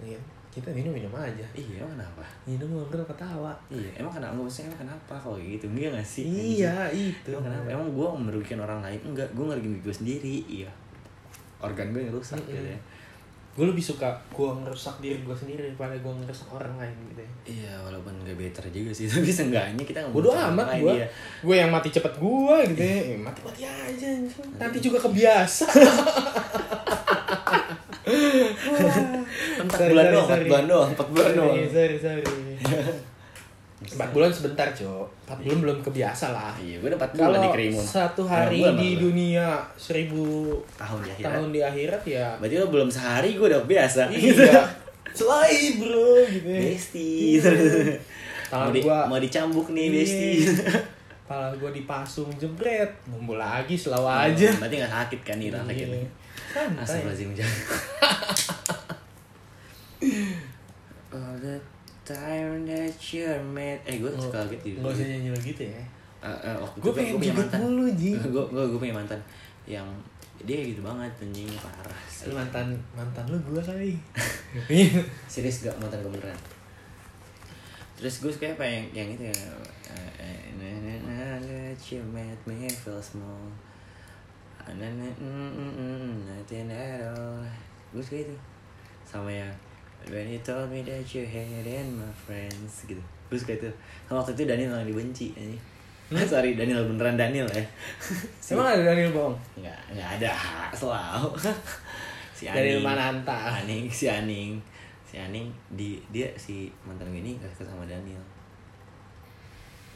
Iya 0.00 0.16
kita 0.48 0.72
minum 0.72 0.96
minum 0.96 1.12
aja. 1.12 1.44
Iya 1.52 1.84
emang 1.84 2.00
kenapa? 2.00 2.24
Minum 2.48 2.68
ngobrol 2.72 3.04
ketawa. 3.04 3.52
Iya 3.68 3.92
emang 4.00 4.10
kenapa 4.16 4.32
nggak 4.32 4.44
maksudnya 4.48 4.72
emang 4.72 4.80
kenapa 4.88 5.14
kalau 5.20 5.36
kayak 5.36 5.60
gitu? 5.60 5.66
Enggak 5.68 5.90
nggak 5.94 6.08
sih? 6.08 6.24
Iya 6.26 6.76
itu. 6.90 7.30
Emang 7.30 7.44
kenapa? 7.44 7.66
Emang 7.68 7.88
gue 7.92 8.08
merugikan 8.24 8.58
orang 8.64 8.80
lain? 8.80 9.00
Enggak 9.04 9.28
gue 9.36 9.44
ngerugiin 9.44 9.72
diri 9.76 9.84
gue 9.84 9.94
sendiri 9.94 10.36
iya. 10.48 10.70
Organ 11.60 11.92
gue 11.92 12.00
yang 12.08 12.14
rusak 12.14 12.40
gitu 12.48 12.64
ya 12.64 12.78
gue 13.58 13.66
lebih 13.66 13.82
suka 13.82 14.14
gue 14.30 14.46
ngerusak 14.62 15.02
diri 15.02 15.18
gue 15.26 15.34
sendiri 15.34 15.66
daripada 15.66 15.98
gue 15.98 16.12
ngerusak 16.22 16.46
orang 16.54 16.78
lain 16.78 16.94
gitu 17.10 17.26
ya. 17.26 17.30
Iya 17.42 17.74
walaupun 17.82 18.14
gak 18.22 18.38
better 18.38 18.70
juga 18.70 18.94
sih 18.94 19.08
tapi 19.10 19.26
seenggaknya 19.34 19.82
kita 19.82 19.98
nggak 20.06 20.14
merugikan 20.14 20.38
orang 20.38 20.54
amat 20.54 20.66
gue 20.78 20.94
iya. 20.94 21.06
gue 21.42 21.56
yang 21.58 21.70
mati 21.74 21.88
cepet 21.90 22.14
gue 22.22 22.56
gitu 22.70 22.82
ya. 22.86 22.98
Eh, 23.02 23.18
mati 23.18 23.40
mati 23.42 23.66
aja 23.66 23.82
anjing. 23.90 24.20
nanti 24.62 24.78
juga 24.78 24.98
kebiasa. 25.02 25.66
Empat 29.58 29.78
bulan 29.90 30.06
doang 30.14 30.24
empat 30.24 30.40
bulan 30.48 30.64
doang 30.64 30.90
empat 30.96 31.08
bulan 31.12 31.32
doang. 31.36 31.56
sorry 31.68 31.96
sorry 32.00 32.24
empat 33.78 34.10
bulan 34.10 34.26
sebentar 34.28 34.66
cok. 34.68 35.06
Empat 35.24 35.38
bulan 35.40 35.58
belum 35.60 35.78
kebiasa 35.80 36.26
lah. 36.28 36.50
Iya 36.56 36.76
gue 36.78 36.90
empat 36.90 37.10
bulan 37.12 37.30
kalau 37.30 37.38
di 37.38 37.48
kerimun. 37.54 37.84
satu 37.84 38.22
hari 38.22 38.58
Bulan 38.58 38.74
di 38.76 38.90
dunia 38.96 39.46
seribu 39.76 40.24
tahun 40.74 40.98
di 41.00 41.10
akhirat. 41.12 41.30
tahun 41.30 41.48
di 41.48 41.60
akhirat 41.60 42.02
ya. 42.04 42.26
Berarti 42.36 42.54
lo 42.56 42.66
belum 42.68 42.88
sehari 42.88 43.30
gue 43.32 43.46
udah 43.46 43.62
biasa. 43.62 44.10
Iya. 44.10 44.58
Selai 45.18 45.54
bro 45.76 46.26
gitu. 46.26 46.50
Besti. 46.50 47.38
Tangan 48.48 48.64
mau, 48.64 48.72
di, 48.72 48.80
gua- 48.80 49.06
mau 49.06 49.18
dicambuk 49.18 49.70
nih 49.70 49.84
Iya. 49.84 49.94
besti. 49.94 50.28
Pala 51.24 51.52
gue 51.52 51.70
dipasung 51.70 52.30
jebret. 52.34 52.90
Nunggu 53.06 53.34
lagi 53.34 53.74
selalu 53.74 54.06
aja. 54.06 54.48
berarti 54.56 54.74
gak 54.76 54.90
sakit 54.92 55.20
kan 55.22 55.36
nih 55.36 55.50
sakit 55.50 55.86
Iya. 55.86 56.08
Santai. 56.48 56.82
Astagfirullahaladzim 56.82 57.30
jangan 57.32 57.58
All 61.10 61.36
the 61.38 61.56
time 62.08 62.64
that 62.64 62.96
you're 63.12 63.42
mad. 63.52 63.76
Eh 63.84 64.00
gue 64.00 64.08
suka 64.16 64.40
gitu 64.48 64.80
Gak 64.80 64.96
usah 64.96 65.04
nyanyi 65.04 65.28
lo 65.28 65.38
gitu 65.38 65.62
ya. 65.68 65.82
Eh, 66.24 66.56
waktu 66.56 66.76
Gue 66.80 66.92
pengen 66.96 67.14
punya 67.20 67.34
mantan. 67.36 67.58
mulu 67.60 67.86
Ji. 67.92 68.16
Gue 68.16 68.44
gue 68.48 68.64
gue 68.64 68.80
punya 68.80 68.96
mantan 68.96 69.20
yang 69.68 69.84
dia 70.40 70.64
gitu 70.64 70.80
banget 70.80 71.12
anjing 71.20 71.50
parah 71.60 72.02
sih. 72.08 72.32
Lu 72.32 72.34
mantan 72.40 72.72
mantan 72.96 73.24
lu 73.28 73.36
gue 73.44 73.60
kali. 73.60 73.92
Serius 75.32 75.68
gak 75.68 75.76
mantan 75.76 76.00
gue 76.00 76.12
beneran. 76.16 76.40
Terus 78.00 78.24
gue 78.24 78.32
suka 78.32 78.48
apa 78.56 78.64
yang 78.64 78.84
yang 78.96 79.08
itu 79.12 79.28
ya? 79.28 79.36
Let 81.38 81.78
you 81.92 82.02
make 82.10 82.42
me 82.48 82.66
feel 82.66 82.98
small 82.98 83.52
nothing 84.76 86.68
at 86.68 87.00
all 87.00 87.40
gue 87.88 88.02
suka 88.04 88.20
itu. 88.20 88.36
Sama 89.08 89.32
yang 89.32 89.48
when 90.06 90.30
you 90.30 90.38
told 90.40 90.70
me 90.70 90.86
that 90.86 91.02
you 91.10 91.26
hated 91.26 91.86
my 91.90 92.06
friends 92.14 92.86
gitu. 92.86 93.02
Gue 93.28 93.36
suka 93.36 93.52
itu. 93.52 93.68
Sama 94.06 94.22
waktu 94.22 94.32
itu 94.32 94.46
Daniel 94.46 94.72
yang 94.72 94.86
dibenci 94.86 95.34
ini 95.34 95.58
sorry 96.24 96.56
Daniel 96.56 96.88
beneran 96.88 97.20
Daniel 97.20 97.44
ya. 97.52 97.60
Si- 98.40 98.54
Emang 98.56 98.64
ada 98.64 98.80
Daniel 98.80 99.12
bohong? 99.12 99.36
nggak 99.60 99.78
nggak 99.92 100.08
ada. 100.16 100.32
Selalu 100.72 101.28
si 102.38 102.48
Daniel 102.48 102.80
Aning. 102.80 102.86
Mananta. 102.86 103.36
Aning 103.60 103.84
si 103.88 104.08
Aning. 104.08 104.56
Si 105.04 105.20
Aning 105.20 105.52
di 105.68 106.00
dia 106.08 106.24
si 106.36 106.72
mantan 106.84 107.12
gue 107.12 107.20
ini 107.20 107.36
gak 107.36 107.52
suka 107.52 107.68
sama 107.68 107.84
Daniel. 107.84 108.20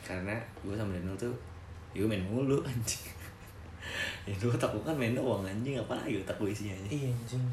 Karena 0.03 0.37
gue 0.61 0.75
sama 0.75 0.93
Daniel 0.93 1.17
tuh 1.17 1.33
gue 1.93 2.05
main 2.05 2.21
mulu 2.21 2.61
anjing. 2.61 3.09
Ya 4.23 4.37
dulu 4.37 4.53
otak 4.53 4.69
gue 4.71 4.83
kan 4.85 4.93
main 4.93 5.17
doang 5.17 5.41
anjing. 5.43 5.81
Apa 5.81 5.97
lagi 5.97 6.21
otak 6.21 6.37
gue 6.37 6.49
isinya 6.49 6.77
anjing? 6.77 6.93
Iya 6.93 7.09
anjing. 7.09 7.45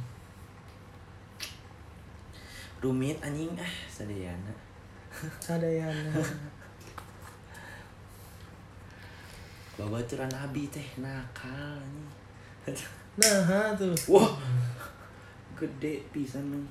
Rumit 2.80 3.20
anjing 3.20 3.52
ah 3.60 3.74
sadayana 3.92 4.54
Sadayana. 5.44 6.16
babaturan 9.80 10.32
abi 10.32 10.68
teh 10.72 10.88
nakal 11.00 11.80
anjing 11.80 12.08
Nah, 13.20 13.76
tuh. 13.76 13.92
wah 14.08 14.32
gede 15.60 16.00
pisan 16.16 16.48
nih 16.56 16.64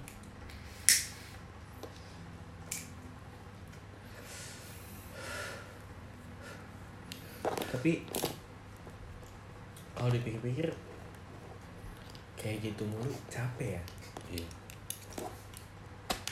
Tapi 7.69 8.01
kalau 9.93 10.11
dipikir-pikir 10.11 10.69
kayak 12.39 12.59
gitu 12.63 12.83
mulu 12.87 13.11
capek 13.29 13.77
ya. 13.77 13.83
Iya. 14.31 14.47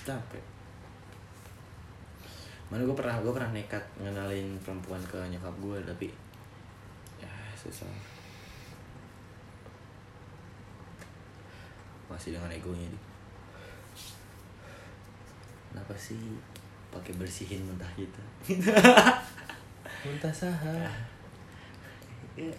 Capek. 0.07 0.45
Mana 2.71 2.87
gue 2.87 2.95
pernah 2.95 3.19
gue 3.19 3.35
pernah 3.35 3.51
nekat 3.51 3.83
ngenalin 3.99 4.55
perempuan 4.63 5.03
ke 5.03 5.19
nyokap 5.27 5.55
gue 5.59 5.79
tapi 5.83 6.07
ya 7.19 7.31
susah. 7.59 7.91
Masih 12.07 12.39
dengan 12.39 12.55
egonya 12.55 12.87
di. 12.87 12.99
Kenapa 15.75 15.95
sih 15.99 16.39
pakai 16.95 17.13
bersihin 17.19 17.67
mentah 17.67 17.91
gitu? 17.99 18.23
Muntah 20.07 20.31
saha. 20.31 20.87
ya, 22.39 22.55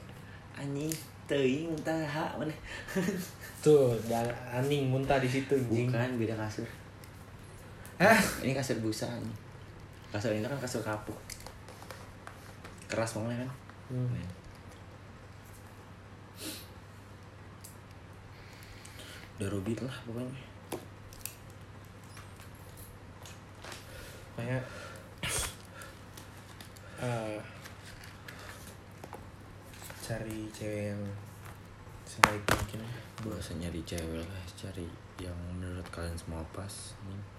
anjing 0.52 0.92
teuing 1.32 1.72
mentah 1.72 2.36
mana? 2.36 2.52
Tuh, 3.64 3.96
dan 4.12 4.28
aning 4.52 4.92
muntah 4.92 5.20
di 5.24 5.32
situ. 5.32 5.56
Bukan 5.72 6.20
beda 6.20 6.36
kasur. 6.36 6.68
Hah? 7.98 8.22
Ini 8.46 8.54
kasur 8.54 8.78
busa 8.78 9.10
nih. 9.10 9.38
Kasur 10.14 10.30
ini 10.30 10.46
kan 10.46 10.62
kasur 10.62 10.86
kapuk. 10.86 11.18
Keras 12.86 13.18
banget 13.18 13.42
kan? 13.42 13.52
Hmm. 13.90 14.22
Udah 19.42 19.50
rubit 19.50 19.82
lah 19.82 19.98
pokoknya. 20.06 20.34
Kayak 24.38 24.64
eh, 27.02 27.42
cari 30.06 30.40
cewek 30.54 30.94
yang 30.94 31.02
sebaik 32.06 32.46
mungkin. 32.46 32.82
Usah 33.26 33.58
nyari 33.58 33.82
cewek 33.82 34.22
lah, 34.22 34.46
cari 34.54 34.86
yang 35.18 35.38
menurut 35.58 35.86
kalian 35.90 36.14
semua 36.14 36.46
pas. 36.54 36.94
nih. 37.10 37.37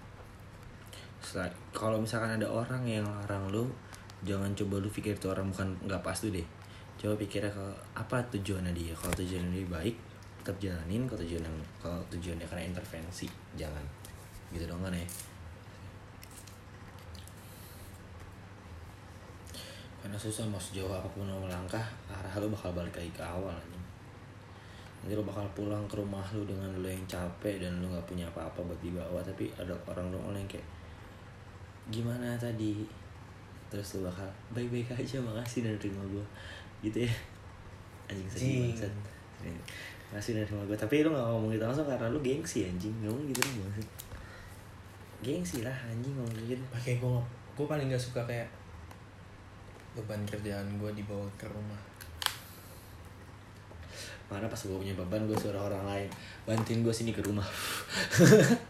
Kalau 1.75 1.99
misalkan 1.99 2.39
ada 2.39 2.47
orang 2.47 2.81
yang 2.87 3.05
larang 3.05 3.51
lu, 3.51 3.67
jangan 4.23 4.49
coba 4.55 4.79
lu 4.79 4.89
pikir 4.89 5.19
itu 5.19 5.27
orang 5.27 5.51
bukan 5.51 5.67
nggak 5.85 6.01
pas 6.01 6.15
tuh 6.15 6.31
deh. 6.31 6.47
Coba 6.99 7.15
pikirnya 7.15 7.51
kalau 7.51 7.75
apa 7.95 8.19
tujuannya 8.31 8.71
dia. 8.75 8.91
Kalau 8.95 9.13
tujuannya 9.15 9.51
dia 9.55 9.67
baik, 9.67 9.95
tetap 10.41 10.55
jalanin. 10.59 11.07
Kalau 11.07 11.19
tujuan 11.23 11.43
yang 11.43 11.57
kalau 11.79 11.99
tujuannya 12.11 12.43
karena 12.47 12.63
intervensi, 12.67 13.27
jangan. 13.55 13.83
Gitu 14.51 14.67
dong 14.67 14.83
kan 14.83 14.91
ya. 14.91 15.07
Karena 19.99 20.15
susah 20.15 20.47
mau 20.47 20.59
sejauh 20.59 20.91
apa 20.91 21.07
pun 21.11 21.27
lo 21.27 21.43
melangkah, 21.43 21.83
arah 22.07 22.33
lu 22.39 22.47
bakal 22.51 22.71
balik 22.71 22.95
lagi 22.95 23.11
ke 23.11 23.23
awal. 23.23 23.55
Nanti 24.99 25.15
lo 25.15 25.23
bakal 25.23 25.43
pulang 25.55 25.87
ke 25.87 25.95
rumah 25.99 26.23
lu 26.35 26.43
dengan 26.47 26.71
lo 26.79 26.87
yang 26.87 27.03
capek 27.07 27.63
dan 27.63 27.79
lo 27.83 27.91
nggak 27.91 28.07
punya 28.07 28.27
apa-apa 28.31 28.63
buat 28.63 28.79
dibawa 28.79 29.19
tapi 29.23 29.47
ada 29.55 29.75
orang 29.87 30.11
lo 30.11 30.19
yang 30.31 30.47
kayak 30.47 30.78
gimana 31.89 32.37
tadi? 32.37 32.85
Terus 33.69 34.01
lo 34.01 34.09
bakal 34.09 34.25
baik-baik 34.53 34.93
aja 34.93 35.21
makasih 35.21 35.65
dan 35.65 35.77
terima 35.77 36.01
gue 36.09 36.25
gitu 36.85 37.05
ya. 37.05 37.13
Anjing 38.09 38.29
sedih 38.29 38.73
banget 38.73 38.93
makasih 40.09 40.41
dan 40.41 40.43
terima 40.49 40.65
gue 40.65 40.73
tapi 40.73 41.05
lo 41.05 41.13
gak 41.13 41.27
ngomong 41.29 41.53
gitu 41.53 41.63
langsung 41.65 41.85
karena 41.85 42.09
lo 42.09 42.19
gengsi 42.21 42.65
anjing. 42.65 42.93
Ngomong 43.05 43.29
gitu 43.29 43.41
dong 43.45 43.57
maksud 43.65 43.87
gengsi 45.21 45.57
lah 45.61 45.75
anjing 45.89 46.13
ngomong 46.17 46.33
gitu. 46.45 46.63
Pakai 46.73 46.97
gue 46.97 47.21
gue 47.57 47.65
paling 47.65 47.91
gak 47.91 48.01
suka 48.01 48.21
kayak 48.25 48.49
beban 49.97 50.21
kerjaan 50.25 50.65
gue 50.77 50.91
dibawa 50.93 51.25
ke 51.37 51.49
rumah. 51.49 51.81
mana 54.29 54.45
pas 54.45 54.61
gue 54.61 54.77
punya 54.77 54.93
beban 54.93 55.25
gue 55.25 55.33
suruh 55.33 55.57
orang 55.57 55.89
lain 55.89 56.09
bantuin 56.45 56.85
gue 56.85 56.93
sini 56.93 57.09
ke 57.09 57.21
rumah 57.25 57.41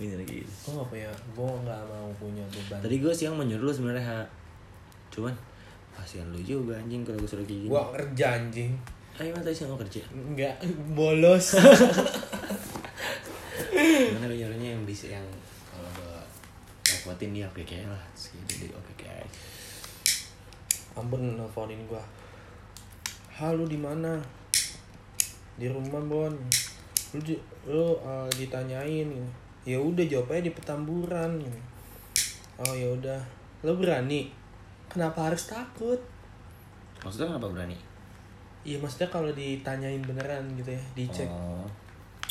ini 0.00 0.16
lagi 0.16 0.40
gitu. 0.40 0.52
Gue 0.64 0.72
gak 0.80 0.88
punya, 0.88 1.10
gue 1.12 1.48
gak 1.68 1.82
mau 1.84 2.08
punya 2.16 2.44
beban. 2.48 2.80
Tadi 2.80 2.96
gue 2.96 3.12
siang 3.12 3.36
mau 3.36 3.44
nyuruh 3.44 3.68
lu 3.68 3.72
sebenarnya 3.72 4.04
Ha. 4.08 4.20
Cuman 5.12 5.36
kasihan 5.92 6.24
lu 6.32 6.40
juga 6.40 6.80
anjing 6.80 7.04
kalau 7.04 7.20
gue 7.20 7.28
suruh 7.28 7.44
kayak 7.44 7.68
gini. 7.68 7.70
Gue 7.70 7.84
kerja 7.92 8.26
anjing. 8.40 8.72
Ayo 9.20 9.36
mana 9.36 9.44
tadi 9.44 9.52
siang 9.60 9.76
mau 9.76 9.76
kerja? 9.76 10.00
Enggak, 10.08 10.56
bolos. 10.96 11.60
Gimana 13.76 14.24
gue 14.24 14.38
nyuruhnya 14.40 14.68
yang 14.80 14.88
bisa 14.88 15.12
yang 15.12 15.26
kalau 15.68 15.90
gue 15.92 16.16
dapetin 16.88 17.36
dia 17.36 17.44
oke 17.44 17.60
kayak 17.68 17.92
lah. 17.92 18.00
Terus 18.16 18.32
gitu 18.32 18.64
dia 18.64 18.72
oke 18.72 18.92
kayak. 18.96 19.28
Ambon 20.96 21.36
nelfonin 21.36 21.84
gue. 21.84 22.02
Halo 23.36 23.68
di 23.68 23.76
mana? 23.76 24.16
Di 25.60 25.68
rumah 25.68 26.00
Bon. 26.00 26.32
Lu 27.12 27.20
di, 27.20 27.36
lu 27.68 28.00
uh, 28.00 28.24
ditanyain. 28.32 29.04
gitu. 29.04 29.49
Ya 29.64 29.76
udah 29.76 30.04
jawabnya 30.08 30.48
di 30.48 30.52
Petamburan. 30.56 31.40
Oh 32.60 32.74
ya 32.76 32.88
udah. 32.92 33.20
Lu 33.64 33.76
berani? 33.76 34.32
Kenapa 34.88 35.28
harus 35.28 35.48
takut? 35.48 36.00
Maksudnya 37.04 37.36
kenapa 37.36 37.48
berani? 37.52 37.76
Iya 38.60 38.76
maksudnya 38.76 39.08
kalau 39.08 39.32
ditanyain 39.32 40.04
beneran 40.04 40.44
gitu 40.56 40.76
ya, 40.76 40.82
dicek. 40.92 41.28
Oh. 41.28 41.64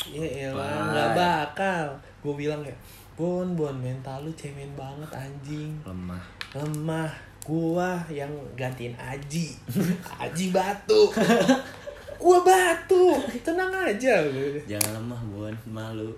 Ya 0.06 0.48
elah, 0.48 0.62
Bye. 0.62 0.86
nggak 0.94 1.10
bakal. 1.18 1.86
Gue 2.22 2.34
bilang 2.46 2.62
ya, 2.62 2.74
Bon, 3.20 3.44
Bon, 3.52 3.74
mental 3.76 4.24
lu 4.24 4.32
cemen 4.32 4.72
banget 4.72 5.10
anjing. 5.12 5.76
Lemah. 5.84 6.22
Lemah. 6.56 7.12
Gua 7.44 8.00
yang 8.08 8.30
gantiin 8.56 8.96
Aji. 8.96 9.52
Aji 10.24 10.54
batu. 10.54 11.08
Gua 12.20 12.38
batu. 12.40 13.16
Tenang 13.40 13.72
aja. 13.72 14.20
Jangan 14.62 14.90
lemah 14.94 15.20
buan 15.26 15.56
malu. 15.66 16.12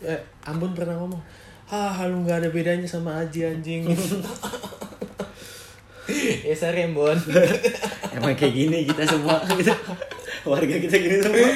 Eh, 0.00 0.16
Ambon 0.42 0.72
pernah 0.72 0.96
ngomong, 0.96 1.20
ah 1.68 2.00
lu 2.02 2.24
nggak 2.24 2.40
ada 2.40 2.48
bedanya 2.48 2.88
sama 2.88 3.20
Aji 3.20 3.44
anjing. 3.44 3.84
ya 6.42 6.54
sorry 6.54 6.82
Ambon. 6.82 7.12
Emang 8.10 8.32
kayak 8.32 8.54
gini 8.54 8.78
kita 8.82 9.04
semua. 9.04 9.36
Warga 10.42 10.76
kita 10.78 10.96
gini 10.96 11.20
semua. 11.20 11.50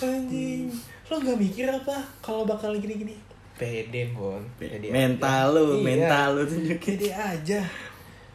anjing. 0.00 0.72
Lo 1.04 1.18
nggak 1.18 1.36
mikir 1.38 1.66
apa 1.66 2.00
kalau 2.18 2.42
bakal 2.44 2.72
gini-gini? 2.74 3.12
Pede 3.54 4.08
Bon. 4.10 4.40
Pede 4.56 4.88
Mental 4.88 5.20
aja. 5.44 5.52
lu, 5.52 5.64
Iya. 5.74 5.84
mental 5.84 6.28
lu 6.32 6.42
tunjukin. 6.42 6.96
Pede 6.96 7.10
aja. 7.12 7.60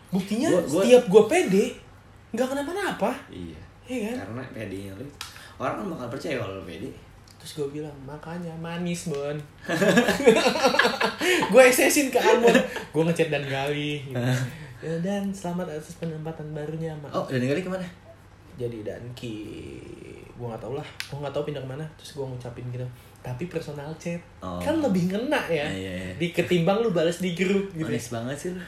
Buktinya 0.07 0.47
Gua- 0.51 0.61
gua- 0.61 0.83
setiap 0.85 1.03
gua 1.09 1.23
pede 1.25 1.65
nggak 2.33 2.47
kenapa-napa. 2.49 3.11
Iya. 3.29 3.59
Iya 3.85 3.99
kan? 4.09 4.15
Karena 4.25 4.41
pedenya 4.49 4.91
lu 4.97 5.05
orang 5.55 5.75
kan 5.79 5.85
bakal 5.93 6.07
percaya 6.17 6.35
kalau 6.41 6.59
lu 6.59 6.65
pede. 6.65 6.89
Terus 7.45 7.61
gue 7.61 7.77
bilang, 7.77 7.93
makanya 8.09 8.49
manis 8.57 9.05
Bon. 9.05 9.37
gue 11.53 11.61
eksesin 11.61 12.09
ke 12.09 12.17
Ambon. 12.17 12.57
Gue 12.89 13.03
ngechat 13.05 13.29
dan 13.29 13.45
Gali. 13.45 14.01
Gitu. 14.01 14.17
Ya, 14.83 14.93
dan 15.01 15.33
selamat 15.33 15.65
atas 15.71 15.97
penempatan 15.97 16.53
barunya, 16.53 16.93
Mak. 17.01 17.09
Oh, 17.09 17.25
dan 17.25 17.41
kali 17.41 17.63
ke 17.63 17.71
mana? 17.71 17.81
Jadi 18.53 18.85
dan 18.85 19.01
Ki, 19.17 19.41
gue 20.29 20.45
nggak 20.45 20.61
tau 20.61 20.77
lah. 20.77 20.85
Gue 21.09 21.17
nggak 21.17 21.33
tahu 21.33 21.41
pindah 21.49 21.63
ke 21.63 21.69
mana. 21.73 21.81
Terus 21.97 22.13
gue 22.13 22.25
ngucapin 22.27 22.69
gitu. 22.69 22.85
Tapi 23.25 23.43
personal 23.45 23.89
chat 23.95 24.21
Oh. 24.37 24.61
kan 24.61 24.77
lebih 24.77 25.09
ngena 25.09 25.41
ya 25.49 25.65
Iya, 25.65 25.91
iya. 25.97 26.13
di 26.15 26.29
ketimbang 26.29 26.77
lu 26.79 26.89
balas 26.89 27.17
di 27.17 27.33
grup 27.33 27.65
gitu 27.71 27.81
Manis 27.83 28.07
banget 28.07 28.37
sih 28.37 28.49
lu. 28.51 28.61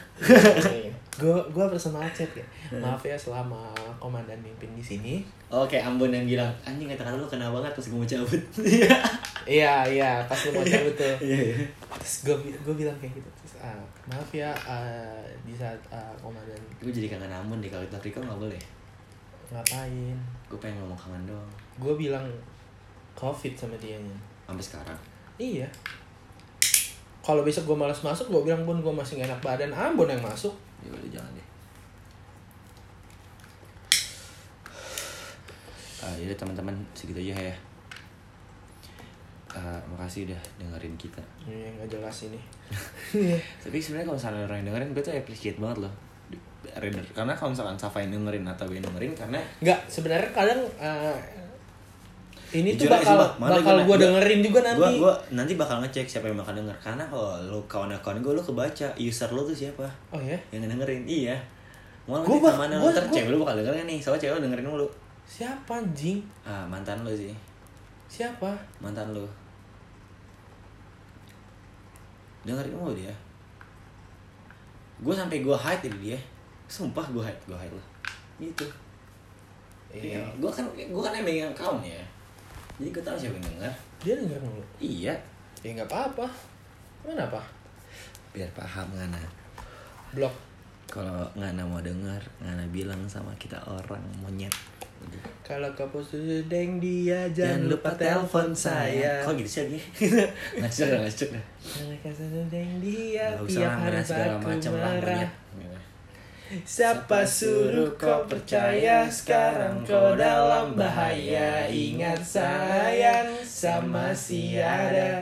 gue 1.14 1.38
gue 1.48 1.66
personal 1.68 2.02
chat 2.08 2.26
ya 2.30 2.42
maaf 2.74 2.98
ya 3.00 3.14
selama 3.14 3.70
komandan 3.96 4.38
mimpin 4.38 4.66
di 4.72 4.82
sini 4.82 5.14
Oke, 5.48 5.78
Ambon 5.78 6.12
yang 6.12 6.28
bilang, 6.28 6.52
anjing 6.60 6.84
kata-kata 6.86 7.16
lu 7.16 7.24
kena 7.24 7.48
banget 7.48 7.72
pas 7.72 7.80
gue 7.80 7.96
mau 7.96 8.04
cabut. 8.04 8.36
iya 9.48 9.80
iya 9.82 10.20
pas 10.22 10.36
lu 10.36 10.52
mau 10.52 10.60
cabut 10.62 10.92
tuh 10.92 11.14
Iya, 11.18 11.40
iya. 11.48 11.56
terus 11.96 12.14
gue 12.22 12.36
gue 12.58 12.74
bilang 12.76 12.92
kayak 12.94 13.14
gitu 13.14 13.28
terus 13.34 13.54
ah, 13.58 13.80
maaf 14.04 14.28
ya 14.28 14.52
ah, 14.60 15.16
di 15.42 15.54
saat 15.54 15.78
ah, 15.88 16.12
komandan 16.16 16.60
Gue 16.76 16.90
jadi 16.90 17.08
kangen 17.08 17.32
Ambon 17.32 17.58
deh, 17.58 17.66
kalau 17.66 17.80
kita 17.82 17.96
Riko 18.02 18.20
gak 18.20 18.36
boleh. 18.36 18.60
ngapain 19.48 20.18
Gue 20.46 20.58
pengen 20.58 20.82
ngomong 20.82 20.98
kangen 20.98 21.24
doang. 21.24 21.50
gue 21.78 21.94
bilang 21.96 22.26
covid 23.14 23.54
sama 23.54 23.78
dia 23.78 23.96
Sampai 24.48 24.64
sekarang. 24.64 24.98
iya 25.36 25.68
kalau 27.20 27.44
besok 27.44 27.68
gue 27.68 27.76
malas 27.76 28.00
masuk 28.00 28.32
gue 28.32 28.48
bilang 28.48 28.64
bun 28.64 28.80
gue 28.80 28.88
masih 28.88 29.20
gak 29.20 29.28
enak 29.28 29.40
badan 29.44 29.68
ambon 29.68 30.08
yang 30.08 30.24
masuk 30.24 30.56
Ya 30.80 30.88
udah 30.88 31.10
jangan 31.12 31.32
deh. 31.34 31.46
Ah, 35.98 36.14
yaudah 36.14 36.38
teman-teman 36.38 36.74
segitu 36.94 37.18
aja 37.28 37.50
ya. 37.50 37.56
Ah, 39.50 39.80
makasih 39.90 40.30
udah 40.30 40.40
dengerin 40.56 40.94
kita. 40.94 41.18
ini 41.44 41.66
nggak 41.74 41.90
jelas 41.90 42.30
ini 42.30 42.38
Tapi 43.64 43.76
sebenarnya 43.80 44.06
kalau 44.06 44.18
misalnya 44.20 44.44
orang 44.46 44.58
yang 44.62 44.66
dengerin 44.70 44.88
gue 44.94 45.02
tuh 45.02 45.12
appreciate 45.12 45.58
banget 45.58 45.88
loh. 45.88 45.94
Reader. 46.78 47.02
Karena 47.16 47.32
kalau 47.34 47.50
misalkan 47.56 47.74
Safa 47.74 47.98
yang 48.00 48.12
dengerin 48.14 48.44
atau 48.46 48.64
gue 48.70 48.78
yang 48.78 48.86
dengerin 48.86 49.12
karena 49.18 49.40
nggak 49.58 49.80
sebenarnya 49.90 50.30
kadang 50.30 50.60
ah, 50.78 51.16
ini 52.50 52.72
tuh 52.72 52.84
Jujur 52.84 52.94
aja 52.94 53.04
bakal 53.04 53.16
sih, 53.20 53.40
bakal 53.40 53.76
gue 53.82 53.96
dengerin 53.98 54.40
juga 54.40 54.60
nanti. 54.62 54.80
Gua, 54.80 54.88
gua 54.98 55.14
nanti 55.30 55.52
bakal 55.54 55.76
ngecek 55.78 56.06
siapa 56.06 56.26
yang 56.26 56.36
bakal 56.36 56.52
denger. 56.52 56.72
Karena 56.78 57.04
kalau 57.04 57.36
lu 57.42 57.60
kawan-kawan 57.64 58.18
gue 58.18 58.32
lu 58.32 58.40
kebaca 58.40 58.88
User 58.96 59.28
lu 59.28 59.42
tuh 59.42 59.52
siapa? 59.54 59.84
Oh 60.08 60.16
ya 60.18 60.32
Yang 60.48 60.72
dengerin 60.72 61.02
Iya. 61.04 61.36
Mau 62.04 62.16
Gua 62.18 62.24
nanti 62.24 62.38
bak- 62.40 62.50
ke 62.50 62.58
mana 62.58 62.74
gua- 62.74 62.88
Ntar 62.90 63.04
gua- 63.04 63.14
cewek 63.14 63.28
lu 63.28 63.38
bakal 63.38 63.54
dengerin 63.58 63.84
nih? 63.86 63.98
Soalnya 63.98 64.20
cewek 64.22 64.34
lu 64.34 64.42
dengerin 64.42 64.66
mulu. 64.66 64.88
Siapa 65.22 65.72
anjing? 65.76 66.18
Ah 66.40 66.64
mantan 66.64 67.00
lu 67.00 67.12
sih. 67.12 67.36
Siapa? 68.08 68.48
Mantan 68.78 69.12
lu. 69.12 69.28
Dengerin 72.42 72.72
mulu 72.72 72.92
dia. 72.94 73.12
Gue 74.98 75.12
sampai 75.12 75.38
gue 75.38 75.52
hide 75.54 75.84
dari 75.84 75.98
dia. 76.06 76.18
Sumpah 76.66 77.04
gue 77.06 77.20
hide 77.20 77.40
Gue 77.44 77.56
hide 77.56 77.70
lah 77.70 77.86
Gitu. 78.38 78.64
Iya, 79.88 80.20
gue 80.34 80.48
kan 80.48 80.64
gue 80.68 81.02
kan 81.02 81.12
emang 81.12 81.32
yang 81.34 81.52
kaum 81.52 81.80
ya. 81.80 81.96
Jadi 82.78 82.88
gue 82.88 83.02
tahu 83.02 83.16
siapa 83.16 83.34
yang 83.34 83.46
denger. 83.48 83.72
dia 83.98 84.14
denger 84.14 84.38
mulu 84.38 84.62
Iya, 84.78 85.14
ya 85.60 85.70
nggak 85.74 85.90
apa-apa 85.90 86.26
mana 87.02 87.22
apa 87.24 87.42
biar 88.30 88.46
paham 88.52 88.86
Ngana. 88.92 89.18
blok 90.12 90.30
Kalau 90.86 91.26
Ngana 91.34 91.62
mau 91.62 91.80
denger, 91.80 92.16
Ngana 92.38 92.64
bilang 92.70 93.02
sama 93.04 93.34
kita 93.36 93.58
orang 93.62 94.00
monyet. 94.18 94.54
kalau 95.42 95.70
kamu 95.72 95.98
sedang 96.02 96.78
dia 96.78 97.26
jangan 97.30 97.66
lupa 97.66 97.90
telepon 97.94 98.50
saya 98.50 99.22
Kok 99.22 99.34
gitu 99.36 99.46
sih 99.48 99.60
lagi? 99.64 99.80
Ngacuk 100.58 100.86
dah. 101.30 101.44
kalau 101.62 101.96
kamu 101.98 102.14
sedang 102.18 102.70
dia 102.78 103.26
tiap 103.46 103.72
hari 103.74 103.94
Ngana 103.94 104.02
segala 104.02 104.34
aku 104.36 104.46
macam 104.48 104.72
lah 104.74 104.92
marah 104.92 105.18
monyet. 105.18 105.30
Siapa 106.48 107.28
suruh 107.28 107.92
kau 108.00 108.24
percaya 108.24 109.04
sekarang 109.04 109.84
kau 109.84 110.16
dalam 110.16 110.72
bahaya 110.72 111.68
Ingat 111.68 112.24
sayang 112.24 113.36
sama 113.44 114.16
si 114.16 114.56
ada 114.56 115.20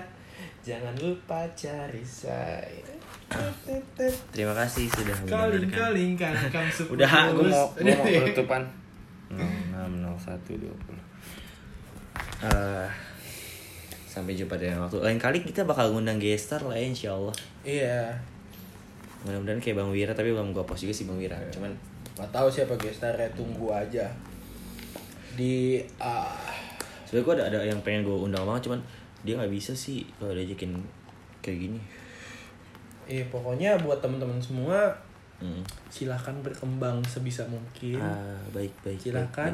Jangan 0.63 0.95
lupa 1.03 1.43
cari 1.59 2.07
saya 2.07 2.63
Terima 4.31 4.55
kasih 4.55 4.87
sudah 4.87 5.19
Kaling 5.27 5.67
mendengarkan. 5.67 5.75
kaling 5.75 6.13
kan 6.15 6.35
kamu 6.47 6.71
sepuluh 6.71 6.95
Udah, 6.95 7.11
gue 7.35 7.51
mau, 7.51 7.67
gue 7.75 7.91
mau 7.91 8.07
penutupan. 8.23 8.63
060120. 9.27 10.71
Eh, 12.47 12.87
sampai 14.07 14.39
jumpa 14.39 14.55
di 14.55 14.71
lain 14.71 14.79
waktu. 14.79 15.03
Lain 15.03 15.19
kali 15.19 15.43
kita 15.43 15.67
bakal 15.67 15.91
ngundang 15.91 16.23
gestar 16.23 16.63
lah 16.63 16.79
ya, 16.79 16.87
insya 16.87 17.19
Allah. 17.19 17.35
Iya 17.67 18.15
Mudah-mudahan 19.27 19.59
kayak 19.59 19.77
Bang 19.77 19.91
Wira, 19.91 20.13
tapi 20.13 20.31
belum 20.31 20.55
gue 20.55 20.63
post 20.63 20.81
juga 20.81 20.95
sih 20.95 21.05
Bang 21.05 21.19
Wira. 21.19 21.35
Cuman 21.51 21.75
Gak 22.15 22.31
tahu 22.31 22.49
siapa 22.49 22.73
gestarnya 22.77 23.29
tunggu 23.35 23.69
aja 23.69 24.09
Di 25.35 25.77
ah 25.99 26.33
sebenernya 27.05 27.27
gue 27.27 27.35
ada, 27.37 27.45
ada 27.53 27.59
yang 27.67 27.81
pengen 27.83 28.03
gue 28.03 28.17
undang 28.17 28.43
banget, 28.43 28.67
cuman 28.67 28.81
dia 29.21 29.35
nggak 29.35 29.51
bisa 29.51 29.71
sih 29.71 30.01
kalau 30.17 30.33
diajakin 30.33 30.73
kayak 31.39 31.59
gini. 31.61 31.81
Eh 33.05 33.27
pokoknya 33.27 33.77
buat 33.79 33.99
teman-teman 33.99 34.39
semua 34.39 34.95
Hmm. 35.37 35.61
silahkan 35.93 36.33
berkembang 36.41 37.05
sebisa 37.05 37.45
mungkin 37.45 38.01
Ah, 38.01 38.41
baik 38.51 38.73
baik. 38.81 38.97
silahkan 38.97 39.53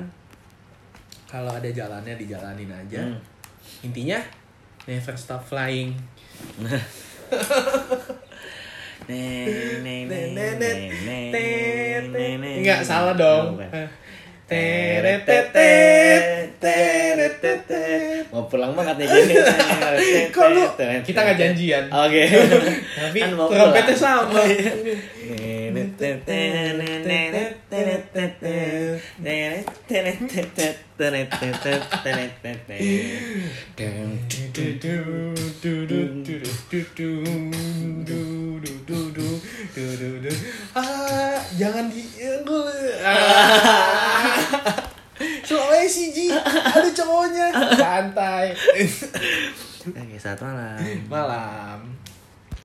kalau 1.27 1.51
ada 1.51 1.67
jalannya 1.67 2.15
dijalanin 2.15 2.71
aja 2.71 3.03
Hmm. 3.03 3.19
intinya 3.83 4.23
never 4.87 5.19
stop 5.19 5.43
flying 5.43 5.91
Enggak 12.63 12.81
salah 12.87 13.15
dong. 13.19 13.59
Mau 18.33 18.45
pulang 18.49 18.73
banget 18.77 18.95
nih 19.01 19.07
gini. 19.09 19.35
Kita 21.09 21.19
nggak 21.25 21.39
janjian. 21.41 21.85
Oke. 21.89 22.23
Tapi 23.01 23.19
Kan 23.21 23.31
trompetnya 23.37 23.97
sama. 23.97 24.41
Ah, 40.75 41.39
jangan 41.55 41.87
di 41.87 42.03
Ah. 42.99 44.27
Sulawesi 45.47 46.11
Ji, 46.11 46.27
ada 46.35 46.91
cowoknya. 46.91 47.47
Santai. 47.79 48.51
Oke, 49.87 50.17
selamat 50.19 50.41
malam. 50.43 50.79
Malam. 51.07 52.02